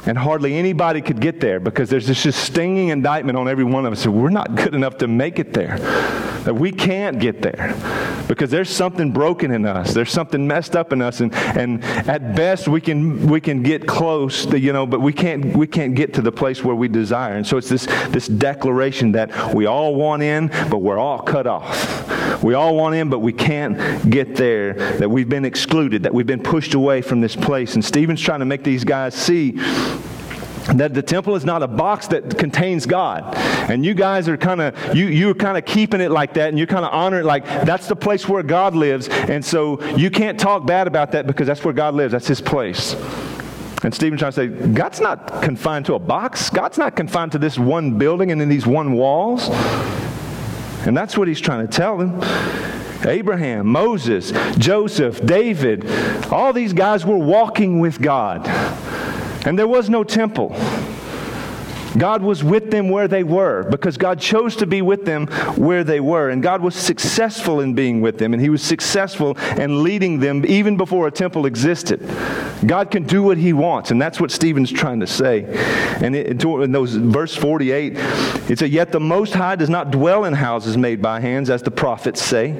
And 0.05 0.17
hardly 0.17 0.55
anybody 0.55 1.01
could 1.01 1.19
get 1.19 1.39
there 1.39 1.59
because 1.59 1.89
there's 1.89 2.07
this 2.07 2.23
just 2.23 2.43
stinging 2.43 2.89
indictment 2.89 3.37
on 3.37 3.47
every 3.47 3.63
one 3.63 3.85
of 3.85 3.93
us. 3.93 4.03
that 4.03 4.11
we're 4.11 4.29
not 4.29 4.55
good 4.55 4.73
enough 4.73 4.97
to 4.99 5.07
make 5.07 5.37
it 5.37 5.53
there. 5.53 5.77
That 6.43 6.55
we 6.55 6.71
can't 6.71 7.19
get 7.19 7.41
there 7.41 7.75
because 8.31 8.49
there's 8.49 8.69
something 8.69 9.11
broken 9.11 9.51
in 9.51 9.65
us. 9.65 9.93
There's 9.93 10.09
something 10.09 10.47
messed 10.47 10.73
up 10.73 10.93
in 10.93 11.01
us, 11.01 11.19
and, 11.19 11.35
and 11.35 11.83
at 11.83 12.33
best 12.33 12.69
we 12.69 12.79
can 12.79 13.27
we 13.27 13.41
can 13.41 13.61
get 13.61 13.85
close, 13.85 14.45
to, 14.45 14.57
you 14.57 14.71
know, 14.71 14.85
but 14.85 15.01
we 15.01 15.11
can't 15.11 15.53
we 15.53 15.67
can't 15.67 15.95
get 15.95 16.13
to 16.13 16.21
the 16.21 16.31
place 16.31 16.63
where 16.63 16.73
we 16.73 16.87
desire. 16.87 17.33
And 17.33 17.45
so 17.45 17.57
it's 17.57 17.67
this 17.67 17.87
this 18.07 18.29
declaration 18.29 19.11
that 19.11 19.53
we 19.53 19.65
all 19.65 19.95
want 19.95 20.23
in, 20.23 20.47
but 20.69 20.77
we're 20.77 20.97
all 20.97 21.19
cut 21.19 21.45
off. 21.45 22.41
We 22.41 22.53
all 22.53 22.73
want 22.77 22.95
in, 22.95 23.09
but 23.09 23.19
we 23.19 23.33
can't 23.33 24.09
get 24.09 24.37
there. 24.37 24.75
That 24.75 25.11
we've 25.11 25.27
been 25.27 25.43
excluded. 25.43 26.03
That 26.03 26.13
we've 26.13 26.25
been 26.25 26.41
pushed 26.41 26.73
away 26.73 27.01
from 27.01 27.19
this 27.19 27.35
place. 27.35 27.75
And 27.75 27.83
Stephen's 27.83 28.21
trying 28.21 28.39
to 28.39 28.45
make 28.45 28.63
these 28.63 28.85
guys 28.85 29.13
see 29.13 29.59
that 30.75 30.93
the 30.93 31.01
temple 31.01 31.35
is 31.35 31.45
not 31.45 31.63
a 31.63 31.67
box 31.67 32.07
that 32.07 32.37
contains 32.37 32.85
God. 32.85 33.35
And 33.69 33.85
you 33.85 33.93
guys 33.93 34.27
are 34.27 34.37
kind 34.37 34.61
of 34.61 34.95
you 34.95 35.07
you're 35.07 35.33
kind 35.33 35.57
of 35.57 35.65
keeping 35.65 36.01
it 36.01 36.11
like 36.11 36.33
that 36.35 36.49
and 36.49 36.57
you're 36.57 36.67
kind 36.67 36.85
of 36.85 36.93
honoring 36.93 37.25
like 37.25 37.45
that's 37.45 37.87
the 37.87 37.95
place 37.95 38.27
where 38.27 38.43
God 38.43 38.75
lives. 38.75 39.07
And 39.09 39.43
so 39.43 39.81
you 39.95 40.09
can't 40.09 40.39
talk 40.39 40.65
bad 40.65 40.87
about 40.87 41.11
that 41.13 41.27
because 41.27 41.47
that's 41.47 41.63
where 41.63 41.73
God 41.73 41.93
lives. 41.95 42.11
That's 42.11 42.27
his 42.27 42.41
place. 42.41 42.95
And 43.83 43.93
Stephen's 43.93 44.19
trying 44.19 44.31
to 44.31 44.35
say, 44.35 44.47
God's 44.73 44.99
not 44.99 45.41
confined 45.41 45.87
to 45.87 45.95
a 45.95 45.99
box. 45.99 46.51
God's 46.51 46.77
not 46.77 46.95
confined 46.95 47.31
to 47.31 47.39
this 47.39 47.57
one 47.57 47.97
building 47.97 48.31
and 48.31 48.39
in 48.39 48.47
these 48.47 48.67
one 48.67 48.93
walls. 48.93 49.49
And 50.85 50.95
that's 50.95 51.17
what 51.17 51.27
he's 51.27 51.41
trying 51.41 51.67
to 51.67 51.71
tell 51.71 51.97
them. 51.97 52.19
Abraham, 53.05 53.65
Moses, 53.65 54.31
Joseph, 54.57 55.25
David, 55.25 55.89
all 56.31 56.53
these 56.53 56.73
guys 56.73 57.05
were 57.05 57.17
walking 57.17 57.79
with 57.79 57.99
God. 57.99 58.45
And 59.45 59.57
there 59.57 59.67
was 59.67 59.89
no 59.89 60.03
temple. 60.03 60.55
God 61.97 62.21
was 62.21 62.43
with 62.43 62.71
them 62.71 62.89
where 62.89 63.07
they 63.07 63.23
were 63.23 63.63
because 63.63 63.97
God 63.97 64.19
chose 64.19 64.55
to 64.57 64.65
be 64.65 64.81
with 64.81 65.05
them 65.05 65.27
where 65.57 65.83
they 65.83 65.99
were. 65.99 66.29
And 66.29 66.41
God 66.41 66.61
was 66.61 66.75
successful 66.75 67.59
in 67.59 67.73
being 67.73 68.01
with 68.01 68.17
them. 68.17 68.33
And 68.33 68.41
He 68.41 68.49
was 68.49 68.61
successful 68.61 69.37
in 69.57 69.83
leading 69.83 70.19
them 70.19 70.45
even 70.45 70.77
before 70.77 71.07
a 71.07 71.11
temple 71.11 71.45
existed. 71.45 71.99
God 72.65 72.91
can 72.91 73.03
do 73.03 73.23
what 73.23 73.37
He 73.37 73.53
wants. 73.53 73.91
And 73.91 74.01
that's 74.01 74.19
what 74.19 74.31
Stephen's 74.31 74.71
trying 74.71 75.01
to 75.01 75.07
say. 75.07 75.45
And 76.01 76.15
it, 76.15 76.43
in 76.43 76.71
those 76.71 76.95
verse 76.95 77.35
48, 77.35 77.93
it 78.49 78.59
says, 78.59 78.69
Yet 78.69 78.91
the 78.91 78.99
Most 78.99 79.33
High 79.33 79.55
does 79.55 79.69
not 79.69 79.91
dwell 79.91 80.25
in 80.25 80.33
houses 80.33 80.77
made 80.77 81.01
by 81.01 81.19
hands, 81.19 81.49
as 81.49 81.61
the 81.61 81.71
prophets 81.71 82.21
say. 82.21 82.51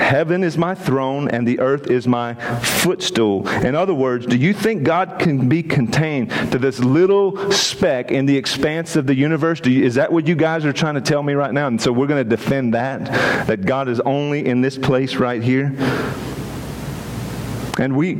Heaven 0.00 0.42
is 0.42 0.56
my 0.56 0.74
throne 0.74 1.28
and 1.28 1.46
the 1.46 1.60
earth 1.60 1.88
is 1.88 2.08
my 2.08 2.34
footstool. 2.60 3.46
In 3.48 3.74
other 3.74 3.94
words, 3.94 4.26
do 4.26 4.36
you 4.36 4.52
think 4.52 4.82
God 4.82 5.18
can 5.20 5.48
be 5.48 5.62
contained 5.62 6.30
to 6.50 6.58
this 6.58 6.80
little 6.80 7.52
speck 7.52 8.10
in 8.10 8.26
the 8.26 8.36
expanse 8.36 8.96
of 8.96 9.06
the 9.06 9.14
universe? 9.14 9.60
You, 9.64 9.84
is 9.84 9.94
that 9.96 10.10
what 10.10 10.26
you 10.26 10.34
guys 10.34 10.64
are 10.64 10.72
trying 10.72 10.94
to 10.94 11.00
tell 11.00 11.22
me 11.22 11.34
right 11.34 11.52
now? 11.52 11.66
And 11.66 11.80
so 11.80 11.92
we're 11.92 12.06
going 12.06 12.24
to 12.24 12.28
defend 12.28 12.74
that, 12.74 13.46
that 13.46 13.66
God 13.66 13.88
is 13.88 14.00
only 14.00 14.46
in 14.46 14.62
this 14.62 14.78
place 14.78 15.16
right 15.16 15.42
here. 15.42 15.74
And 17.78 17.96
we 17.96 18.14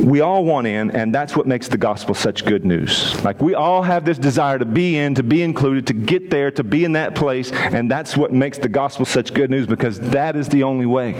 we 0.00 0.20
all 0.20 0.44
want 0.44 0.66
in, 0.66 0.90
and 0.92 1.14
that's 1.14 1.36
what 1.36 1.46
makes 1.46 1.68
the 1.68 1.78
gospel 1.78 2.14
such 2.14 2.44
good 2.44 2.64
news. 2.64 3.22
Like 3.24 3.40
we 3.40 3.54
all 3.54 3.82
have 3.82 4.04
this 4.04 4.18
desire 4.18 4.58
to 4.58 4.64
be 4.64 4.96
in, 4.96 5.14
to 5.14 5.22
be 5.22 5.42
included, 5.42 5.86
to 5.88 5.92
get 5.92 6.30
there, 6.30 6.50
to 6.52 6.64
be 6.64 6.84
in 6.84 6.92
that 6.92 7.14
place, 7.14 7.52
and 7.52 7.90
that's 7.90 8.16
what 8.16 8.32
makes 8.32 8.58
the 8.58 8.68
gospel 8.68 9.04
such 9.04 9.34
good 9.34 9.50
news 9.50 9.66
because 9.66 10.00
that 10.00 10.36
is 10.36 10.48
the 10.48 10.62
only 10.62 10.86
way. 10.86 11.14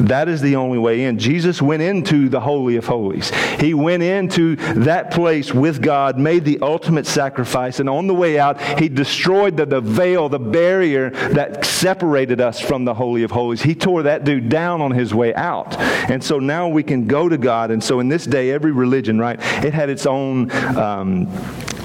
That 0.00 0.28
is 0.28 0.40
the 0.40 0.56
only 0.56 0.78
way 0.78 1.04
in. 1.04 1.18
Jesus 1.18 1.62
went 1.62 1.82
into 1.82 2.28
the 2.28 2.40
Holy 2.40 2.76
of 2.76 2.86
Holies. 2.86 3.30
He 3.60 3.74
went 3.74 4.02
into 4.02 4.56
that 4.56 5.10
place 5.10 5.52
with 5.52 5.82
God, 5.82 6.18
made 6.18 6.44
the 6.44 6.58
ultimate 6.62 7.06
sacrifice, 7.06 7.80
and 7.80 7.88
on 7.88 8.06
the 8.06 8.14
way 8.14 8.38
out, 8.38 8.60
he 8.78 8.88
destroyed 8.88 9.56
the, 9.56 9.66
the 9.66 9.80
veil, 9.80 10.28
the 10.28 10.38
barrier 10.38 11.10
that 11.10 11.64
separated 11.64 12.40
us 12.40 12.60
from 12.60 12.84
the 12.84 12.94
Holy 12.94 13.22
of 13.22 13.30
Holies. 13.30 13.62
He 13.62 13.74
tore 13.74 14.02
that 14.04 14.24
dude 14.24 14.48
down 14.48 14.80
on 14.80 14.90
his 14.90 15.14
way 15.14 15.34
out. 15.34 15.76
And 16.10 16.22
so 16.22 16.38
now 16.38 16.68
we 16.68 16.82
can 16.82 17.06
go 17.06 17.28
to 17.28 17.38
God. 17.38 17.70
And 17.70 17.82
so 17.82 18.00
in 18.00 18.08
this 18.08 18.24
day, 18.24 18.50
every 18.50 18.72
religion, 18.72 19.18
right, 19.18 19.38
it 19.64 19.74
had 19.74 19.90
its 19.90 20.06
own. 20.06 20.50
Um, 20.76 21.28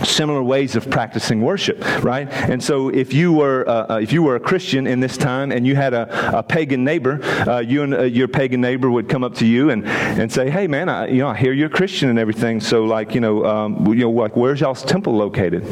similar 0.05 0.43
ways 0.43 0.75
of 0.75 0.89
practicing 0.89 1.41
worship, 1.41 1.79
right? 2.03 2.27
And 2.29 2.63
so, 2.63 2.89
if 2.89 3.13
you 3.13 3.33
were 3.33 3.67
uh, 3.67 3.93
uh, 3.95 3.99
if 4.01 4.11
you 4.11 4.23
were 4.23 4.35
a 4.35 4.39
Christian 4.39 4.87
in 4.87 4.99
this 4.99 5.17
time 5.17 5.51
and 5.51 5.65
you 5.65 5.75
had 5.75 5.93
a, 5.93 6.37
a 6.39 6.43
pagan 6.43 6.83
neighbor, 6.83 7.23
uh, 7.23 7.59
you 7.59 7.83
and 7.83 7.93
uh, 7.93 8.03
your 8.03 8.27
pagan 8.27 8.61
neighbor 8.61 8.89
would 8.89 9.09
come 9.09 9.23
up 9.23 9.35
to 9.35 9.45
you 9.45 9.69
and, 9.69 9.85
and 9.85 10.31
say, 10.31 10.49
"Hey, 10.49 10.67
man, 10.67 10.89
I, 10.89 11.07
you 11.07 11.19
know, 11.19 11.29
I 11.29 11.37
hear 11.37 11.53
you're 11.53 11.67
a 11.67 11.69
Christian 11.69 12.09
and 12.09 12.19
everything. 12.19 12.59
So, 12.59 12.85
like, 12.85 13.15
you 13.15 13.21
know, 13.21 13.45
um, 13.45 13.87
you 13.87 13.95
know, 13.95 14.11
like, 14.11 14.35
where's 14.35 14.61
y'all's 14.61 14.83
temple 14.83 15.15
located?" 15.15 15.63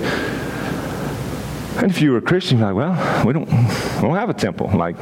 And 1.81 1.89
if 1.89 2.01
you 2.01 2.11
were 2.11 2.17
a 2.17 2.21
Christian, 2.21 2.57
you're 2.59 2.73
like, 2.73 2.75
well, 2.75 3.25
we 3.25 3.31
don't, 3.31 3.47
we 3.47 4.01
don't 4.01 4.15
have 4.15 4.29
a 4.29 4.33
temple. 4.33 4.69
Like, 4.73 4.97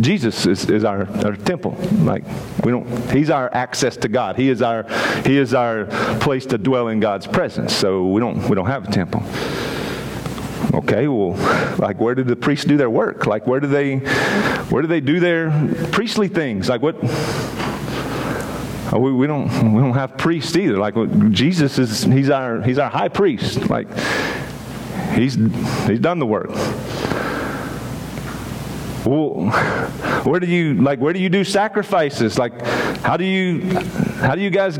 Jesus 0.00 0.46
is, 0.46 0.68
is 0.70 0.84
our, 0.84 1.08
our 1.24 1.36
temple. 1.36 1.76
Like 2.02 2.24
we 2.64 2.70
don't 2.72 2.86
he's 3.10 3.30
our 3.30 3.52
access 3.54 3.96
to 3.98 4.08
God. 4.08 4.36
He 4.36 4.48
is 4.48 4.62
our 4.62 4.84
he 5.24 5.36
is 5.36 5.54
our 5.54 5.86
place 6.20 6.46
to 6.46 6.58
dwell 6.58 6.88
in 6.88 7.00
God's 7.00 7.26
presence. 7.26 7.74
So 7.74 8.06
we 8.06 8.20
don't 8.20 8.48
we 8.48 8.54
don't 8.54 8.66
have 8.66 8.88
a 8.88 8.92
temple. 8.92 9.22
Okay, 10.74 11.08
well, 11.08 11.32
like 11.78 11.98
where 12.00 12.14
did 12.14 12.26
the 12.26 12.36
priests 12.36 12.64
do 12.64 12.76
their 12.76 12.90
work? 12.90 13.26
Like 13.26 13.46
where 13.46 13.60
do 13.60 13.66
they 13.66 13.96
where 14.70 14.82
do 14.82 14.88
they 14.88 15.00
do 15.00 15.20
their 15.20 15.50
priestly 15.92 16.28
things? 16.28 16.68
Like 16.68 16.82
what 16.82 17.02
we, 18.92 19.12
we 19.12 19.26
don't 19.26 19.46
we 19.72 19.80
don't 19.80 19.94
have 19.94 20.16
priests 20.16 20.56
either. 20.56 20.78
Like 20.78 20.94
Jesus 21.30 21.78
is 21.78 22.02
he's 22.02 22.30
our 22.30 22.62
he's 22.62 22.78
our 22.78 22.90
high 22.90 23.08
priest. 23.08 23.68
Like 23.68 23.88
he's 25.14 25.34
he's 25.86 26.00
done 26.00 26.18
the 26.18 26.26
work. 26.26 26.50
Well, 29.08 29.50
where 30.24 30.38
do 30.38 30.46
you 30.46 30.74
like? 30.74 30.98
Where 30.98 31.14
do 31.14 31.18
you 31.18 31.30
do 31.30 31.42
sacrifices? 31.42 32.38
Like, 32.38 32.60
how 33.00 33.16
do 33.16 33.24
you 33.24 33.62
how 34.20 34.34
do 34.34 34.42
you 34.42 34.50
guys 34.50 34.78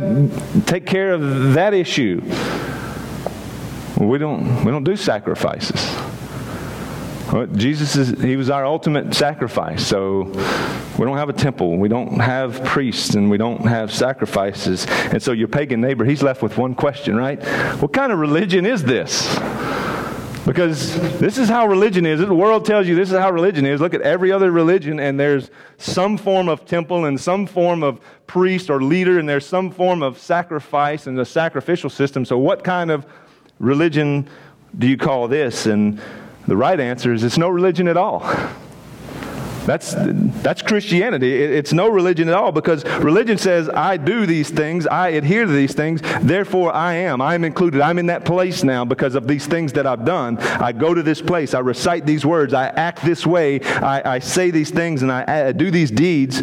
take 0.66 0.84
care 0.84 1.12
of 1.12 1.54
that 1.54 1.72
issue? 1.72 2.20
Well, 3.96 4.08
we 4.08 4.18
don't 4.18 4.64
we 4.64 4.70
don't 4.70 4.84
do 4.84 4.96
sacrifices. 4.96 5.96
Jesus 7.54 7.96
is 7.96 8.20
he 8.22 8.36
was 8.36 8.50
our 8.50 8.66
ultimate 8.66 9.14
sacrifice. 9.14 9.86
So 9.86 10.24
we 10.98 11.04
don't 11.06 11.16
have 11.16 11.28
a 11.28 11.34
temple, 11.34 11.78
we 11.78 11.88
don't 11.88 12.18
have 12.18 12.62
priests, 12.64 13.14
and 13.14 13.30
we 13.30 13.38
don't 13.38 13.66
have 13.66 13.92
sacrifices. 13.92 14.86
And 14.88 15.22
so 15.22 15.32
your 15.32 15.48
pagan 15.48 15.80
neighbor, 15.80 16.04
he's 16.04 16.22
left 16.22 16.42
with 16.42 16.58
one 16.58 16.74
question, 16.74 17.16
right? 17.16 17.42
What 17.80 17.92
kind 17.92 18.12
of 18.12 18.18
religion 18.18 18.66
is 18.66 18.82
this? 18.82 19.38
Because 20.48 20.98
this 21.18 21.36
is 21.36 21.46
how 21.46 21.66
religion 21.66 22.06
is. 22.06 22.20
The 22.20 22.32
world 22.32 22.64
tells 22.64 22.88
you 22.88 22.94
this 22.94 23.10
is 23.10 23.18
how 23.18 23.30
religion 23.30 23.66
is. 23.66 23.82
Look 23.82 23.92
at 23.92 24.00
every 24.00 24.32
other 24.32 24.50
religion, 24.50 24.98
and 24.98 25.20
there's 25.20 25.50
some 25.76 26.16
form 26.16 26.48
of 26.48 26.64
temple 26.64 27.04
and 27.04 27.20
some 27.20 27.46
form 27.46 27.82
of 27.82 28.00
priest 28.26 28.70
or 28.70 28.82
leader, 28.82 29.18
and 29.18 29.28
there's 29.28 29.44
some 29.44 29.70
form 29.70 30.02
of 30.02 30.18
sacrifice 30.18 31.06
and 31.06 31.18
a 31.18 31.24
sacrificial 31.26 31.90
system. 31.90 32.24
So, 32.24 32.38
what 32.38 32.64
kind 32.64 32.90
of 32.90 33.04
religion 33.58 34.26
do 34.78 34.86
you 34.86 34.96
call 34.96 35.28
this? 35.28 35.66
And 35.66 36.00
the 36.46 36.56
right 36.56 36.80
answer 36.80 37.12
is 37.12 37.24
it's 37.24 37.36
no 37.36 37.50
religion 37.50 37.86
at 37.86 37.98
all. 37.98 38.20
That's, 39.68 39.94
that's 40.42 40.62
Christianity. 40.62 41.30
It's 41.30 41.74
no 41.74 41.88
religion 41.88 42.26
at 42.28 42.34
all 42.34 42.52
because 42.52 42.86
religion 42.86 43.36
says, 43.36 43.68
I 43.68 43.98
do 43.98 44.24
these 44.24 44.48
things, 44.48 44.86
I 44.86 45.08
adhere 45.10 45.44
to 45.44 45.52
these 45.52 45.74
things, 45.74 46.00
therefore 46.22 46.74
I 46.74 46.94
am. 46.94 47.20
I'm 47.20 47.44
included. 47.44 47.82
I'm 47.82 47.98
in 47.98 48.06
that 48.06 48.24
place 48.24 48.64
now 48.64 48.86
because 48.86 49.14
of 49.14 49.28
these 49.28 49.46
things 49.46 49.74
that 49.74 49.86
I've 49.86 50.06
done. 50.06 50.38
I 50.38 50.72
go 50.72 50.94
to 50.94 51.02
this 51.02 51.20
place, 51.20 51.52
I 51.52 51.58
recite 51.58 52.06
these 52.06 52.24
words, 52.24 52.54
I 52.54 52.68
act 52.68 53.04
this 53.04 53.26
way, 53.26 53.60
I, 53.60 54.14
I 54.14 54.18
say 54.20 54.50
these 54.50 54.70
things, 54.70 55.02
and 55.02 55.12
I, 55.12 55.48
I, 55.48 55.52
do 55.52 55.70
these 55.70 55.90
deeds. 55.90 56.40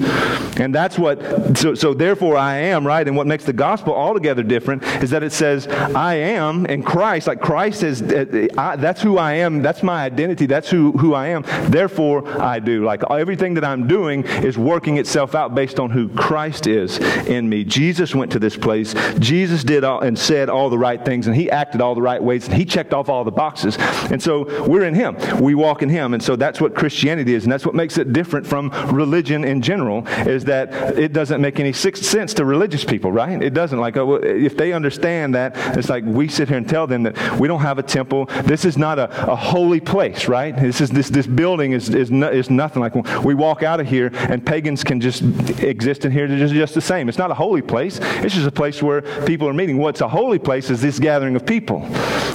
And 0.57 0.73
that's 0.73 0.99
what, 0.99 1.57
so, 1.57 1.73
so 1.73 1.95
therefore 1.95 2.37
I 2.37 2.57
am, 2.57 2.85
right? 2.85 3.07
And 3.07 3.17
what 3.17 3.25
makes 3.25 3.43
the 3.43 3.53
gospel 3.53 3.95
altogether 3.95 4.43
different 4.43 4.83
is 5.03 5.09
that 5.09 5.23
it 5.23 5.31
says, 5.31 5.67
I 5.67 6.13
am 6.15 6.67
in 6.67 6.83
Christ. 6.83 7.25
Like 7.25 7.41
Christ 7.41 7.81
is, 7.81 8.03
uh, 8.03 8.47
I, 8.55 8.75
that's 8.75 9.01
who 9.01 9.17
I 9.17 9.33
am, 9.33 9.63
that's 9.63 9.81
my 9.81 10.03
identity, 10.03 10.45
that's 10.45 10.69
who, 10.69 10.91
who 10.91 11.15
I 11.15 11.29
am. 11.29 11.43
Therefore 11.71 12.27
I 12.39 12.59
do. 12.59 12.85
Like 12.85 13.01
everything 13.15 13.53
that 13.55 13.63
I'm 13.63 13.87
doing 13.87 14.23
is 14.23 14.57
working 14.57 14.97
itself 14.97 15.35
out 15.35 15.55
based 15.55 15.79
on 15.79 15.89
who 15.89 16.09
Christ 16.09 16.67
is 16.67 16.97
in 17.27 17.47
me. 17.49 17.63
Jesus 17.63 18.13
went 18.13 18.31
to 18.31 18.39
this 18.39 18.55
place. 18.55 18.93
Jesus 19.19 19.63
did 19.63 19.83
all, 19.83 20.01
and 20.01 20.17
said 20.17 20.49
all 20.49 20.69
the 20.69 20.77
right 20.77 21.03
things, 21.03 21.27
and 21.27 21.35
he 21.35 21.49
acted 21.49 21.81
all 21.81 21.95
the 21.95 22.01
right 22.01 22.21
ways, 22.21 22.47
and 22.47 22.55
he 22.55 22.65
checked 22.65 22.93
off 22.93 23.09
all 23.09 23.23
the 23.23 23.31
boxes. 23.31 23.77
And 24.11 24.21
so 24.21 24.65
we're 24.65 24.83
in 24.83 24.93
him. 24.93 25.17
We 25.41 25.55
walk 25.55 25.81
in 25.81 25.89
him. 25.89 26.13
And 26.13 26.21
so 26.21 26.35
that's 26.35 26.61
what 26.61 26.75
Christianity 26.75 27.33
is, 27.33 27.43
and 27.43 27.51
that's 27.51 27.65
what 27.65 27.75
makes 27.75 27.97
it 27.97 28.13
different 28.13 28.45
from 28.45 28.69
religion 28.93 29.43
in 29.43 29.61
general, 29.61 30.07
is 30.27 30.45
that 30.45 30.97
it 30.97 31.13
doesn't 31.13 31.41
make 31.41 31.59
any 31.59 31.73
sense 31.73 32.33
to 32.33 32.45
religious 32.45 32.83
people, 32.83 33.11
right? 33.11 33.41
It 33.41 33.53
doesn't. 33.53 33.79
Like, 33.79 33.97
uh, 33.97 34.13
if 34.21 34.55
they 34.57 34.73
understand 34.73 35.35
that, 35.35 35.53
it's 35.77 35.89
like 35.89 36.03
we 36.05 36.27
sit 36.27 36.49
here 36.49 36.57
and 36.57 36.67
tell 36.67 36.87
them 36.87 37.03
that 37.03 37.39
we 37.39 37.47
don't 37.47 37.61
have 37.61 37.79
a 37.79 37.83
temple. 37.83 38.25
This 38.43 38.65
is 38.65 38.77
not 38.77 38.99
a, 38.99 39.31
a 39.31 39.35
holy 39.35 39.79
place, 39.79 40.27
right? 40.27 40.55
This 40.55 40.81
is 40.81 40.89
this 40.89 41.09
this 41.09 41.27
building 41.27 41.73
is 41.73 41.89
is, 41.89 42.11
no, 42.11 42.29
is 42.29 42.49
nothing 42.49 42.81
like 42.81 42.95
we 43.23 43.33
walk 43.33 43.63
out 43.63 43.79
of 43.79 43.87
here 43.87 44.11
and 44.13 44.45
pagans 44.45 44.83
can 44.83 44.99
just 45.01 45.21
exist 45.61 46.05
in 46.05 46.11
here 46.11 46.27
just, 46.27 46.53
just 46.53 46.73
the 46.73 46.81
same. 46.81 47.09
It's 47.09 47.17
not 47.17 47.31
a 47.31 47.35
holy 47.35 47.61
place. 47.61 47.99
It's 48.01 48.35
just 48.35 48.47
a 48.47 48.51
place 48.51 48.81
where 48.81 49.01
people 49.25 49.47
are 49.47 49.53
meeting. 49.53 49.77
What's 49.77 50.01
a 50.01 50.07
holy 50.07 50.39
place 50.39 50.69
is 50.69 50.81
this 50.81 50.99
gathering 50.99 51.35
of 51.35 51.45
people. 51.45 51.81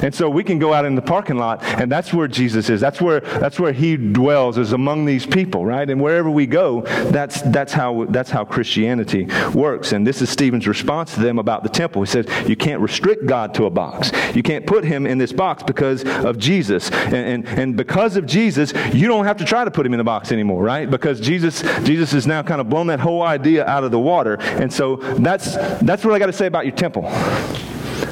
And 0.02 0.14
so 0.14 0.30
we 0.30 0.44
can 0.44 0.58
go 0.58 0.72
out 0.72 0.84
in 0.84 0.94
the 0.94 1.02
parking 1.02 1.36
lot 1.36 1.62
and 1.62 1.90
that's 1.90 2.12
where 2.12 2.28
Jesus 2.28 2.70
is. 2.70 2.80
That's 2.80 3.00
where 3.00 3.20
that's 3.20 3.60
where 3.60 3.72
he 3.72 3.96
dwells 3.96 4.58
is 4.58 4.72
among 4.72 5.04
these 5.04 5.26
people, 5.26 5.64
right? 5.64 5.88
And 5.88 6.00
wherever 6.00 6.30
we 6.30 6.46
go, 6.46 6.82
that's 7.10 7.42
that's 7.42 7.72
how 7.72 8.06
that's 8.06 8.30
how 8.30 8.44
Christianity 8.44 9.28
works. 9.54 9.92
And 9.92 10.06
this 10.06 10.22
is 10.22 10.30
Stephen's 10.30 10.66
response 10.66 11.14
to 11.14 11.20
them 11.20 11.38
about 11.38 11.62
the 11.62 11.68
temple. 11.68 12.02
He 12.02 12.06
says, 12.06 12.26
You 12.48 12.56
can't 12.56 12.80
restrict 12.80 13.26
God 13.26 13.54
to 13.54 13.64
a 13.64 13.70
box. 13.70 14.10
You 14.34 14.42
can't 14.42 14.66
put 14.66 14.84
him 14.84 15.06
in 15.06 15.18
this 15.18 15.32
box 15.32 15.62
because 15.62 16.04
of 16.04 16.38
Jesus. 16.38 16.90
And, 16.90 17.14
and, 17.14 17.48
and 17.58 17.76
because 17.76 18.16
of 18.16 18.26
Jesus, 18.26 18.72
you 18.94 19.06
don't 19.06 19.24
have 19.24 19.36
to 19.38 19.44
try 19.44 19.64
to 19.64 19.70
put 19.70 19.86
him 19.86 19.94
in 19.94 20.00
a 20.00 20.04
box 20.04 20.32
anymore, 20.32 20.49
right? 20.58 20.90
Because 20.90 21.20
Jesus, 21.20 21.62
Jesus 21.82 22.12
has 22.12 22.26
now 22.26 22.42
kind 22.42 22.60
of 22.60 22.68
blown 22.68 22.86
that 22.88 23.00
whole 23.00 23.22
idea 23.22 23.66
out 23.66 23.84
of 23.84 23.90
the 23.90 23.98
water. 23.98 24.34
And 24.40 24.72
so 24.72 24.96
that's, 24.96 25.56
that's 25.80 26.04
what 26.04 26.14
I 26.14 26.18
got 26.18 26.26
to 26.26 26.32
say 26.32 26.46
about 26.46 26.66
your 26.66 26.74
temple. 26.74 27.02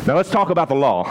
Now 0.07 0.17
let's 0.17 0.31
talk 0.31 0.51
about 0.51 0.69
the 0.69 0.75
law. 0.75 1.05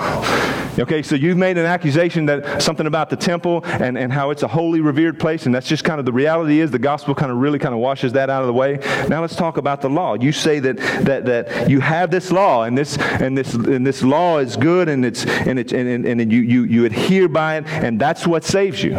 Okay, 0.80 1.02
so 1.02 1.16
you've 1.16 1.38
made 1.38 1.58
an 1.58 1.66
accusation 1.66 2.28
that 2.28 2.62
something 2.62 2.86
about 2.86 3.10
the 3.10 3.16
temple 3.16 3.62
and, 3.66 3.98
and 3.98 4.14
how 4.14 4.30
it's 4.30 4.44
a 4.44 4.48
holy, 4.48 4.80
revered 4.80 5.20
place, 5.20 5.48
and 5.48 5.56
that's 5.56 5.68
just 5.68 5.84
kind 5.84 6.00
of 6.00 6.06
the 6.06 6.12
reality 6.12 6.60
is 6.60 6.70
the 6.70 6.78
gospel 6.78 7.16
kind 7.16 7.32
of 7.32 7.38
really 7.40 7.58
kind 7.58 7.74
of 7.74 7.80
washes 7.80 8.14
that 8.14 8.30
out 8.30 8.42
of 8.42 8.48
the 8.48 8.54
way. 8.54 8.78
Now 9.08 9.22
let's 9.22 9.36
talk 9.36 9.58
about 9.58 9.82
the 9.82 9.90
law. 9.90 10.14
You 10.16 10.32
say 10.32 10.60
that 10.60 10.78
that, 10.78 11.26
that 11.26 11.70
you 11.70 11.80
have 11.80 12.12
this 12.12 12.32
law 12.32 12.64
and 12.64 12.78
this 12.78 12.98
and 12.98 13.36
this 13.36 13.56
and 13.56 13.86
this 13.86 14.04
law 14.04 14.38
is 14.38 14.56
good 14.56 14.88
and 14.88 15.04
it's 15.04 15.26
and 15.26 15.58
it's 15.58 15.74
and, 15.74 16.06
and, 16.06 16.22
and 16.22 16.32
you, 16.32 16.42
you 16.42 16.64
you 16.66 16.86
adhere 16.86 17.28
by 17.28 17.58
it, 17.58 17.66
and 17.68 18.00
that's 18.00 18.28
what 18.28 18.44
saves 18.44 18.84
you. 18.84 18.94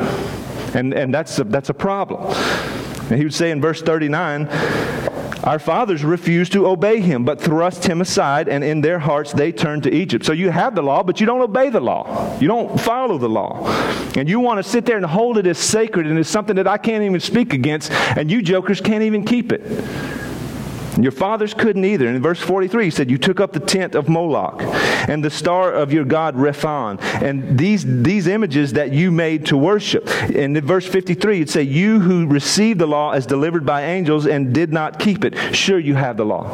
And, 0.79 0.95
and 0.95 1.13
that's, 1.13 1.37
a, 1.41 1.45
that's 1.45 1.71
a 1.71 1.75
problem. 1.75 2.33
And 3.11 3.19
he 3.19 3.25
would 3.25 3.35
say 3.35 3.51
in 3.51 3.61
verse 3.61 3.83
39, 3.83 4.47
our 5.43 5.59
fathers 5.59 6.05
refused 6.05 6.53
to 6.53 6.69
obey 6.69 7.01
him, 7.01 7.25
but 7.25 7.41
thrust 7.41 7.85
him 7.85 8.01
aside, 8.01 8.49
and 8.49 8.63
in 8.63 8.81
their 8.81 9.01
hearts 9.01 9.33
they 9.33 9.51
turned 9.51 9.83
to 9.85 9.93
Egypt. 9.93 10.25
So 10.25 10.33
you 10.33 10.51
have 10.51 10.77
the 10.77 10.83
law, 10.83 11.03
but 11.03 11.19
you 11.21 11.27
don't 11.27 11.41
obey 11.41 11.69
the 11.69 11.81
law. 11.81 12.39
You 12.39 12.47
don't 12.47 12.81
follow 12.81 13.19
the 13.19 13.29
law. 13.29 13.67
And 14.17 14.29
you 14.29 14.39
want 14.39 14.63
to 14.65 14.69
sit 14.69 14.87
there 14.87 14.97
and 14.97 15.07
hold 15.07 15.37
it 15.39 15.49
as 15.49 15.59
sacred 15.59 16.07
and 16.07 16.17
as 16.17 16.29
something 16.29 16.57
that 16.57 16.69
I 16.69 16.79
can't 16.79 17.03
even 17.03 17.19
speak 17.19 17.55
against, 17.55 17.91
and 17.91 18.31
you 18.31 18.41
jokers 18.41 18.81
can't 18.81 19.03
even 19.03 19.25
keep 19.25 19.51
it. 19.51 19.63
Your 21.03 21.13
fathers 21.13 21.55
couldn't 21.55 21.85
either. 21.85 22.09
In 22.09 22.21
verse 22.21 22.41
43, 22.41 22.85
he 22.85 22.91
said, 22.91 23.11
You 23.11 23.19
took 23.19 23.41
up 23.41 23.53
the 23.53 23.61
tent 23.61 23.95
of 23.95 24.09
Moloch 24.09 24.61
and 25.09 25.25
the 25.25 25.31
star 25.31 25.73
of 25.73 25.93
your 25.93 26.05
god 26.05 26.35
Rephan, 26.35 27.01
and 27.23 27.59
these, 27.59 27.85
these 27.85 28.27
images 28.27 28.73
that 28.75 28.93
you 28.93 29.11
made 29.11 29.47
to 29.47 29.57
worship. 29.57 30.09
And 30.23 30.57
in 30.57 30.65
verse 30.65 30.87
53, 30.87 31.37
it'd 31.37 31.51
say, 31.51 31.63
You 31.63 32.01
who 32.01 32.27
received 32.27 32.81
the 32.81 32.87
law 32.87 33.13
as 33.13 33.27
delivered 33.27 33.65
by 33.65 33.85
angels 33.85 34.27
and 34.27 34.53
did 34.53 34.73
not 34.73 34.99
keep 34.99 35.25
it. 35.25 35.37
Sure, 35.55 35.79
you 35.79 35.95
have 35.95 36.17
the 36.17 36.25
law. 36.25 36.49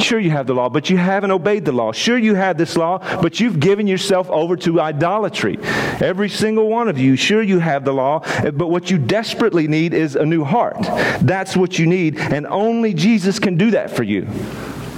Sure, 0.00 0.18
you 0.18 0.30
have 0.30 0.46
the 0.46 0.54
law, 0.54 0.68
but 0.68 0.88
you 0.88 0.96
haven't 0.96 1.30
obeyed 1.30 1.64
the 1.64 1.72
law. 1.72 1.92
Sure, 1.92 2.18
you 2.18 2.34
have 2.34 2.56
this 2.56 2.76
law, 2.76 2.98
but 3.20 3.38
you've 3.38 3.60
given 3.60 3.86
yourself 3.86 4.30
over 4.30 4.56
to 4.56 4.80
idolatry. 4.80 5.58
Every 6.00 6.28
single 6.28 6.68
one 6.68 6.88
of 6.88 6.98
you, 6.98 7.16
sure, 7.16 7.42
you 7.42 7.58
have 7.58 7.84
the 7.84 7.92
law, 7.92 8.20
but 8.42 8.68
what 8.68 8.90
you 8.90 8.98
desperately 8.98 9.68
need 9.68 9.92
is 9.94 10.16
a 10.16 10.24
new 10.24 10.44
heart. 10.44 10.78
That's 11.20 11.56
what 11.56 11.78
you 11.78 11.86
need, 11.86 12.18
and 12.18 12.46
only 12.46 12.94
Jesus 12.94 13.38
can 13.38 13.56
do 13.56 13.72
that 13.72 13.90
for 13.90 14.02
you. 14.02 14.26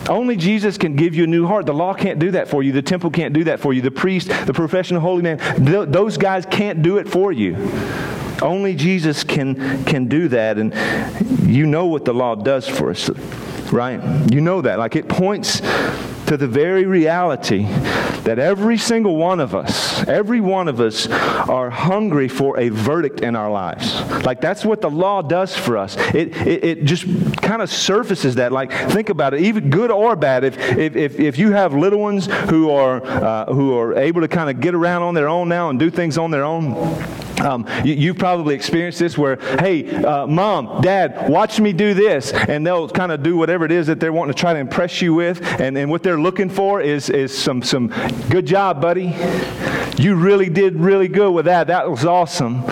Only 0.08 0.36
Jesus 0.36 0.78
can 0.78 0.96
give 0.96 1.14
you 1.14 1.24
a 1.24 1.28
new 1.28 1.46
heart. 1.46 1.66
The 1.66 1.74
law 1.74 1.94
can't 1.94 2.18
do 2.18 2.32
that 2.32 2.48
for 2.48 2.62
you. 2.62 2.72
The 2.72 2.82
temple 2.82 3.10
can't 3.10 3.32
do 3.32 3.44
that 3.44 3.60
for 3.60 3.72
you. 3.72 3.82
The 3.82 3.90
priest, 3.90 4.28
the 4.46 4.52
professional 4.52 5.00
holy 5.00 5.22
man, 5.22 5.38
th- 5.64 5.88
those 5.88 6.16
guys 6.16 6.44
can't 6.46 6.82
do 6.82 6.98
it 6.98 7.08
for 7.08 7.30
you. 7.30 7.56
Only 8.42 8.74
Jesus 8.74 9.22
can, 9.22 9.84
can 9.84 10.06
do 10.08 10.26
that. 10.28 10.58
And 10.58 10.74
you 11.48 11.66
know 11.66 11.86
what 11.86 12.04
the 12.04 12.12
law 12.12 12.34
does 12.34 12.66
for 12.66 12.90
us, 12.90 13.08
right? 13.72 14.00
You 14.32 14.40
know 14.40 14.60
that. 14.62 14.78
Like 14.78 14.96
it 14.96 15.08
points 15.08 15.60
to 16.26 16.36
the 16.36 16.46
very 16.46 16.86
reality 16.86 17.66
that 18.24 18.38
every 18.38 18.78
single 18.78 19.16
one 19.16 19.40
of 19.40 19.54
us, 19.54 20.06
every 20.06 20.40
one 20.40 20.68
of 20.68 20.80
us 20.80 21.08
are 21.08 21.70
hungry 21.70 22.28
for 22.28 22.58
a 22.58 22.68
verdict 22.68 23.20
in 23.20 23.36
our 23.36 23.50
lives. 23.50 24.00
Like 24.24 24.40
that's 24.40 24.64
what 24.64 24.80
the 24.80 24.90
law 24.90 25.22
does 25.22 25.56
for 25.56 25.76
us. 25.76 25.96
It, 26.14 26.36
it, 26.36 26.64
it 26.64 26.84
just 26.84 27.04
kind 27.42 27.62
of 27.62 27.70
surfaces 27.70 28.36
that. 28.36 28.52
Like 28.52 28.72
think 28.72 29.08
about 29.08 29.34
it, 29.34 29.40
even 29.40 29.70
good 29.70 29.90
or 29.90 30.16
bad. 30.16 30.44
If, 30.44 30.58
if, 30.58 30.96
if, 30.96 31.20
if 31.20 31.38
you 31.38 31.52
have 31.52 31.74
little 31.74 32.00
ones 32.00 32.26
who 32.48 32.70
are, 32.70 33.04
uh, 33.04 33.52
who 33.52 33.76
are 33.76 33.94
able 33.94 34.20
to 34.20 34.28
kind 34.28 34.50
of 34.50 34.60
get 34.60 34.74
around 34.74 35.02
on 35.02 35.14
their 35.14 35.28
own 35.28 35.48
now 35.48 35.70
and 35.70 35.78
do 35.78 35.90
things 35.90 36.18
on 36.18 36.30
their 36.30 36.44
own, 36.44 36.74
um, 37.42 37.66
you, 37.84 38.08
have 38.08 38.18
probably 38.18 38.54
experienced 38.54 38.98
this 38.98 39.18
where, 39.18 39.36
hey, 39.58 39.92
uh, 40.04 40.26
mom, 40.26 40.80
dad, 40.80 41.28
watch 41.28 41.60
me 41.60 41.72
do 41.72 41.94
this. 41.94 42.32
And 42.32 42.66
they'll 42.66 42.88
kind 42.88 43.12
of 43.12 43.22
do 43.22 43.36
whatever 43.36 43.64
it 43.64 43.72
is 43.72 43.88
that 43.88 44.00
they're 44.00 44.12
wanting 44.12 44.34
to 44.34 44.40
try 44.40 44.52
to 44.52 44.58
impress 44.58 45.02
you 45.02 45.14
with. 45.14 45.42
And, 45.60 45.76
and 45.76 45.90
what 45.90 46.02
they're 46.02 46.20
looking 46.20 46.48
for 46.48 46.80
is, 46.80 47.10
is 47.10 47.36
some, 47.36 47.62
some 47.62 47.88
good 48.28 48.46
job, 48.46 48.80
buddy. 48.80 49.14
You 49.96 50.14
really 50.14 50.48
did 50.48 50.76
really 50.76 51.08
good 51.08 51.32
with 51.32 51.44
that. 51.46 51.66
That 51.66 51.90
was 51.90 52.04
awesome. 52.04 52.64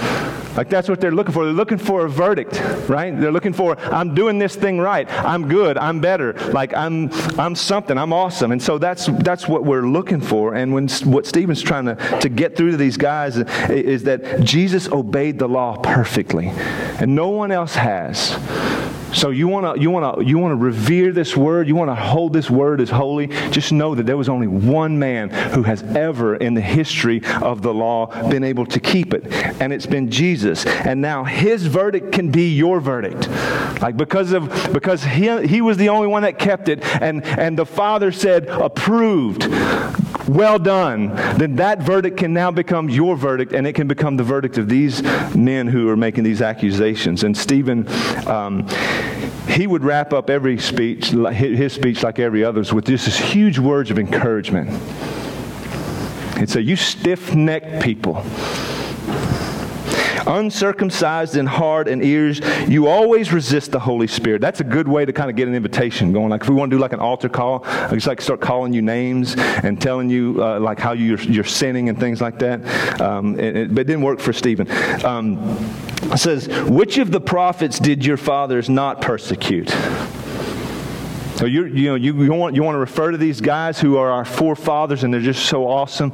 Like 0.57 0.69
that's 0.69 0.89
what 0.89 1.01
they're 1.01 1.13
looking 1.13 1.33
for. 1.33 1.45
They're 1.45 1.55
looking 1.55 1.79
for 1.79 2.05
a 2.05 2.09
verdict, 2.09 2.61
right? 2.89 3.19
They're 3.19 3.33
looking 3.33 3.53
for 3.53 3.79
I'm 3.79 4.15
doing 4.15 4.39
this 4.39 4.57
thing 4.57 4.79
right. 4.79 5.09
I'm 5.11 5.49
good. 5.49 5.79
I'm 5.79 6.01
better. 6.01 6.33
Like 6.53 6.75
I'm 6.75 7.11
I'm 7.39 7.55
something. 7.55 7.97
I'm 7.97 8.13
awesome. 8.13 8.53
And 8.53 8.63
so 8.63 8.77
that's 8.77 9.07
that's 9.07 9.47
what 9.47 9.65
we're 9.65 9.87
looking 9.87 10.21
for. 10.21 10.55
And 10.55 10.75
when 10.75 10.89
what 11.05 11.25
Stephen's 11.27 11.63
trying 11.63 11.87
to 11.87 11.95
to 12.21 12.29
get 12.29 12.57
through 12.57 12.73
to 12.73 12.77
these 12.77 12.97
guys 12.97 13.37
is 13.37 14.03
that 14.05 14.43
Jesus 14.43 14.89
obeyed 14.89 15.39
the 15.39 15.49
law 15.49 15.77
perfectly, 15.77 16.49
and 16.49 17.15
no 17.15 17.29
one 17.29 17.53
else 17.53 17.75
has. 17.77 18.37
So 19.13 19.31
you 19.31 19.49
want 19.49 19.77
to 19.77 19.81
you 19.81 19.91
want 19.91 20.19
to 20.19 20.25
you 20.25 20.39
want 20.39 20.53
to 20.53 20.57
revere 20.57 21.13
this 21.13 21.37
word, 21.37 21.69
you 21.69 21.75
want 21.75 21.91
to 21.91 21.95
hold 21.95 22.33
this 22.33 22.49
word 22.49 22.81
as 22.81 22.91
holy, 22.91 23.27
just 23.51 23.73
know 23.73 23.95
that 23.95 24.07
there 24.07 24.17
was 24.17 24.29
only 24.29 24.47
one 24.47 24.99
man 24.99 25.31
who 25.31 25.63
has 25.65 25.83
ever 25.83 26.37
in 26.37 26.55
the 26.55 26.61
history 26.61 27.23
of 27.43 27.63
the 27.63 27.75
law 27.75 28.07
been 28.29 28.45
able 28.45 28.67
to 28.67 28.81
keep 28.81 29.13
it, 29.13 29.27
and 29.61 29.73
it's 29.73 29.87
been 29.87 30.11
Jesus. 30.11 30.65
And 30.67 31.01
now 31.01 31.25
his 31.25 31.67
verdict 31.67 32.13
can 32.13 32.31
be 32.31 32.55
your 32.55 32.81
verdict. 32.81 33.29
Like 33.81 33.97
because 33.97 34.33
of 34.33 34.73
because 34.73 35.03
he 35.03 35.47
he 35.47 35.61
was 35.61 35.77
the 35.77 35.89
only 35.89 36.07
one 36.07 36.23
that 36.23 36.39
kept 36.39 36.69
it 36.69 36.85
and 37.01 37.25
and 37.25 37.59
the 37.59 37.67
Father 37.67 38.13
said 38.13 38.47
approved 38.49 39.43
well 40.29 40.59
done, 40.59 41.09
then 41.39 41.57
that 41.57 41.81
verdict 41.81 42.17
can 42.17 42.33
now 42.33 42.51
become 42.51 42.89
your 42.89 43.17
verdict 43.17 43.53
and 43.53 43.67
it 43.67 43.75
can 43.75 43.89
become 43.89 44.17
the 44.17 44.25
verdict 44.25 44.59
of 44.59 44.69
these 44.69 45.03
men 45.35 45.67
who 45.67 45.89
are 45.89 45.97
making 45.97 46.25
these 46.25 46.43
accusations. 46.43 47.25
And 47.25 47.37
Stephen, 47.37 47.87
um, 48.27 48.69
he 49.49 49.67
would 49.67 49.83
wrap 49.83 50.13
up 50.13 50.31
every 50.31 50.59
speech, 50.59 51.09
his 51.09 51.73
speech 51.73 52.03
like 52.03 52.19
every 52.19 52.45
other's, 52.45 52.73
with 52.73 52.87
just 52.87 53.07
this 53.07 53.19
huge 53.19 53.59
words 53.59 53.91
of 53.91 53.99
encouragement. 53.99 54.71
He'd 56.39 56.49
say, 56.49 56.61
You 56.61 56.77
stiff 56.77 57.35
necked 57.35 57.83
people. 57.83 58.25
Uncircumcised 60.27 61.37
in 61.37 61.47
heart 61.47 61.89
and 61.89 62.05
ears, 62.05 62.41
you 62.69 62.87
always 62.87 63.33
resist 63.33 63.73
the 63.73 63.79
Holy 63.79 64.07
Spirit. 64.07 64.41
That's 64.41 64.61
a 64.61 64.65
good 64.65 64.89
way 64.89 65.05
to 65.05 65.13
kind 65.13 65.31
of 65.31 65.37
get 65.37 65.49
an 65.49 65.55
invitation 65.55 66.13
going. 66.13 66.31
Like 66.31 66.43
if 66.43 66.49
we 66.49 66.55
want 66.55 66.71
to 66.71 66.77
do 66.77 66.81
like 66.81 66.93
an 66.93 67.01
altar 67.01 67.29
call, 67.29 67.63
I 67.65 67.95
just 67.95 68.07
like 68.07 68.21
start 68.21 68.41
calling 68.41 68.73
you 68.73 68.83
names 68.83 69.35
and 69.37 69.81
telling 69.81 70.11
you 70.11 70.43
uh, 70.43 70.61
like 70.61 70.79
how 70.79 70.93
you're, 70.93 71.21
you're 71.21 71.45
sinning 71.45 71.89
and 71.89 71.99
things 71.99 72.21
like 72.21 72.39
that. 72.41 73.01
Um, 73.01 73.39
it, 73.39 73.57
it, 73.57 73.75
but 73.75 73.83
it 73.83 73.85
didn't 73.85 74.03
work 74.03 74.21
for 74.21 74.33
Stephen. 74.33 74.71
Um, 75.05 75.39
it 76.03 76.19
says, 76.19 76.49
Which 76.69 76.99
of 76.99 77.11
the 77.11 77.21
prophets 77.21 77.79
did 77.79 78.05
your 78.05 78.17
fathers 78.17 78.69
not 78.69 79.01
persecute? 79.01 79.71
So 81.41 81.47
you 81.47 81.65
you 81.65 81.89
know 81.89 81.95
you, 81.95 82.23
you 82.23 82.35
want 82.35 82.55
you 82.55 82.63
want 82.63 82.75
to 82.75 82.81
refer 82.81 83.13
to 83.13 83.17
these 83.17 83.41
guys 83.41 83.81
who 83.81 83.97
are 83.97 84.11
our 84.11 84.27
forefathers 84.27 85.05
and 85.05 85.15
they're 85.15 85.23
just 85.23 85.47
so 85.47 85.67
awesome. 85.67 86.13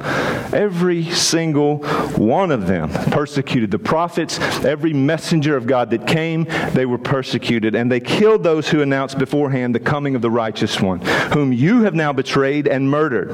Every 0.53 1.03
single 1.03 1.79
one 2.15 2.49
of 2.49 2.65
them 2.65 2.89
persecuted 3.11 3.69
the 3.69 3.77
prophets. 3.77 4.39
Every 4.63 4.93
messenger 4.93 5.57
of 5.57 5.67
God 5.67 5.89
that 5.89 6.07
came, 6.07 6.45
they 6.71 6.85
were 6.85 6.97
persecuted, 6.97 7.75
and 7.75 7.91
they 7.91 7.99
killed 7.99 8.41
those 8.41 8.69
who 8.69 8.81
announced 8.81 9.19
beforehand 9.19 9.75
the 9.75 9.81
coming 9.81 10.15
of 10.15 10.21
the 10.21 10.31
righteous 10.31 10.79
one, 10.79 11.01
whom 11.33 11.51
you 11.51 11.81
have 11.81 11.93
now 11.93 12.13
betrayed 12.13 12.65
and 12.65 12.89
murdered. 12.89 13.31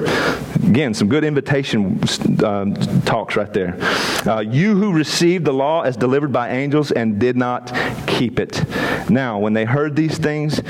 Again, 0.67 0.95
some 0.95 1.09
good 1.09 1.23
invitation 1.23 2.01
um, 2.43 2.73
talks 3.01 3.35
right 3.35 3.53
there. 3.53 3.77
Uh, 4.25 4.39
you 4.39 4.75
who 4.75 4.93
received 4.93 5.45
the 5.45 5.53
law 5.53 5.83
as 5.83 5.95
delivered 5.95 6.31
by 6.31 6.49
angels 6.49 6.91
and 6.91 7.19
did 7.19 7.35
not 7.37 7.71
keep 8.07 8.39
it. 8.39 8.63
Now, 9.09 9.37
when 9.37 9.53
they 9.53 9.65
heard 9.65 9.95
these 9.95 10.17
things, 10.17 10.61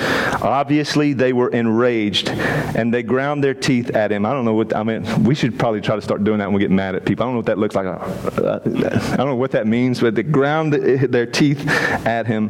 obviously 0.42 1.13
they 1.14 1.34
were 1.34 1.50
enraged 1.50 2.30
and 2.30 2.94
they 2.94 3.04
ground 3.04 3.44
their 3.44 3.54
teeth 3.54 3.96
at 3.96 4.12
him. 4.12 4.26
I 4.26 4.34
don't 4.34 4.46
know 4.46 4.54
what, 4.54 4.76
I 4.76 4.84
mean, 4.84 5.24
we 5.24 5.36
should 5.36 5.58
probably 5.58 5.82
try 5.82 5.96
to 5.96 6.02
start 6.02 6.24
doing 6.24 6.40
that 6.40 6.48
when 6.48 6.56
we 6.56 6.62
get 6.62 6.72
mad 6.72 6.96
at 6.96 7.06
people. 7.06 7.24
I 7.24 7.28
don't 7.28 7.34
know 7.34 7.40
what 7.40 7.46
that 7.48 7.58
looks 7.58 7.76
like. 7.76 7.86
I 7.86 9.16
don't 9.16 9.28
know 9.28 9.36
what 9.36 9.52
that 9.52 9.68
means, 9.68 10.00
but 10.02 10.16
they 10.16 10.24
ground 10.24 10.74
their 10.74 11.26
teeth 11.26 11.68
at 12.06 12.28
him. 12.28 12.50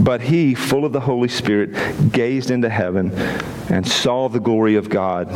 But 0.00 0.22
he, 0.22 0.54
full 0.54 0.84
of 0.84 0.92
the 0.92 1.00
Holy 1.00 1.28
Spirit, 1.28 2.12
gazed 2.12 2.50
into 2.50 2.68
heaven 2.68 3.12
and 3.68 3.86
saw 3.86 4.28
the 4.28 4.40
glory 4.40 4.74
of 4.74 4.88
God 4.88 5.28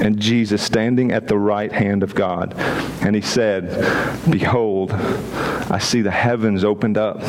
and 0.00 0.18
Jesus 0.18 0.62
standing 0.62 1.12
at 1.12 1.28
the 1.28 1.38
right 1.38 1.72
hand 1.72 2.02
of 2.02 2.14
God. 2.14 2.54
And 3.02 3.14
he 3.14 3.22
said, 3.22 3.68
Behold, 4.30 4.92
I 4.92 5.78
see 5.78 6.02
the 6.02 6.10
heavens 6.10 6.64
opened 6.64 6.96
up 6.96 7.20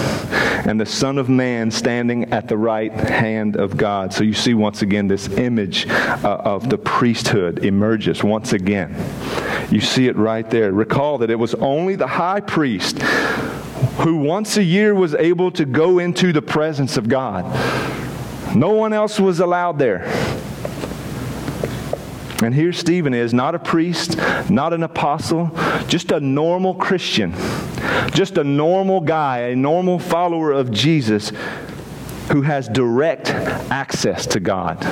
and 0.65 0.79
the 0.79 0.85
Son 0.85 1.17
of 1.17 1.29
Man 1.29 1.71
standing 1.71 2.31
at 2.31 2.47
the 2.47 2.57
right 2.57 2.91
hand 2.91 3.55
of 3.55 3.77
God. 3.77 4.13
So 4.13 4.23
you 4.23 4.33
see 4.33 4.53
once 4.53 4.81
again 4.81 5.07
this 5.07 5.27
image 5.29 5.87
uh, 5.87 6.41
of 6.43 6.69
the 6.69 6.77
priesthood 6.77 7.65
emerges 7.65 8.23
once 8.23 8.53
again. 8.53 8.95
You 9.71 9.81
see 9.81 10.07
it 10.07 10.15
right 10.15 10.49
there. 10.49 10.71
Recall 10.71 11.19
that 11.19 11.29
it 11.29 11.39
was 11.39 11.53
only 11.55 11.95
the 11.95 12.07
high 12.07 12.41
priest 12.41 12.99
who 13.99 14.17
once 14.17 14.57
a 14.57 14.63
year 14.63 14.93
was 14.93 15.15
able 15.15 15.51
to 15.51 15.65
go 15.65 15.99
into 15.99 16.33
the 16.33 16.41
presence 16.41 16.97
of 16.97 17.07
God. 17.07 17.45
No 18.55 18.71
one 18.71 18.93
else 18.93 19.19
was 19.19 19.39
allowed 19.39 19.77
there. 19.77 20.05
And 22.41 22.53
here 22.55 22.71
Stephen 22.71 23.13
is, 23.13 23.33
not 23.33 23.53
a 23.53 23.59
priest, 23.59 24.17
not 24.49 24.73
an 24.73 24.83
apostle, 24.83 25.51
just 25.87 26.11
a 26.11 26.19
normal 26.19 26.73
Christian, 26.75 27.33
just 28.11 28.37
a 28.37 28.43
normal 28.43 29.01
guy, 29.01 29.39
a 29.49 29.55
normal 29.55 29.99
follower 29.99 30.51
of 30.51 30.71
Jesus 30.71 31.31
who 32.31 32.41
has 32.43 32.69
direct 32.69 33.29
access 33.29 34.25
to 34.27 34.39
God 34.39 34.83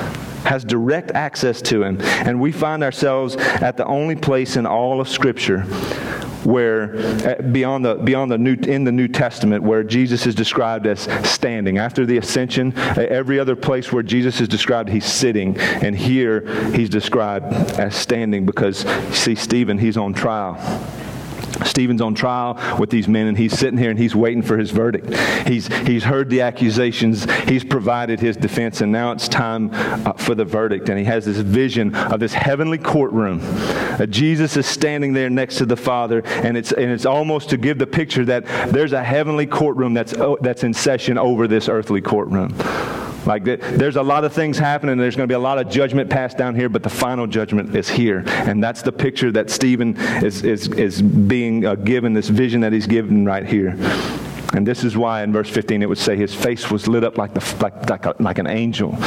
has 0.48 0.64
direct 0.64 1.12
access 1.12 1.62
to 1.62 1.84
him. 1.84 2.00
And 2.02 2.40
we 2.40 2.54
find 2.54 2.82
ourselves 2.82 3.36
at 3.36 3.76
the 3.76 3.86
only 3.86 4.16
place 4.16 4.56
in 4.56 4.66
all 4.66 5.02
of 5.02 5.10
Scripture 5.10 5.66
where 6.48 6.96
uh, 7.28 7.42
beyond 7.52 7.84
the 7.84 7.96
beyond 7.96 8.32
the 8.32 8.38
new 8.38 8.54
in 8.54 8.86
the 8.86 8.92
New 8.92 9.10
Testament 9.10 9.62
where 9.66 9.84
Jesus 9.84 10.26
is 10.26 10.34
described 10.34 10.88
as 10.88 11.02
standing. 11.30 11.78
After 11.78 12.06
the 12.06 12.18
ascension 12.18 12.72
uh, 12.78 13.06
every 13.10 13.38
other 13.38 13.58
place 13.58 13.92
where 13.92 14.02
Jesus 14.02 14.40
is 14.40 14.48
described 14.48 14.88
he's 14.88 15.04
sitting. 15.04 15.58
And 15.60 15.94
here 15.94 16.48
he's 16.72 16.90
described 16.90 17.52
as 17.78 17.98
standing 17.98 18.46
because 18.46 18.86
see 19.12 19.36
Stephen 19.36 19.78
he's 19.78 19.98
on 19.98 20.14
trial 20.14 20.56
Stephen's 21.66 22.02
on 22.02 22.16
trial 22.16 22.60
with 22.80 22.90
these 22.90 23.08
men, 23.08 23.28
and 23.28 23.38
he's 23.38 23.58
sitting 23.58 23.78
here 23.78 23.90
and 23.90 24.00
he's 24.00 24.16
waiting 24.16 24.42
for 24.42 24.58
his 24.58 24.72
verdict. 24.72 25.14
He's, 25.48 25.68
he's 25.86 26.04
heard 26.04 26.30
the 26.30 26.42
accusations, 26.42 27.30
he's 27.44 27.64
provided 27.64 28.20
his 28.20 28.38
defense, 28.38 28.82
and 28.82 28.92
now 28.92 29.12
it's 29.12 29.28
time 29.28 29.70
uh, 29.74 30.14
for 30.14 30.36
the 30.36 30.46
verdict. 30.46 30.90
And 30.90 30.98
he 30.98 31.06
has 31.06 31.26
this 31.26 31.38
vision 31.38 31.96
of 31.96 32.20
this 32.20 32.34
heavenly 32.34 32.78
courtroom. 32.78 33.40
Uh, 33.44 34.06
Jesus 34.06 34.58
is 34.58 34.66
standing 34.66 35.14
there 35.14 35.30
next 35.30 35.58
to 35.58 35.66
the 35.66 35.78
Father, 35.78 36.22
and 36.26 36.58
it's, 36.58 36.72
and 36.72 36.92
it's 36.92 37.06
almost 37.06 37.50
to 37.50 37.58
give 37.58 37.78
the 37.78 37.88
picture 37.88 38.26
that 38.26 38.46
there's 38.72 38.94
a 38.94 39.04
heavenly 39.04 39.46
courtroom 39.46 39.94
that's, 39.94 40.14
oh, 40.14 40.38
that's 40.42 40.64
in 40.64 40.74
session 40.74 41.18
over 41.18 41.48
this 41.48 41.70
earthly 41.70 42.02
courtroom. 42.02 42.54
Like 43.28 43.44
there's 43.44 43.98
a 43.98 44.02
lot 44.04 44.24
of 44.24 44.32
things 44.32 44.58
happening. 44.58 44.98
There's 44.98 45.18
going 45.18 45.28
to 45.28 45.32
be 45.32 45.36
a 45.36 45.40
lot 45.40 45.60
of 45.60 45.70
judgment 45.70 46.10
passed 46.10 46.38
down 46.38 46.56
here, 46.56 46.70
but 46.70 46.82
the 46.82 46.90
final 46.90 47.28
judgment 47.28 47.76
is 47.76 47.90
here, 47.90 48.24
and 48.26 48.64
that's 48.64 48.82
the 48.82 48.92
picture 48.92 49.32
that 49.34 49.50
Stephen 49.50 49.98
is 50.24 50.44
is 50.44 50.70
is 50.70 51.02
being 51.02 51.66
uh, 51.66 51.76
given. 51.76 52.14
This 52.14 52.30
vision 52.30 52.62
that 52.62 52.72
he's 52.72 52.88
given 52.88 53.26
right 53.26 53.46
here. 53.46 53.76
And 54.54 54.66
this 54.66 54.86
is 54.86 54.96
why 54.96 55.24
in 55.24 55.34
verse 55.34 55.50
15 55.50 55.84
it 55.84 55.90
would 55.90 55.98
say 55.98 56.16
his 56.16 56.34
face 56.34 56.72
was 56.72 56.88
lit 56.88 57.04
up 57.04 57.18
like, 57.18 57.34
the, 57.34 57.58
like, 57.62 57.90
like, 57.90 58.06
a, 58.06 58.16
like 58.20 58.38
an 58.38 58.48
angel 58.48 58.98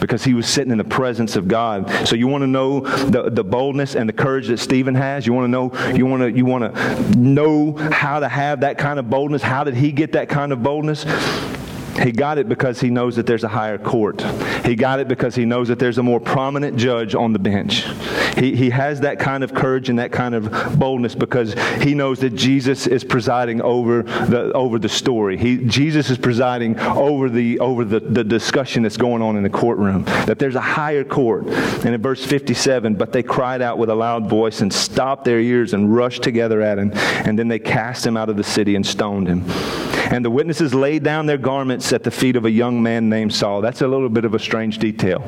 because 0.00 0.22
he 0.22 0.34
was 0.34 0.46
sitting 0.46 0.70
in 0.70 0.78
the 0.78 0.84
presence 0.84 1.34
of 1.34 1.48
God. 1.48 1.90
So 2.06 2.14
you 2.14 2.28
want 2.28 2.42
to 2.42 2.46
know 2.46 2.80
the, 2.80 3.30
the 3.30 3.42
boldness 3.42 3.94
and 3.94 4.08
the 4.08 4.12
courage 4.12 4.48
that 4.48 4.58
Stephen 4.58 4.94
has? 4.94 5.26
You 5.26 5.32
want 5.32 5.46
to 5.46 5.48
know 5.48 5.94
you 5.94 6.04
want 6.04 6.22
to 6.22 6.30
you 6.30 6.44
want 6.44 6.74
to 6.74 7.18
know 7.18 7.72
how 7.72 8.20
to 8.20 8.28
have 8.28 8.60
that 8.60 8.76
kind 8.76 8.98
of 8.98 9.08
boldness? 9.08 9.42
How 9.42 9.64
did 9.64 9.74
he 9.74 9.92
get 9.92 10.12
that 10.12 10.28
kind 10.28 10.52
of 10.52 10.62
boldness? 10.62 11.04
He 12.00 12.12
got 12.12 12.38
it 12.38 12.48
because 12.48 12.80
he 12.80 12.90
knows 12.90 13.16
that 13.16 13.26
there's 13.26 13.44
a 13.44 13.48
higher 13.48 13.78
court. 13.78 14.22
He 14.64 14.74
got 14.74 15.00
it 15.00 15.08
because 15.08 15.34
he 15.34 15.44
knows 15.44 15.68
that 15.68 15.78
there's 15.78 15.98
a 15.98 16.02
more 16.02 16.20
prominent 16.20 16.76
judge 16.76 17.14
on 17.14 17.32
the 17.32 17.38
bench. 17.38 17.84
He, 18.38 18.56
he 18.56 18.70
has 18.70 19.00
that 19.00 19.18
kind 19.18 19.44
of 19.44 19.54
courage 19.54 19.88
and 19.88 19.98
that 19.98 20.10
kind 20.10 20.34
of 20.34 20.78
boldness 20.78 21.14
because 21.14 21.54
he 21.82 21.94
knows 21.94 22.20
that 22.20 22.30
Jesus 22.30 22.86
is 22.86 23.04
presiding 23.04 23.60
over 23.60 24.02
the, 24.02 24.52
over 24.52 24.78
the 24.78 24.88
story. 24.88 25.36
He, 25.36 25.58
Jesus 25.58 26.10
is 26.10 26.18
presiding 26.18 26.78
over, 26.78 27.28
the, 27.28 27.58
over 27.60 27.84
the, 27.84 28.00
the 28.00 28.24
discussion 28.24 28.82
that's 28.82 28.96
going 28.96 29.22
on 29.22 29.36
in 29.36 29.42
the 29.42 29.50
courtroom, 29.50 30.04
that 30.04 30.38
there's 30.38 30.54
a 30.54 30.60
higher 30.60 31.04
court. 31.04 31.46
And 31.46 31.94
in 31.94 32.00
verse 32.00 32.24
57, 32.24 32.94
but 32.94 33.12
they 33.12 33.22
cried 33.22 33.60
out 33.60 33.78
with 33.78 33.90
a 33.90 33.94
loud 33.94 34.28
voice 34.28 34.60
and 34.60 34.72
stopped 34.72 35.24
their 35.24 35.40
ears 35.40 35.74
and 35.74 35.94
rushed 35.94 36.22
together 36.22 36.62
at 36.62 36.78
him. 36.78 36.92
And 36.94 37.38
then 37.38 37.48
they 37.48 37.58
cast 37.58 38.06
him 38.06 38.16
out 38.16 38.28
of 38.28 38.36
the 38.36 38.44
city 38.44 38.76
and 38.76 38.86
stoned 38.86 39.28
him. 39.28 39.44
And 40.10 40.24
the 40.24 40.30
witnesses 40.30 40.74
laid 40.74 41.02
down 41.02 41.26
their 41.26 41.38
garments 41.38 41.92
at 41.92 42.02
the 42.02 42.10
feet 42.10 42.36
of 42.36 42.44
a 42.44 42.50
young 42.50 42.82
man 42.82 43.08
named 43.08 43.34
Saul. 43.34 43.60
That's 43.60 43.82
a 43.82 43.88
little 43.88 44.08
bit 44.08 44.24
of 44.24 44.34
a 44.34 44.38
strange 44.38 44.78
detail. 44.78 45.20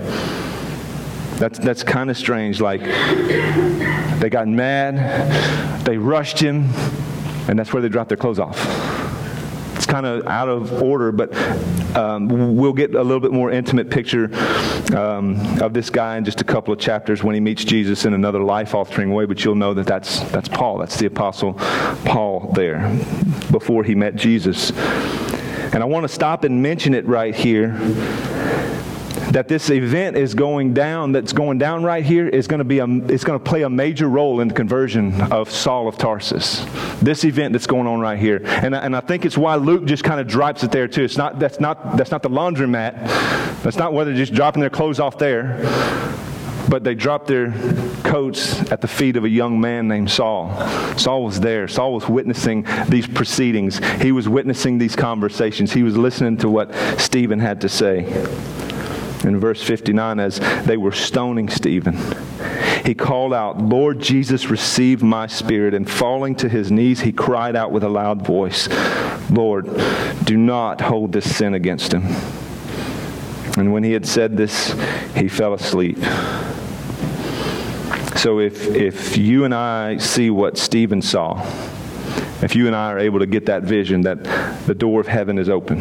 That's, 1.37 1.59
that's 1.59 1.83
kind 1.83 2.11
of 2.11 2.17
strange. 2.17 2.61
Like, 2.61 2.81
they 2.83 4.29
got 4.31 4.47
mad, 4.49 5.85
they 5.85 5.99
rushed 5.99 6.39
him, 6.39 6.69
and 7.49 7.59
that's 7.59 7.73
where 7.73 7.83
they 7.83 7.89
dropped 7.89 8.09
their 8.09 8.17
clothes 8.17 8.39
off. 8.39 9.04
It's 9.85 9.93
kind 9.93 10.07
of 10.07 10.27
out 10.27 10.49
of 10.49 10.83
order, 10.83 11.13
but 11.13 11.37
um, 11.95 12.57
we'll 12.57 12.73
get 12.73 12.95
a 12.95 13.03
little 13.03 13.21
bit 13.21 13.33
more 13.33 13.51
intimate 13.51 13.91
picture 13.91 14.31
um, 14.97 15.37
of 15.61 15.75
this 15.75 15.91
guy 15.91 16.17
in 16.17 16.25
just 16.25 16.41
a 16.41 16.45
couple 16.45 16.73
of 16.73 16.81
chapters 16.81 17.23
when 17.23 17.35
he 17.35 17.41
meets 17.43 17.67
Jesus 17.67 18.07
in 18.07 18.15
another 18.15 18.43
life-altering 18.43 19.13
way. 19.13 19.27
But 19.27 19.45
you'll 19.45 19.57
know 19.57 19.75
that 19.75 19.87
that's 19.87 20.21
that's 20.31 20.49
Paul. 20.49 20.79
That's 20.79 20.97
the 20.97 21.05
apostle 21.05 21.53
Paul 22.07 22.51
there 22.55 22.99
before 23.51 23.85
he 23.85 23.95
met 23.95 24.17
Jesus. 24.17 24.71
And 24.71 25.83
I 25.83 25.85
want 25.85 26.05
to 26.05 26.09
stop 26.09 26.45
and 26.45 26.63
mention 26.63 26.95
it 26.95 27.05
right 27.05 27.35
here 27.35 27.75
that 29.35 29.49
this 29.49 29.69
event 29.69 30.17
is 30.17 30.33
going 30.33 30.73
down, 30.75 31.11
that's 31.11 31.33
going 31.33 31.59
down 31.59 31.83
right 31.83 32.05
here, 32.05 32.29
is 32.29 32.47
going 32.47 32.59
to 32.59 32.65
be 32.65 32.79
a, 32.79 32.87
it's 32.87 33.25
going 33.25 33.37
to 33.37 33.45
play 33.45 33.63
a 33.63 33.69
major 33.69 34.09
role 34.09 34.41
in 34.41 34.47
the 34.47 34.55
conversion 34.55 35.21
of 35.33 35.51
Saul 35.51 35.89
of 35.89 35.99
Tarsus. 35.99 36.65
This 37.03 37.25
event 37.25 37.53
that's 37.53 37.67
going 37.67 37.89
on 37.89 37.99
right 37.99 38.19
here, 38.19 38.41
and 38.45 38.77
and 38.77 38.95
I 38.95 39.01
think 39.01 39.27
it's 39.27 39.37
why 39.37 39.57
Luke 39.57 39.87
just 39.87 40.05
kind 40.05 40.21
of 40.21 40.29
drops 40.29 40.63
it 40.63 40.71
there 40.71 40.87
too. 40.87 41.03
It's 41.03 41.17
not 41.17 41.41
that's 41.41 41.59
not 41.59 41.97
that's 41.97 42.13
not 42.13 42.23
the 42.23 42.31
laundromat. 42.31 42.95
That's 43.65 43.77
not 43.77 43.93
whether 43.93 44.13
they're 44.13 44.25
just 44.25 44.35
dropping 44.35 44.61
their 44.61 44.71
clothes 44.71 45.01
off 45.01 45.19
there 45.19 45.61
but 46.67 46.83
they 46.83 46.95
dropped 46.95 47.27
their 47.27 47.53
coats 48.05 48.59
at 48.73 48.81
the 48.81 48.89
feet 48.89 49.17
of 49.17 49.25
a 49.25 49.29
young 49.29 49.61
man 49.61 49.87
named 49.87 50.11
Saul. 50.11 50.51
Saul 50.97 51.25
was 51.25 51.39
there. 51.39 51.69
Saul 51.69 51.93
was 51.93 52.09
witnessing 52.09 52.67
these 52.89 53.07
proceedings. 53.07 53.85
He 54.01 54.13
was 54.13 54.31
witnessing 54.31 54.79
these 54.79 54.97
conversations. 54.97 55.75
He 55.75 55.83
was 55.83 55.95
listening 55.95 56.39
to 56.39 56.49
what 56.49 56.75
Stephen 56.99 57.39
had 57.39 57.61
to 57.61 57.69
say 57.69 58.11
in 59.25 59.39
verse 59.39 59.63
59 59.63 60.21
as 60.21 60.39
they 60.65 60.77
were 60.77 60.93
stoning 60.93 61.49
Stephen. 61.49 61.97
He 62.85 62.95
called 62.95 63.33
out, 63.33 63.59
Lord 63.59 64.01
Jesus, 64.01 64.51
receive 64.51 65.03
my 65.03 65.27
spirit. 65.27 65.75
And 65.75 65.91
falling 65.91 66.35
to 66.37 66.49
his 66.49 66.71
knees, 66.71 67.01
he 67.01 67.13
cried 67.13 67.57
out 67.57 67.73
with 67.73 67.83
a 67.83 67.89
loud 67.89 68.25
voice, 68.25 68.69
Lord, 69.31 69.67
do 70.25 70.37
not 70.37 70.81
hold 70.81 71.13
this 71.13 71.37
sin 71.37 71.55
against 71.55 71.93
him. 71.93 72.05
And 73.57 73.73
when 73.73 73.85
he 73.85 73.93
had 73.93 74.07
said 74.07 74.37
this, 74.37 74.73
he 75.15 75.29
fell 75.29 75.55
asleep. 75.55 75.99
So 78.17 78.41
if, 78.41 78.67
if 78.69 79.17
you 79.17 79.45
and 79.45 79.55
I 79.55 79.99
see 79.99 80.31
what 80.31 80.59
Stephen 80.59 81.03
saw, 81.03 81.41
if 82.43 82.55
you 82.55 82.67
and 82.67 82.77
I 82.77 82.93
are 82.93 82.99
able 82.99 83.21
to 83.21 83.27
get 83.27 83.47
that 83.47 83.63
vision 83.63 84.03
that 84.03 84.25
the 84.67 84.75
door 84.75 85.01
of 85.01 85.07
heaven 85.07 85.39
is 85.39 85.49
open 85.49 85.81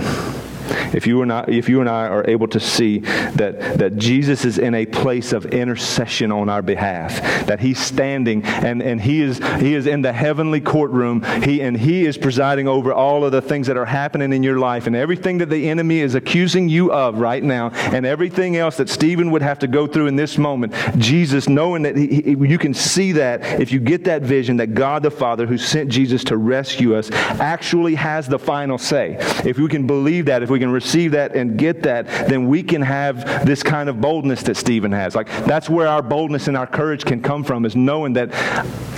if 0.94 1.08
you, 1.08 1.22
and 1.22 1.32
I, 1.32 1.46
if 1.48 1.70
you 1.70 1.80
and 1.80 1.90
I 1.90 2.08
are 2.08 2.28
able 2.30 2.48
to 2.50 2.60
see 2.60 3.00
that, 3.00 3.78
that 3.80 3.98
Jesus 3.98 4.46
is 4.46 4.58
in 4.58 4.76
a 4.76 4.86
place 4.86 5.34
of 5.34 5.46
intercession 5.48 6.32
on 6.32 6.50
our 6.50 6.62
behalf, 6.62 7.46
that 7.48 7.60
he's 7.60 7.80
standing 7.80 8.44
and, 8.44 8.82
and 8.82 9.02
he, 9.02 9.22
is, 9.22 9.40
he 9.60 9.74
is 9.74 9.88
in 9.88 10.02
the 10.02 10.14
heavenly 10.14 10.62
courtroom, 10.62 11.24
he, 11.44 11.62
and 11.62 11.78
he 11.78 12.06
is 12.06 12.18
presiding 12.18 12.68
over 12.68 12.94
all 12.94 13.26
of 13.26 13.32
the 13.32 13.42
things 13.42 13.68
that 13.68 13.78
are 13.78 13.86
happening 13.86 14.34
in 14.34 14.44
your 14.44 14.60
life 14.60 14.88
and 14.88 14.96
everything 14.96 15.38
that 15.40 15.50
the 15.50 15.70
enemy 15.70 16.00
is 16.00 16.16
accusing 16.16 16.70
you 16.70 16.92
of 16.92 17.20
right 17.20 17.44
now, 17.44 17.70
and 17.92 18.06
everything 18.06 18.58
else 18.58 18.78
that 18.78 18.90
Stephen 18.90 19.32
would 19.32 19.42
have 19.42 19.60
to 19.60 19.68
go 19.68 19.88
through 19.88 20.08
in 20.08 20.16
this 20.16 20.38
moment, 20.38 20.74
Jesus, 20.98 21.50
knowing 21.50 21.84
that 21.84 21.96
he, 21.96 22.22
he, 22.22 22.32
you 22.32 22.58
can 22.58 22.74
see 22.74 23.12
that 23.14 23.62
if 23.62 23.72
you 23.72 23.80
get 23.80 24.04
that 24.06 24.22
vision 24.22 24.58
that 24.58 24.74
God 24.74 25.04
the 25.04 25.12
Father, 25.12 25.46
who 25.46 25.58
sent 25.58 25.90
Jesus 25.90 26.24
to 26.26 26.38
rescue 26.38 26.96
us, 26.96 27.12
actually 27.12 27.96
has 27.96 28.28
the 28.28 28.40
final 28.40 28.78
say. 28.78 29.18
If 29.46 29.58
we 29.58 29.68
can 29.68 29.88
believe 29.88 30.26
that, 30.26 30.44
if 30.44 30.50
we 30.50 30.60
can 30.60 30.72
receive 30.84 31.12
that 31.12 31.36
and 31.36 31.58
get 31.58 31.84
that, 31.84 32.08
then 32.28 32.48
we 32.48 32.62
can 32.62 32.82
have 32.82 33.46
this 33.46 33.64
kind 33.64 33.90
of 33.90 34.02
boldness 34.02 34.44
that 34.44 34.58
Stephen 34.58 34.92
has. 34.92 35.16
Like, 35.16 35.28
that's 35.46 35.70
where 35.70 35.88
our 35.88 36.02
boldness 36.02 36.48
and 36.48 36.58
our 36.58 36.68
courage 36.68 37.06
can 37.06 37.22
come 37.22 37.44
from, 37.44 37.66
is 37.66 37.76
knowing 37.76 38.14
that, 38.14 38.32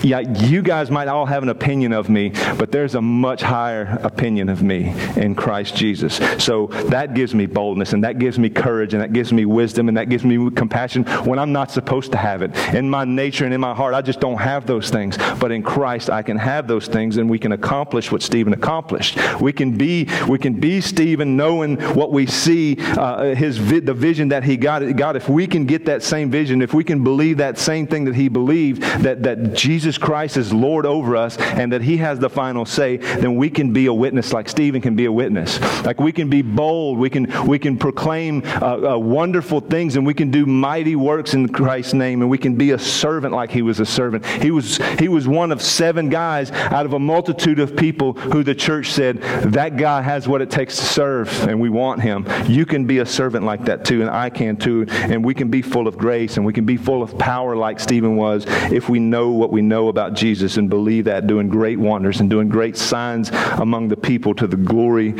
yeah, 0.03 0.19
you 0.19 0.61
guys 0.61 0.91
might 0.91 1.07
all 1.07 1.25
have 1.25 1.43
an 1.43 1.49
opinion 1.49 1.93
of 1.93 2.09
me, 2.09 2.31
but 2.57 2.71
there's 2.71 2.95
a 2.95 3.01
much 3.01 3.41
higher 3.41 3.99
opinion 4.03 4.49
of 4.49 4.61
me 4.63 4.93
in 5.15 5.35
Christ 5.35 5.75
Jesus. 5.75 6.17
So 6.43 6.67
that 6.89 7.13
gives 7.13 7.33
me 7.33 7.45
boldness, 7.45 7.93
and 7.93 8.03
that 8.03 8.19
gives 8.19 8.37
me 8.39 8.49
courage, 8.49 8.93
and 8.93 9.01
that 9.01 9.13
gives 9.13 9.31
me 9.31 9.45
wisdom, 9.45 9.87
and 9.87 9.97
that 9.97 10.09
gives 10.09 10.25
me 10.25 10.49
compassion 10.51 11.03
when 11.23 11.39
I'm 11.39 11.51
not 11.51 11.71
supposed 11.71 12.11
to 12.11 12.17
have 12.17 12.41
it. 12.41 12.55
In 12.73 12.89
my 12.89 13.05
nature 13.05 13.45
and 13.45 13.53
in 13.53 13.61
my 13.61 13.73
heart, 13.73 13.93
I 13.93 14.01
just 14.01 14.19
don't 14.19 14.39
have 14.39 14.65
those 14.65 14.89
things. 14.89 15.17
But 15.39 15.51
in 15.51 15.63
Christ, 15.63 16.09
I 16.09 16.23
can 16.23 16.37
have 16.37 16.67
those 16.67 16.87
things, 16.87 17.17
and 17.17 17.29
we 17.29 17.39
can 17.39 17.51
accomplish 17.51 18.11
what 18.11 18.21
Stephen 18.21 18.53
accomplished. 18.53 19.17
We 19.39 19.53
can 19.53 19.77
be, 19.77 20.09
we 20.27 20.39
can 20.39 20.59
be 20.59 20.81
Stephen 20.81 21.37
knowing 21.37 21.74
what 21.75 22.11
we 22.11 22.25
see, 22.25 22.77
uh, 22.79 23.35
his 23.35 23.57
vi- 23.57 23.79
the 23.79 23.93
vision 23.93 24.29
that 24.29 24.43
he 24.43 24.57
got. 24.57 24.95
God, 24.95 25.15
if 25.15 25.29
we 25.29 25.47
can 25.47 25.65
get 25.65 25.85
that 25.85 26.03
same 26.03 26.29
vision, 26.29 26.61
if 26.61 26.73
we 26.73 26.83
can 26.83 27.03
believe 27.03 27.37
that 27.37 27.57
same 27.57 27.87
thing 27.87 28.05
that 28.05 28.15
he 28.15 28.27
believed, 28.27 28.81
that, 28.81 29.23
that 29.23 29.53
Jesus 29.53 29.97
Christ 29.97 30.37
is 30.37 30.53
Lord 30.53 30.85
over 30.85 31.15
us 31.15 31.37
and 31.37 31.71
that 31.73 31.81
he 31.81 31.97
has 31.97 32.19
the 32.19 32.29
final 32.29 32.65
say, 32.65 32.97
then 32.97 33.35
we 33.35 33.49
can 33.49 33.73
be 33.73 33.85
a 33.87 33.93
witness 33.93 34.33
like 34.33 34.49
Stephen 34.49 34.81
can 34.81 34.95
be 34.95 35.05
a 35.05 35.11
witness. 35.11 35.59
Like 35.83 35.99
we 35.99 36.11
can 36.11 36.29
be 36.29 36.41
bold, 36.41 36.97
we 36.97 37.09
can, 37.09 37.47
we 37.47 37.59
can 37.59 37.77
proclaim 37.77 38.43
uh, 38.45 38.93
uh, 38.93 38.97
wonderful 38.97 39.59
things, 39.59 39.95
and 39.95 40.05
we 40.05 40.13
can 40.13 40.31
do 40.31 40.45
mighty 40.45 40.95
works 40.95 41.33
in 41.33 41.47
Christ's 41.49 41.93
name, 41.93 42.21
and 42.21 42.29
we 42.29 42.37
can 42.37 42.55
be 42.55 42.71
a 42.71 42.79
servant 42.79 43.33
like 43.33 43.51
he 43.51 43.61
was 43.61 43.79
a 43.79 43.85
servant. 43.85 44.25
He 44.25 44.51
was, 44.51 44.77
he 44.99 45.07
was 45.07 45.27
one 45.27 45.51
of 45.51 45.61
seven 45.61 46.09
guys 46.09 46.51
out 46.51 46.85
of 46.85 46.93
a 46.93 46.99
multitude 46.99 47.59
of 47.59 47.75
people 47.75 48.13
who 48.13 48.43
the 48.43 48.55
church 48.55 48.91
said, 48.91 49.21
that 49.53 49.77
guy 49.77 50.01
has 50.01 50.27
what 50.27 50.41
it 50.41 50.49
takes 50.49 50.77
to 50.77 50.85
serve, 50.85 51.47
and 51.47 51.59
we 51.59 51.64
want 51.69 52.01
him. 52.01 52.25
You 52.47 52.65
can 52.65 52.85
be 52.85 52.99
a 52.99 53.05
servant 53.05 53.45
like 53.45 53.65
that 53.65 53.85
too, 53.85 54.01
and 54.01 54.09
I 54.09 54.29
can 54.29 54.57
too. 54.57 54.85
And 54.89 55.23
we 55.23 55.33
can 55.33 55.49
be 55.49 55.61
full 55.61 55.87
of 55.87 55.97
grace 55.97 56.37
and 56.37 56.45
we 56.45 56.53
can 56.53 56.65
be 56.65 56.77
full 56.77 57.03
of 57.03 57.17
power 57.17 57.55
like 57.55 57.79
Stephen 57.79 58.15
was 58.15 58.45
if 58.71 58.89
we 58.89 58.99
know 58.99 59.31
what 59.31 59.51
we 59.51 59.61
know 59.61 59.87
about 59.89 60.13
Jesus 60.13 60.57
and 60.57 60.69
believe 60.69 61.05
that, 61.05 61.27
doing 61.27 61.49
great 61.49 61.79
wonders 61.79 62.19
and 62.19 62.29
doing 62.29 62.49
great 62.49 62.77
signs 62.77 63.29
among 63.59 63.87
the 63.87 63.97
people 63.97 64.33
to 64.35 64.47
the 64.47 64.57
glory 64.57 65.13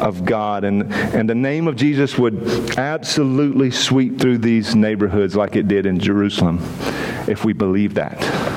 of 0.00 0.24
God. 0.24 0.64
And, 0.64 0.92
and 0.92 1.28
the 1.28 1.34
name 1.34 1.68
of 1.68 1.76
Jesus 1.76 2.18
would 2.18 2.78
absolutely 2.78 3.70
sweep 3.70 4.18
through 4.18 4.38
these 4.38 4.74
neighborhoods 4.74 5.36
like 5.36 5.56
it 5.56 5.68
did 5.68 5.86
in 5.86 5.98
Jerusalem 5.98 6.58
if 7.28 7.44
we 7.44 7.52
believe 7.52 7.94
that 7.94 8.51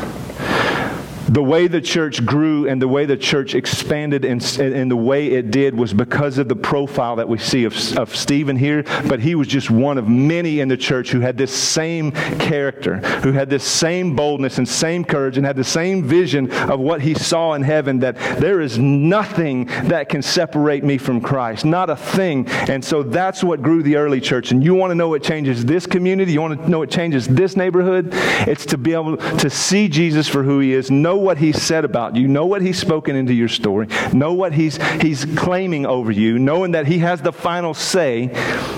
the 1.28 1.44
way 1.44 1.68
the 1.68 1.82
church 1.82 2.26
grew 2.26 2.68
and 2.68 2.82
the 2.82 2.88
way 2.88 3.06
the 3.06 3.18
church 3.18 3.56
expanded 3.56 4.26
and, 4.26 4.44
and 4.60 4.92
the 4.92 4.96
way 4.96 5.28
it 5.28 5.52
did 5.52 5.76
was 5.76 5.94
because 5.94 6.38
of 6.38 6.48
the 6.48 6.56
profile 6.56 7.16
that 7.16 7.28
we 7.28 7.38
see 7.38 7.64
of, 7.64 7.98
of 7.98 8.16
Stephen 8.16 8.56
here. 8.56 8.84
But 9.08 9.20
he 9.20 9.36
was 9.36 9.48
just 9.48 9.70
one 9.70 9.98
of 9.98 10.08
many 10.08 10.60
in 10.60 10.68
the 10.68 10.78
church 10.78 11.12
who 11.12 11.20
had 11.20 11.38
this 11.38 11.54
same 11.54 12.12
character, 12.12 12.98
who 13.22 13.32
had 13.32 13.50
this 13.50 13.64
same 13.64 14.16
boldness 14.16 14.58
and 14.58 14.68
same 14.68 15.04
courage 15.04 15.38
and 15.38 15.46
had 15.46 15.56
the 15.56 15.64
same 15.64 16.04
vision 16.04 16.52
of 16.52 16.80
what 16.80 17.02
he 17.02 17.14
saw 17.14 17.54
in 17.54 17.64
heaven 17.64 18.00
that 18.00 18.16
there 18.40 18.62
is 18.62 18.78
nothing 18.78 19.66
that 19.86 20.10
can 20.10 20.22
separate 20.22 20.84
me 20.84 20.98
from 20.98 21.22
Christ, 21.22 21.66
not 21.66 21.90
a 21.90 21.96
thing. 21.96 22.48
And 22.70 22.84
so 22.84 23.04
that's 23.04 23.44
what 23.44 23.62
grew 23.62 23.84
the 23.84 23.96
early 23.96 24.22
church. 24.22 24.52
And 24.52 24.64
you 24.64 24.76
want 24.76 24.92
to 24.92 24.96
know 24.96 25.10
what 25.10 25.24
changes 25.24 25.66
this 25.66 25.86
community? 25.86 26.34
You 26.34 26.42
want 26.42 26.62
to 26.62 26.70
know 26.70 26.80
what 26.80 26.92
changes 26.92 27.28
this 27.28 27.56
neighborhood? 27.56 28.10
It's 28.48 28.66
to 28.68 28.78
be 28.78 28.94
able 28.94 29.18
to 29.18 29.50
see 29.50 29.88
Jesus 29.88 30.28
for 30.28 30.44
who 30.44 30.60
he 30.60 30.74
is, 30.74 30.92
know 30.92 31.18
what 31.26 31.38
he's 31.38 31.62
said 31.62 31.84
about 31.84 32.16
you, 32.16 32.28
know 32.28 32.46
what 32.46 32.62
he's 32.62 32.80
spoken 32.80 33.16
into 33.16 33.34
your 33.34 33.50
story, 33.50 33.88
know 34.14 34.34
what 34.34 34.54
he's, 34.54 34.78
he's 35.02 35.26
claiming 35.26 35.86
over 35.86 36.12
you, 36.12 36.40
knowing 36.40 36.72
that 36.72 36.88
he 36.88 37.00
has 37.00 37.22
the 37.22 37.34
final 37.34 37.74
say, 37.74 38.30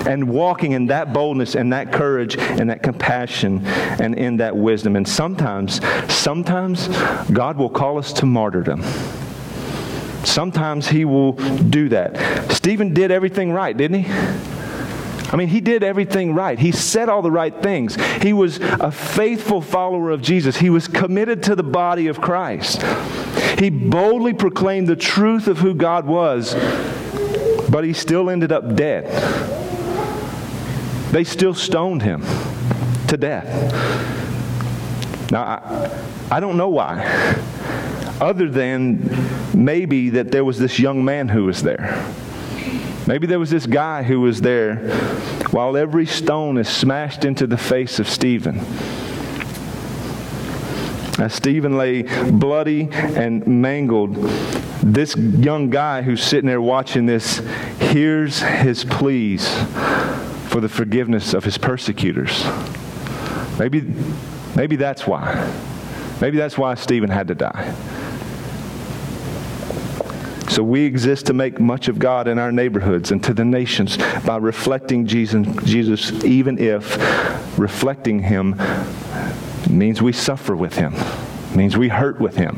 and 0.08 0.30
walking 0.30 0.72
in 0.72 0.88
that 0.88 1.14
boldness 1.14 1.56
and 1.56 1.74
that 1.74 1.91
courage 1.91 2.38
and 2.38 2.70
that 2.70 2.82
compassion 2.82 3.64
and 3.66 4.16
in 4.16 4.38
that 4.38 4.56
wisdom. 4.56 4.95
And 4.95 5.08
sometimes, 5.08 5.82
sometimes 6.12 6.88
God 7.28 7.58
will 7.58 7.70
call 7.70 7.98
us 7.98 8.14
to 8.14 8.26
martyrdom. 8.26 8.82
Sometimes 10.24 10.88
he 10.88 11.06
will 11.06 11.34
do 11.34 11.89
that. 11.89 12.52
Stephen 12.52 12.93
did 12.93 13.12
everything 13.12 13.52
right, 13.52 13.76
didn't 13.76 14.04
he? 14.04 14.47
I 15.30 15.36
mean, 15.36 15.49
he 15.49 15.59
did 15.59 15.84
everything 15.84 16.34
right. 16.34 16.57
He 16.57 16.71
said 16.71 17.09
all 17.09 17.21
the 17.21 17.32
right 17.32 17.53
things. 17.61 17.95
He 18.21 18.32
was 18.32 18.59
a 18.59 18.91
faithful 18.91 19.61
follower 19.61 20.09
of 20.09 20.21
Jesus. 20.21 20.57
He 20.57 20.69
was 20.69 20.88
committed 20.88 21.43
to 21.43 21.55
the 21.55 21.63
body 21.63 22.07
of 22.07 22.21
Christ. 22.21 22.82
He 23.59 23.69
boldly 23.69 24.34
proclaimed 24.34 24.88
the 24.88 24.95
truth 24.95 25.47
of 25.47 25.57
who 25.57 25.73
God 25.73 26.05
was, 26.05 26.53
but 27.69 27.84
he 27.84 27.93
still 27.93 28.30
ended 28.30 28.51
up 28.51 28.75
dead. 28.75 29.05
They 31.11 31.23
still 31.23 31.53
stoned 31.53 32.03
him 32.03 32.23
to 33.07 33.17
death. 33.17 33.47
Now, 35.32 35.41
I, 35.43 36.38
I 36.38 36.39
don't 36.39 36.55
know 36.55 36.69
why, 36.69 37.03
other 38.21 38.49
than 38.49 39.09
maybe 39.53 40.09
that 40.11 40.32
there 40.32 40.45
was 40.45 40.59
this 40.59 40.80
young 40.80 41.03
man 41.03 41.28
who 41.28 41.45
was 41.45 41.63
there. 41.63 42.05
Maybe 43.08 43.26
there 43.26 43.39
was 43.39 43.49
this 43.49 43.66
guy 43.66 44.03
who 44.03 44.20
was 44.20 44.41
there 44.41 44.76
while 45.51 45.78
every 45.78 46.05
stone 46.05 46.58
is 46.58 46.68
smashed 46.68 47.24
into 47.24 47.47
the 47.47 47.58
face 47.58 47.99
of 47.99 48.10
Stephen. 48.10 48.60
As 51.18 51.34
Stephen 51.34 51.78
lay 51.78 52.01
bloody 52.32 52.89
and 52.91 53.47
mangled, 53.47 54.16
this 54.84 55.16
young 55.16 55.70
guy 55.70 56.01
who's 56.01 56.22
sitting 56.22 56.47
there 56.47 56.62
watching 56.62 57.05
this 57.05 57.41
hears 57.80 58.41
his 58.41 58.84
pleas 58.84 59.47
for 60.49 60.60
the 60.60 60.70
forgiveness 60.70 61.34
of 61.34 61.45
his 61.45 61.58
persecutors. 61.58 62.43
Maybe, 63.58 63.82
maybe 64.53 64.76
that's 64.76 65.08
why. 65.08 65.49
Maybe 66.20 66.38
that's 66.38 66.58
why 66.58 66.76
Stephen 66.76 67.10
had 67.10 67.30
to 67.30 67.36
die. 67.36 67.74
So 70.58 70.64
we 70.64 70.86
exist 70.86 71.28
to 71.28 71.34
make 71.34 71.60
much 71.60 71.88
of 71.88 71.99
God 71.99 72.28
in 72.28 72.39
our 72.39 72.51
neighborhoods 72.51 73.12
and 73.12 73.24
to 73.26 73.32
the 73.32 73.45
nations 73.45 73.95
by 74.26 74.38
reflecting 74.38 75.05
Jesus, 75.05 75.45
Jesus 75.64 76.24
even 76.24 76.58
if 76.58 76.97
reflecting 77.60 78.18
Him 78.18 78.60
means 79.70 80.01
we 80.01 80.14
suffer 80.14 80.55
with 80.55 80.76
Him, 80.76 80.95
means 81.55 81.78
we 81.78 81.89
hurt 81.89 82.20
with 82.20 82.38
Him 82.38 82.58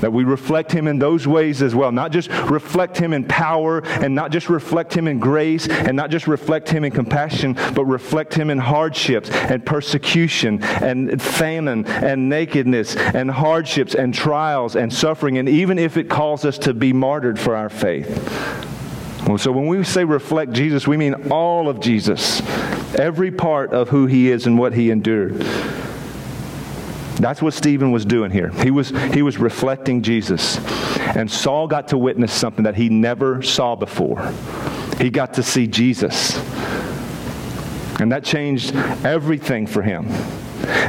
that 0.00 0.12
we 0.12 0.24
reflect 0.24 0.72
Him 0.72 0.86
in 0.86 0.98
those 0.98 1.26
ways 1.26 1.62
as 1.62 1.74
well. 1.74 1.92
Not 1.92 2.12
just 2.12 2.28
reflect 2.50 2.96
Him 2.96 3.12
in 3.12 3.24
power 3.24 3.80
and 3.84 4.14
not 4.14 4.30
just 4.30 4.48
reflect 4.48 4.94
Him 4.94 5.08
in 5.08 5.18
grace 5.18 5.68
and 5.68 5.96
not 5.96 6.10
just 6.10 6.26
reflect 6.26 6.68
Him 6.68 6.84
in 6.84 6.92
compassion, 6.92 7.54
but 7.74 7.84
reflect 7.84 8.34
Him 8.34 8.50
in 8.50 8.58
hardships 8.58 9.30
and 9.30 9.64
persecution 9.64 10.62
and 10.62 11.20
famine 11.20 11.86
and 11.86 12.28
nakedness 12.28 12.96
and 12.96 13.30
hardships 13.30 13.94
and 13.94 14.14
trials 14.14 14.76
and 14.76 14.92
suffering, 14.92 15.38
and 15.38 15.48
even 15.48 15.78
if 15.78 15.96
it 15.96 16.08
calls 16.08 16.44
us 16.44 16.58
to 16.58 16.74
be 16.74 16.92
martyred 16.92 17.38
for 17.38 17.56
our 17.56 17.68
faith. 17.68 18.08
So 19.38 19.52
when 19.52 19.66
we 19.68 19.82
say 19.84 20.04
reflect 20.04 20.52
Jesus, 20.52 20.86
we 20.86 20.98
mean 20.98 21.30
all 21.30 21.68
of 21.68 21.80
Jesus, 21.80 22.42
every 22.94 23.30
part 23.30 23.72
of 23.72 23.88
who 23.88 24.06
He 24.06 24.30
is 24.30 24.46
and 24.46 24.58
what 24.58 24.74
He 24.74 24.90
endured. 24.90 25.42
That's 27.16 27.40
what 27.40 27.54
Stephen 27.54 27.92
was 27.92 28.04
doing 28.04 28.30
here. 28.30 28.48
He 28.48 28.70
was, 28.70 28.90
he 29.12 29.22
was 29.22 29.38
reflecting 29.38 30.02
Jesus. 30.02 30.58
And 31.16 31.30
Saul 31.30 31.68
got 31.68 31.88
to 31.88 31.98
witness 31.98 32.32
something 32.32 32.64
that 32.64 32.74
he 32.74 32.88
never 32.88 33.40
saw 33.42 33.76
before. 33.76 34.32
He 34.98 35.10
got 35.10 35.34
to 35.34 35.42
see 35.42 35.66
Jesus. 35.66 36.36
And 38.00 38.10
that 38.10 38.24
changed 38.24 38.74
everything 39.04 39.66
for 39.66 39.82
him. 39.82 40.08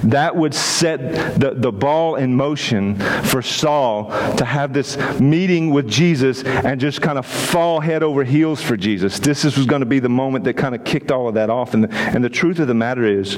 That 0.04 0.36
would 0.36 0.54
set 0.54 1.40
the, 1.40 1.54
the 1.56 1.72
ball 1.72 2.16
in 2.16 2.36
motion 2.36 2.96
for 3.24 3.42
Saul 3.42 4.06
to 4.38 4.46
have 4.46 4.74
this 4.74 4.98
meeting 5.20 5.72
with 5.72 5.88
Jesus 5.88 6.44
and 6.44 6.80
just 6.80 7.02
kind 7.02 7.18
of 7.18 7.26
fall 7.26 7.80
head 7.80 8.02
over 8.02 8.24
heels 8.24 8.62
for 8.62 8.78
Jesus. 8.78 9.20
This 9.20 9.44
was 9.44 9.66
going 9.66 9.82
to 9.82 9.86
be 9.86 10.00
the 10.00 10.10
moment 10.10 10.46
that 10.46 10.56
kind 10.56 10.76
of 10.76 10.84
kicked 10.84 11.12
all 11.12 11.28
of 11.28 11.36
that 11.36 11.50
off. 11.50 11.74
And 11.74 11.84
the, 11.84 11.94
and 11.94 12.24
the 12.24 12.30
truth 12.30 12.60
of 12.60 12.68
the 12.68 12.74
matter 12.74 13.06
is, 13.06 13.38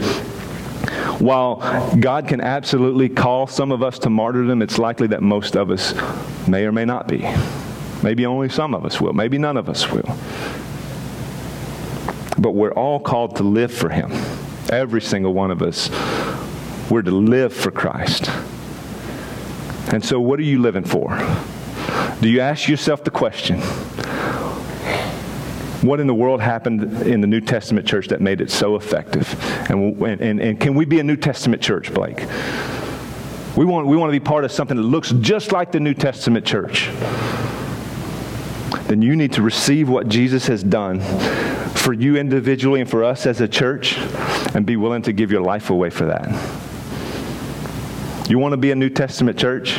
while 1.19 1.95
God 1.99 2.27
can 2.27 2.41
absolutely 2.41 3.09
call 3.09 3.47
some 3.47 3.71
of 3.71 3.81
us 3.81 3.99
to 3.99 4.09
martyrdom, 4.09 4.61
it's 4.61 4.77
likely 4.77 5.07
that 5.07 5.21
most 5.21 5.55
of 5.55 5.71
us 5.71 5.93
may 6.47 6.65
or 6.65 6.71
may 6.71 6.85
not 6.85 7.07
be. 7.07 7.27
Maybe 8.03 8.25
only 8.25 8.49
some 8.49 8.73
of 8.73 8.85
us 8.85 9.01
will. 9.01 9.13
Maybe 9.13 9.37
none 9.37 9.57
of 9.57 9.69
us 9.69 9.91
will. 9.91 10.15
But 12.37 12.51
we're 12.51 12.73
all 12.73 12.99
called 12.99 13.37
to 13.37 13.43
live 13.43 13.73
for 13.73 13.89
Him. 13.89 14.11
Every 14.69 15.01
single 15.01 15.33
one 15.33 15.49
of 15.49 15.61
us. 15.61 15.89
We're 16.89 17.01
to 17.01 17.11
live 17.11 17.53
for 17.53 17.71
Christ. 17.71 18.29
And 19.91 20.03
so, 20.03 20.19
what 20.19 20.39
are 20.39 20.43
you 20.43 20.61
living 20.61 20.83
for? 20.83 21.17
Do 22.21 22.29
you 22.29 22.41
ask 22.41 22.67
yourself 22.67 23.03
the 23.03 23.11
question, 23.11 23.59
what 25.81 25.99
in 25.99 26.07
the 26.07 26.13
world 26.13 26.41
happened 26.41 26.83
in 27.03 27.21
the 27.21 27.27
New 27.27 27.41
Testament 27.41 27.87
church 27.87 28.07
that 28.07 28.21
made 28.21 28.41
it 28.41 28.49
so 28.49 28.75
effective? 28.75 29.33
And, 29.69 30.01
and, 30.01 30.41
and 30.41 30.59
can 30.59 30.75
we 30.75 30.85
be 30.85 30.99
a 30.99 31.03
New 31.03 31.17
Testament 31.17 31.61
church, 31.61 31.93
Blake? 31.93 32.25
We 33.55 33.65
want, 33.65 33.87
we 33.87 33.97
want 33.97 34.11
to 34.11 34.19
be 34.19 34.23
part 34.23 34.45
of 34.45 34.51
something 34.51 34.77
that 34.77 34.83
looks 34.83 35.11
just 35.19 35.51
like 35.51 35.71
the 35.71 35.79
New 35.79 35.93
Testament 35.93 36.45
church. 36.45 36.89
Then 38.87 39.01
you 39.01 39.15
need 39.15 39.33
to 39.33 39.41
receive 39.41 39.89
what 39.89 40.07
Jesus 40.07 40.47
has 40.47 40.63
done 40.63 41.01
for 41.71 41.93
you 41.93 42.17
individually 42.17 42.81
and 42.81 42.89
for 42.89 43.03
us 43.03 43.25
as 43.25 43.41
a 43.41 43.47
church 43.47 43.97
and 44.55 44.65
be 44.65 44.77
willing 44.77 45.01
to 45.03 45.13
give 45.13 45.31
your 45.31 45.41
life 45.41 45.69
away 45.69 45.89
for 45.89 46.05
that. 46.05 46.29
You 48.29 48.39
want 48.39 48.53
to 48.53 48.57
be 48.57 48.71
a 48.71 48.75
New 48.75 48.89
Testament 48.89 49.37
church? 49.37 49.77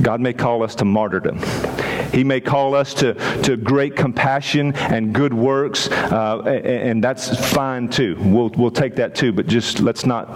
God 0.00 0.20
may 0.20 0.32
call 0.32 0.62
us 0.62 0.74
to 0.76 0.84
martyrdom. 0.84 1.38
He 2.12 2.24
may 2.24 2.40
call 2.40 2.74
us 2.74 2.94
to, 2.94 3.14
to 3.42 3.56
great 3.56 3.96
compassion 3.96 4.74
and 4.76 5.14
good 5.14 5.32
works, 5.32 5.88
uh, 5.90 6.42
and, 6.46 6.66
and, 6.66 7.04
that's 7.04 7.52
fine 7.52 7.88
too. 7.88 8.16
We'll, 8.20 8.50
we'll 8.50 8.70
take 8.70 8.96
that 8.96 9.14
too, 9.14 9.32
but 9.32 9.46
just 9.46 9.80
let's 9.80 10.04
not, 10.04 10.28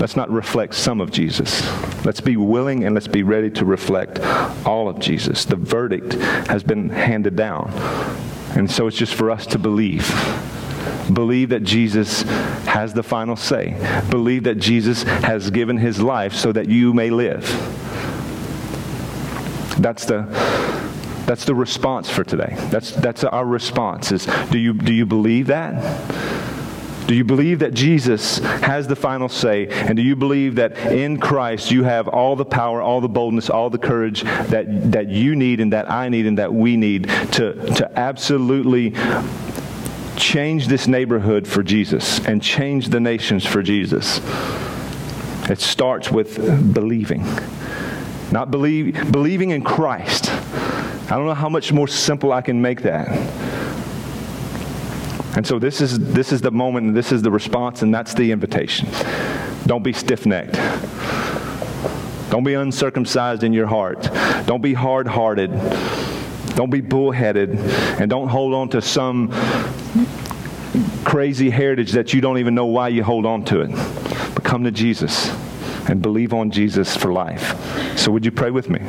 let's 0.00 0.16
not 0.16 0.30
reflect 0.30 0.74
some 0.74 1.00
of 1.00 1.10
Jesus. 1.10 1.62
Let's 2.04 2.20
be 2.20 2.36
willing 2.36 2.84
and 2.84 2.94
let's 2.94 3.08
be 3.08 3.24
ready 3.24 3.50
to 3.50 3.64
reflect 3.64 4.20
all 4.64 4.88
of 4.88 5.00
Jesus. 5.00 5.44
The 5.44 5.56
verdict 5.56 6.14
has 6.48 6.62
been 6.62 6.88
handed 6.88 7.36
down. 7.36 7.70
And 8.56 8.70
so 8.70 8.86
it's 8.86 8.96
just 8.96 9.14
for 9.14 9.30
us 9.30 9.44
to 9.48 9.58
believe. 9.58 10.08
Believe 11.12 11.48
that 11.50 11.64
Jesus 11.64 12.22
has 12.66 12.94
the 12.94 13.02
final 13.02 13.36
say. 13.36 13.76
Believe 14.10 14.44
that 14.44 14.56
Jesus 14.56 15.02
has 15.02 15.50
given 15.50 15.76
his 15.76 16.00
life 16.00 16.34
so 16.34 16.52
that 16.52 16.68
you 16.68 16.94
may 16.94 17.10
live. 17.10 17.44
That's 19.78 20.04
the 20.04 20.26
that's 21.28 21.44
the 21.44 21.54
response 21.54 22.08
for 22.08 22.24
today. 22.24 22.54
That's 22.70 22.90
that's 22.90 23.22
our 23.22 23.44
response 23.44 24.12
is 24.12 24.26
do 24.50 24.58
you 24.58 24.72
do 24.72 24.94
you 24.94 25.04
believe 25.04 25.48
that? 25.48 25.74
Do 27.06 27.14
you 27.14 27.24
believe 27.24 27.58
that 27.58 27.74
Jesus 27.74 28.38
has 28.38 28.86
the 28.86 28.96
final 28.96 29.28
say? 29.28 29.68
And 29.68 29.96
do 29.96 30.02
you 30.02 30.16
believe 30.16 30.54
that 30.54 30.76
in 30.92 31.18
Christ 31.18 31.70
you 31.70 31.84
have 31.84 32.08
all 32.08 32.34
the 32.34 32.46
power, 32.46 32.80
all 32.80 33.02
the 33.02 33.08
boldness, 33.08 33.50
all 33.50 33.70
the 33.70 33.78
courage 33.78 34.22
that, 34.22 34.92
that 34.92 35.08
you 35.08 35.34
need 35.34 35.60
and 35.60 35.72
that 35.72 35.90
I 35.90 36.10
need 36.10 36.26
and 36.26 36.36
that 36.36 36.52
we 36.52 36.76
need 36.76 37.04
to, 37.32 37.54
to 37.76 37.90
absolutely 37.98 38.94
change 40.16 40.66
this 40.66 40.86
neighborhood 40.86 41.46
for 41.48 41.62
Jesus 41.62 42.26
and 42.26 42.42
change 42.42 42.88
the 42.88 43.00
nations 43.00 43.46
for 43.46 43.62
Jesus? 43.62 44.20
It 45.48 45.60
starts 45.60 46.10
with 46.10 46.74
believing. 46.74 47.24
Not 48.30 48.50
believe, 48.50 49.10
believing 49.10 49.50
in 49.50 49.62
Christ. 49.62 50.30
I 51.10 51.16
don't 51.16 51.24
know 51.24 51.34
how 51.34 51.48
much 51.48 51.72
more 51.72 51.88
simple 51.88 52.32
I 52.32 52.42
can 52.42 52.60
make 52.60 52.82
that. 52.82 53.08
And 55.36 55.46
so 55.46 55.58
this 55.58 55.80
is 55.80 55.98
this 55.98 56.32
is 56.32 56.42
the 56.42 56.50
moment 56.50 56.88
and 56.88 56.96
this 56.96 57.12
is 57.12 57.22
the 57.22 57.30
response 57.30 57.80
and 57.80 57.94
that's 57.94 58.12
the 58.12 58.30
invitation. 58.30 58.88
Don't 59.66 59.82
be 59.82 59.94
stiff-necked. 59.94 60.54
Don't 62.30 62.44
be 62.44 62.52
uncircumcised 62.54 63.42
in 63.42 63.54
your 63.54 63.66
heart. 63.66 64.02
Don't 64.46 64.60
be 64.60 64.74
hard-hearted. 64.74 65.50
Don't 66.54 66.70
be 66.70 66.82
bullheaded 66.82 67.58
and 68.00 68.10
don't 68.10 68.28
hold 68.28 68.52
on 68.52 68.68
to 68.70 68.82
some 68.82 69.30
crazy 71.04 71.48
heritage 71.48 71.92
that 71.92 72.12
you 72.12 72.20
don't 72.20 72.36
even 72.36 72.54
know 72.54 72.66
why 72.66 72.88
you 72.88 73.02
hold 73.02 73.24
on 73.24 73.44
to 73.46 73.62
it. 73.62 73.70
But 74.34 74.44
come 74.44 74.64
to 74.64 74.70
Jesus 74.70 75.30
and 75.88 76.02
believe 76.02 76.34
on 76.34 76.50
Jesus 76.50 76.94
for 76.94 77.12
life. 77.14 77.54
So 77.98 78.12
would 78.12 78.26
you 78.26 78.30
pray 78.30 78.50
with 78.50 78.68
me? 78.68 78.80